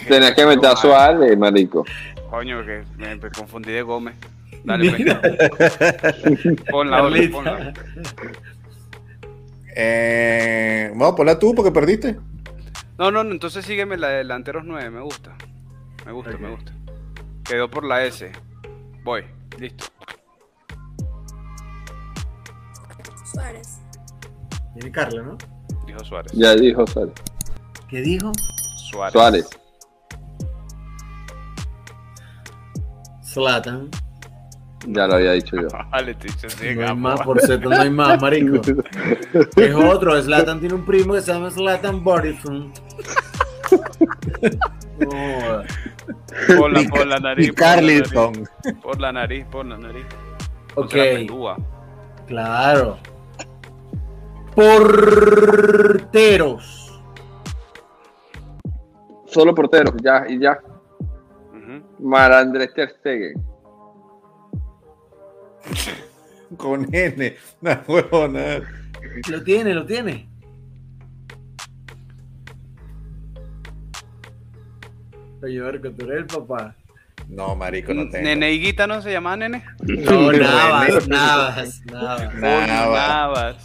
Tenías 0.09 0.33
que 0.35 0.47
meter 0.47 0.71
a 0.71 0.77
Suárez, 0.77 1.37
marico. 1.37 1.85
Coño, 2.31 2.65
que 2.65 2.85
me, 2.97 3.17
me 3.17 3.31
confundí 3.31 3.73
de 3.73 3.83
Gómez. 3.83 4.15
Dale, 4.65 4.93
pues. 4.93 6.57
Ponla, 6.71 7.03
Oli, 7.03 7.27
ponla. 7.29 7.73
Eh, 9.75 10.91
vamos, 10.95 11.15
ponla 11.17 11.37
tú 11.39 11.53
porque 11.55 11.73
perdiste. 11.73 12.17
No, 13.03 13.11
no, 13.11 13.25
no, 13.25 13.33
entonces 13.33 13.65
sígueme 13.65 13.97
la 13.97 14.11
de 14.11 14.19
delanteros 14.19 14.63
9. 14.65 14.89
Me 14.91 15.01
gusta. 15.01 15.37
Me 16.07 16.13
gusta, 16.13 16.39
me 16.39 16.51
gusta. 16.53 16.73
Quedó 17.43 17.69
por 17.69 17.83
la 17.83 18.05
S. 18.05 18.31
Voy, 19.03 19.25
listo. 19.59 19.87
Suárez. 23.25 23.81
Viene 24.77 24.93
Carla, 24.93 25.21
¿no? 25.21 25.39
Dijo 25.85 26.05
Suárez. 26.05 26.31
Ya 26.31 26.55
dijo 26.55 26.87
Suárez. 26.87 27.15
¿Qué 27.89 28.03
dijo? 28.03 28.31
Suárez. 28.93 29.13
Suárez. 29.13 29.51
Zlatan. 33.25 33.91
Ya 34.87 35.07
lo 35.07 35.15
había 35.15 35.33
dicho 35.33 35.57
yo. 35.57 35.69
Vale, 35.91 36.15
Ticho, 36.15 36.49
sí, 36.51 36.75
No 36.75 36.89
hay 36.89 36.97
más, 36.97 37.21
por 37.23 37.41
cierto, 37.41 37.71
no 37.71 37.81
hay 37.81 37.91
más, 37.91 38.21
marico. 38.21 38.61
Es 39.57 39.75
otro, 39.75 40.21
Slatan 40.21 40.61
tiene 40.61 40.75
un 40.75 40.85
primo 40.85 41.15
que 41.15 41.21
se 41.21 41.33
llama 41.33 41.51
Slatan 41.51 42.03
Bodyfront. 42.03 42.79
Por 46.57 46.73
la, 46.73 46.83
por 46.89 47.07
la 47.07 47.19
nariz. 47.19 47.53
Por 47.53 47.61
la 47.61 47.81
nariz. 47.81 48.13
Por 48.83 49.01
la 49.01 49.13
nariz, 49.13 49.47
por 49.51 49.67
la 49.67 49.79
nariz. 49.79 50.07
ok, 50.75 50.95
la 50.95 51.57
claro. 52.27 52.99
Porteros. 54.55 57.01
Solo 59.27 59.55
porteros, 59.55 59.95
ya, 60.03 60.25
y 60.29 60.39
ya. 60.39 60.59
Ujú. 61.51 61.83
Mar 62.01 62.33
Andrés 62.33 62.75
Ter 62.75 62.91
Stegen. 62.99 63.52
Con 66.57 66.95
N. 66.95 67.37
No, 67.61 67.83
huevona. 67.87 68.61
Lo 69.29 69.43
tiene, 69.43 69.75
lo 69.75 69.87
tiene. 69.87 70.29
Oye, 75.43 75.61
Marco, 75.61 75.91
tú 75.91 76.05
eres 76.05 76.19
el 76.19 76.27
papá. 76.27 76.77
No, 77.29 77.57
marico, 77.57 77.95
no 77.95 78.09
tengo. 78.09 78.25
Nene 78.25 78.53
Higuita 78.53 78.87
no 78.87 79.01
se 79.03 79.11
llamaba 79.11 79.37
Nene. 79.37 79.65
No. 79.81 80.33
Navas, 80.33 81.09
Navas, 81.09 81.83
Navas. 81.87 82.35
Nava. 82.35 82.67
Navas. 82.67 83.57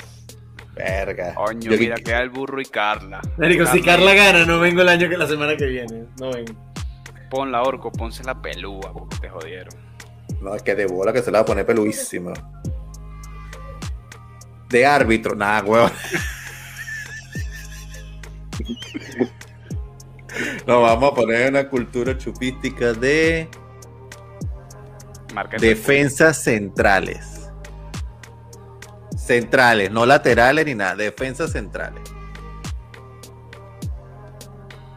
Verga. 0.76 1.34
Coño, 1.34 1.72
mira, 1.78 1.95
queda 1.98 2.22
el 2.22 2.30
burro 2.30 2.62
y 2.62 2.66
Carla. 2.66 3.22
Marico, 3.38 3.66
si 3.68 3.82
Carla 3.82 4.14
gana, 4.14 4.45
no 4.45 4.60
vengo 4.60 4.82
el 4.82 4.89
año 4.89 5.10
que 5.10 5.18
la 5.18 5.28
semana 5.28 5.56
que 5.56 5.66
viene. 5.66 6.06
No 6.20 6.32
vengo. 6.32 6.54
Pon 7.30 7.52
la 7.52 7.62
orco, 7.62 7.91
ponse 7.91 8.24
la 8.24 8.41
pelúa, 8.41 8.93
porque 8.93 9.18
te 9.22 9.30
jodieron. 9.30 9.86
No, 10.48 10.56
es 10.56 10.64
que 10.64 10.74
de 10.76 10.86
bola 10.86 11.12
que 11.12 11.22
se 11.22 11.30
la 11.30 11.39
va 11.39 11.41
a 11.41 11.45
poner 11.45 11.66
peluísima. 11.66 12.32
De 14.70 14.86
árbitro, 14.86 15.36
nada, 15.36 15.62
huevón. 15.62 15.91
Nos 20.66 20.82
vamos 20.82 21.12
a 21.12 21.16
poner 21.16 21.50
una 21.50 21.68
cultura 21.68 22.18
chupística 22.18 22.93
de 22.93 23.50
Marca 25.34 25.58
defensas 25.58 26.41
centrales. 26.41 27.50
Centrales, 29.18 29.91
no 29.91 30.06
laterales 30.06 30.66
ni 30.66 30.76
nada, 30.76 30.95
defensas 30.95 31.52
centrales. 31.52 32.04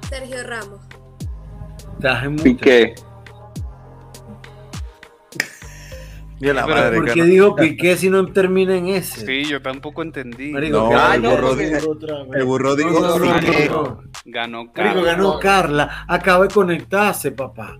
Sergio 0.08 0.44
Ramos. 0.44 0.80
Piqué. 2.40 2.94
Yo 6.40 6.54
la 6.54 6.64
Pero, 6.64 6.76
madre 6.76 6.96
¿Por 6.96 7.12
qué 7.12 7.20
no- 7.20 7.24
digo 7.26 7.54
Piqué 7.56 7.96
si 7.96 8.08
no 8.08 8.26
termina 8.32 8.74
en 8.76 8.88
ese? 8.88 9.26
Sí, 9.26 9.44
yo 9.50 9.60
tampoco 9.60 10.02
entendí. 10.02 10.50
Marico, 10.52 10.78
No, 10.90 11.12
el 11.12 11.20
burro 11.20 11.54
vez. 11.54 11.86
el 12.34 12.44
burro 12.44 12.74
dijo 12.76 12.90
No, 12.98 13.18
no, 13.18 13.24
no, 13.26 13.40
Piqué. 13.40 13.68
no, 13.68 13.82
no. 13.82 14.02
Ganó 14.24 14.58
Marico, 14.58 14.72
Carla. 14.74 15.02
ganó 15.02 15.38
Carla. 15.38 16.04
Acaba 16.08 16.46
de 16.46 16.54
conectarse, 16.54 17.32
papá. 17.32 17.78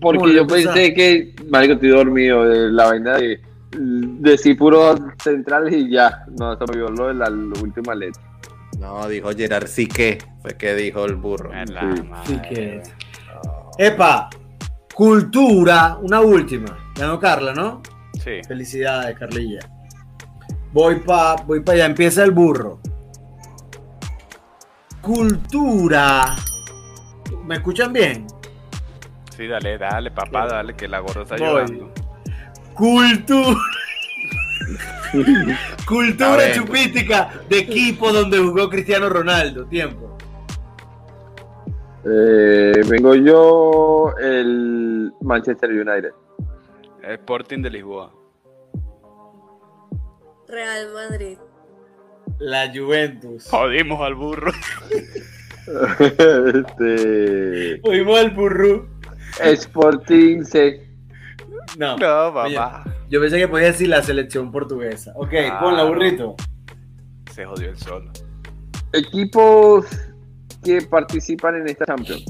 Porque 0.00 0.18
¿Cómo 0.18 0.26
le 0.26 0.34
yo 0.34 0.46
pensé 0.46 0.92
que, 0.92 1.34
marico, 1.48 1.74
estoy 1.74 1.88
dormido 1.90 2.44
de 2.44 2.70
la 2.72 2.86
vaina 2.86 3.16
de 3.16 3.40
decir 3.78 4.56
puros 4.58 5.00
centrales 5.22 5.72
y 5.74 5.90
ya. 5.90 6.24
No, 6.38 6.56
se 6.58 6.64
me 6.72 6.78
lo 6.78 7.06
de 7.08 7.14
la 7.14 7.30
última 7.30 7.94
letra. 7.94 8.22
No, 8.78 9.08
dijo 9.08 9.30
Gerard 9.30 9.66
Sique, 9.68 10.18
fue 10.42 10.56
que 10.58 10.74
dijo 10.74 11.04
el 11.06 11.14
burro. 11.14 11.50
La 11.52 11.64
Sí. 11.96 12.02
madre. 12.02 12.26
Sí 12.26 12.40
que 12.48 12.76
es. 12.78 12.92
Epa, 13.78 14.28
cultura, 14.94 15.98
una 16.02 16.20
última. 16.20 16.76
Ganó 16.96 17.18
Carla, 17.18 17.52
¿no? 17.54 17.82
Sí. 18.22 18.40
Felicidades, 18.46 19.18
Carlilla. 19.18 19.60
Voy 20.72 20.96
pa, 21.00 21.36
voy 21.46 21.60
para 21.60 21.76
allá, 21.76 21.86
empieza 21.86 22.24
el 22.24 22.32
burro. 22.32 22.80
Cultura. 25.00 26.34
¿Me 27.44 27.56
escuchan 27.56 27.92
bien? 27.92 28.26
Sí, 29.36 29.46
dale, 29.46 29.78
dale, 29.78 30.10
papá, 30.10 30.46
dale, 30.46 30.74
que 30.74 30.88
la 30.88 31.00
gorda 31.00 31.22
está 31.22 31.36
Voy. 31.36 31.46
llorando. 31.46 31.92
Cultura. 32.74 33.58
Cultura 35.86 36.52
chupística 36.54 37.30
de 37.48 37.58
equipo 37.58 38.12
donde 38.12 38.38
jugó 38.38 38.68
Cristiano 38.68 39.08
Ronaldo. 39.08 39.66
Tiempo. 39.66 40.16
Eh, 42.04 42.80
vengo 42.88 43.14
yo, 43.14 44.14
el 44.20 45.12
Manchester 45.20 45.70
United. 45.70 46.10
Sporting 47.12 47.62
de 47.62 47.70
Lisboa. 47.70 48.12
Real 50.48 50.92
Madrid. 50.92 51.38
La 52.38 52.70
Juventus. 52.74 53.48
Jodimos 53.48 54.00
al 54.00 54.14
burro. 54.14 54.52
este, 56.54 57.80
Oímos 57.82 58.18
al 58.18 58.30
burro. 58.30 58.88
Sporting 59.40 60.42
C. 60.44 60.86
No. 61.78 61.96
No, 61.96 62.28
Oye, 62.40 62.54
papá. 62.56 62.84
Yo 63.08 63.20
pensé 63.20 63.38
que 63.38 63.48
podía 63.48 63.66
decir 63.68 63.88
la 63.88 64.02
selección 64.02 64.50
portuguesa. 64.52 65.12
Ok, 65.16 65.30
ponla, 65.60 65.82
Claro. 65.82 65.88
burrito. 65.88 66.36
Se 67.32 67.44
jodió 67.44 67.70
el 67.70 67.78
solo. 67.78 68.10
Equipos 68.92 69.86
que 70.62 70.82
participan 70.82 71.56
en 71.56 71.68
esta 71.68 71.84
Champions. 71.86 72.24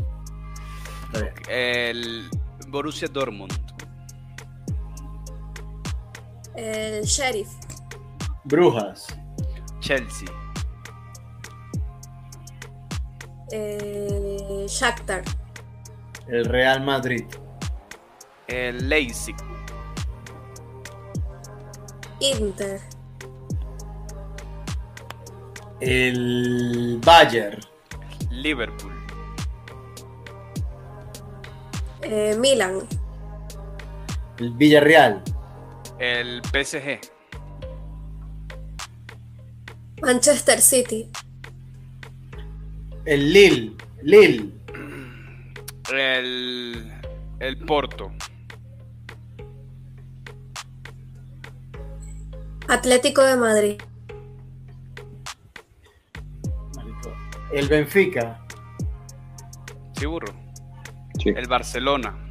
El 1.49 2.29
Borussia 2.69 3.07
Dortmund. 3.09 3.53
El 6.57 7.05
Sheriff. 7.05 7.49
Brujas. 8.45 9.07
Chelsea. 9.81 10.29
El 13.51 14.67
Shakhtar. 14.69 15.23
El 16.29 16.45
Real 16.47 16.81
Madrid. 16.83 17.25
El 18.47 18.89
Leipzig. 18.89 19.37
Inter. 22.21 22.81
El 25.81 27.01
Bayern. 27.05 27.61
Liverpool. 28.31 28.93
eh, 32.03 32.37
Milan. 32.39 32.81
El 34.39 34.51
Villarreal. 34.53 35.23
El 36.05 36.43
PSG. 36.43 37.01
Manchester 40.03 40.61
City. 40.61 41.09
El 43.07 43.33
Lille. 43.33 43.75
Lille. 44.03 44.53
El. 45.91 46.93
El 47.41 47.57
Porto. 47.65 48.13
Atlético 52.69 53.23
de 53.23 53.37
Madrid. 53.37 53.83
El 57.51 57.67
Benfica. 57.69 58.47
Sí, 59.95 60.05
burro. 60.05 60.35
Sí. 61.19 61.31
El 61.31 61.49
Barcelona. 61.49 62.24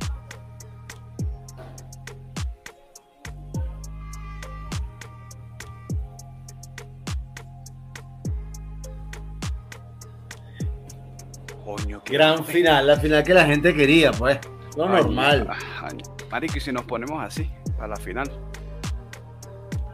Coño, 11.64 12.02
qué 12.04 12.14
Gran 12.14 12.44
final. 12.44 12.88
La 12.88 12.98
final 12.98 13.24
que 13.24 13.34
la 13.34 13.46
gente 13.46 13.74
quería, 13.74 14.12
pues. 14.12 14.40
Lo 14.76 14.86
Ay, 14.86 15.04
normal. 15.04 15.48
ay, 15.82 15.98
Marico, 16.32 16.58
y 16.58 16.62
si 16.62 16.72
nos 16.72 16.84
ponemos 16.84 17.24
así, 17.24 17.50
a 17.80 17.88
la 17.88 17.96
final. 17.96 18.30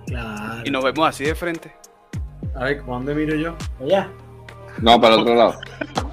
Claro. 0.07 0.61
Y 0.65 0.71
nos 0.71 0.83
vemos 0.83 1.07
así 1.07 1.25
de 1.25 1.35
frente. 1.35 1.73
A 2.55 2.63
ver, 2.63 2.79
¿para 2.79 2.93
dónde 2.93 3.13
miro 3.13 3.35
yo? 3.35 3.55
Allá. 3.81 4.09
No, 4.81 4.99
para 4.99 5.15
el 5.15 5.21
otro 5.21 5.35
lado. 5.35 5.59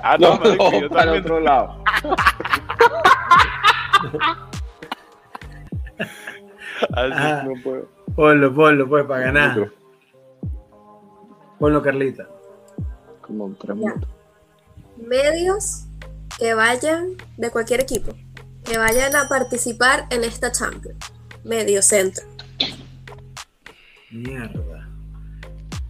Ah, 0.02 0.16
No, 0.18 0.36
marico, 0.38 0.80
yo 0.80 0.90
para 0.90 1.12
el 1.14 1.20
otro 1.20 1.40
lado. 1.40 1.82
Así. 6.92 7.12
Ajá. 7.12 7.42
No 7.44 7.52
puedo. 7.62 7.88
Ponlo, 8.14 8.54
ponlo, 8.54 8.88
pues, 8.88 9.04
para 9.06 9.20
ganar. 9.20 9.70
Ponlo, 11.58 11.82
Carlita. 11.82 12.26
Como 13.22 13.48
minutos. 13.48 14.08
Medios 15.06 15.84
que 16.36 16.54
vayan 16.54 17.16
de 17.36 17.50
cualquier 17.50 17.80
equipo. 17.80 18.12
Que 18.64 18.76
vayan 18.76 19.14
a 19.14 19.28
participar 19.28 20.06
en 20.10 20.24
esta 20.24 20.50
Champions. 20.50 20.98
Medio 21.44 21.80
centro. 21.80 22.24
Mierda. 24.10 24.88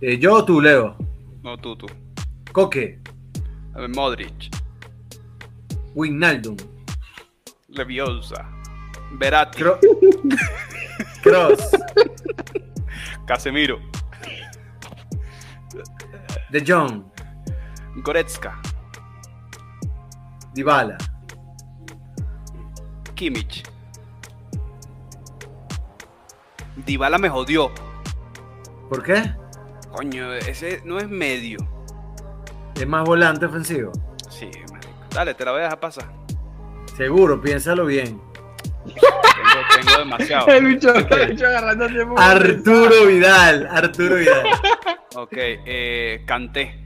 Eh, 0.02 0.18
yo 0.18 0.34
o 0.34 0.44
tú, 0.44 0.60
Leo. 0.60 0.96
No, 1.42 1.56
tú, 1.56 1.76
tú. 1.76 1.86
Coque. 2.52 3.00
A 3.74 3.80
ver, 3.80 3.88
Modric. 3.88 4.54
Wijnaldum. 5.94 6.56
Leviosa. 7.68 8.46
Verati. 9.12 9.58
Cro 9.58 9.78
Cross. 11.22 11.70
Casemiro. 13.26 13.80
De 16.50 16.62
Jong. 16.66 17.02
Goretzka. 18.02 18.60
Dybala. 20.56 20.96
Kimmich. 23.14 23.62
Dybala 26.86 27.18
me 27.18 27.28
jodió. 27.28 27.70
¿Por 28.88 29.02
qué? 29.02 29.34
Coño, 29.92 30.32
ese 30.32 30.80
no 30.86 30.98
es 30.98 31.10
medio. 31.10 31.58
Es 32.74 32.86
más 32.86 33.04
volante 33.04 33.44
ofensivo. 33.44 33.92
Sí, 34.30 34.50
marico. 34.72 34.94
Dale, 35.10 35.34
te 35.34 35.44
la 35.44 35.50
voy 35.50 35.60
a 35.60 35.64
dejar 35.64 35.80
pasar. 35.80 36.10
Seguro, 36.96 37.38
piénsalo 37.38 37.84
bien. 37.84 38.18
Tengo, 38.86 39.02
tengo 39.74 39.98
demasiado. 39.98 40.46
El 40.54 40.64
bicho, 40.68 40.94
el 40.94 41.30
bicho 41.32 41.46
agarrando 41.48 41.86
tiempo. 41.88 42.14
Arturo 42.18 43.06
Vidal. 43.06 43.68
Arturo 43.70 44.14
Vidal. 44.14 44.46
Ok, 45.16 45.34
eh, 45.36 46.24
Canté. 46.26 46.82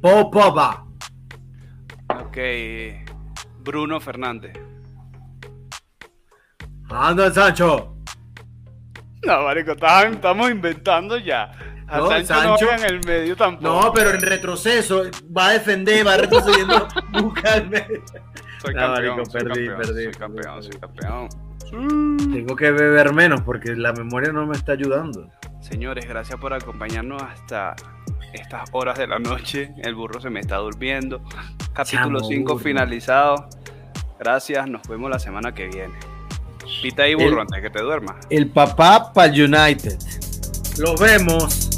Popova. 0.00 0.83
Ok, 2.34 2.40
Bruno 3.60 4.00
Fernández. 4.00 4.54
Anda 6.90 7.30
Sancho. 7.32 7.96
No, 9.24 9.42
marico, 9.44 9.72
estamos, 9.72 10.50
inventando 10.50 11.16
ya. 11.16 11.52
A 11.86 11.98
No, 11.98 12.08
Sancho, 12.08 12.26
Sancho- 12.34 12.64
no 12.66 12.72
en 12.72 12.84
el 12.84 13.00
medio 13.06 13.36
tampoco. 13.36 13.68
No, 13.82 13.92
pero 13.92 14.10
en 14.10 14.20
retroceso. 14.20 15.04
Va 15.36 15.48
a 15.48 15.52
defender, 15.52 16.04
va 16.04 16.16
retrocediendo. 16.16 16.88
Busca 17.22 17.54
el 17.54 17.70
medio. 17.70 18.02
Soy 18.60 18.74
No, 18.74 18.80
campeón, 18.80 19.16
marico, 19.16 19.24
soy 19.30 19.42
perdí, 19.42 19.66
campeón, 19.68 19.76
perdí, 19.86 20.02
soy 20.04 20.12
campeón, 20.14 20.54
perdí. 20.56 20.62
soy 20.72 20.80
campeón. 20.80 22.32
Tengo 22.32 22.56
que 22.56 22.70
beber 22.72 23.12
menos 23.14 23.42
porque 23.42 23.76
la 23.76 23.92
memoria 23.92 24.32
no 24.32 24.44
me 24.46 24.56
está 24.56 24.72
ayudando. 24.72 25.30
Señores, 25.60 26.06
gracias 26.08 26.38
por 26.40 26.52
acompañarnos 26.52 27.22
hasta 27.22 27.76
estas 28.34 28.68
horas 28.72 28.98
de 28.98 29.06
la 29.06 29.18
noche. 29.18 29.72
El 29.78 29.94
burro 29.94 30.20
se 30.20 30.30
me 30.30 30.40
está 30.40 30.56
durmiendo. 30.56 31.22
Capítulo 31.72 32.18
Chamo 32.20 32.28
5 32.28 32.52
burro. 32.54 32.64
finalizado. 32.64 33.48
Gracias, 34.18 34.68
nos 34.68 34.86
vemos 34.88 35.10
la 35.10 35.18
semana 35.18 35.52
que 35.54 35.68
viene. 35.68 35.94
Pita 36.82 37.02
ahí, 37.04 37.14
burro, 37.14 37.34
El- 37.34 37.40
antes 37.40 37.60
que 37.62 37.70
te 37.70 37.82
duermas. 37.82 38.16
El 38.30 38.48
papá 38.48 39.12
para 39.12 39.32
United. 39.32 39.98
Los 40.78 40.98
vemos. 41.00 41.73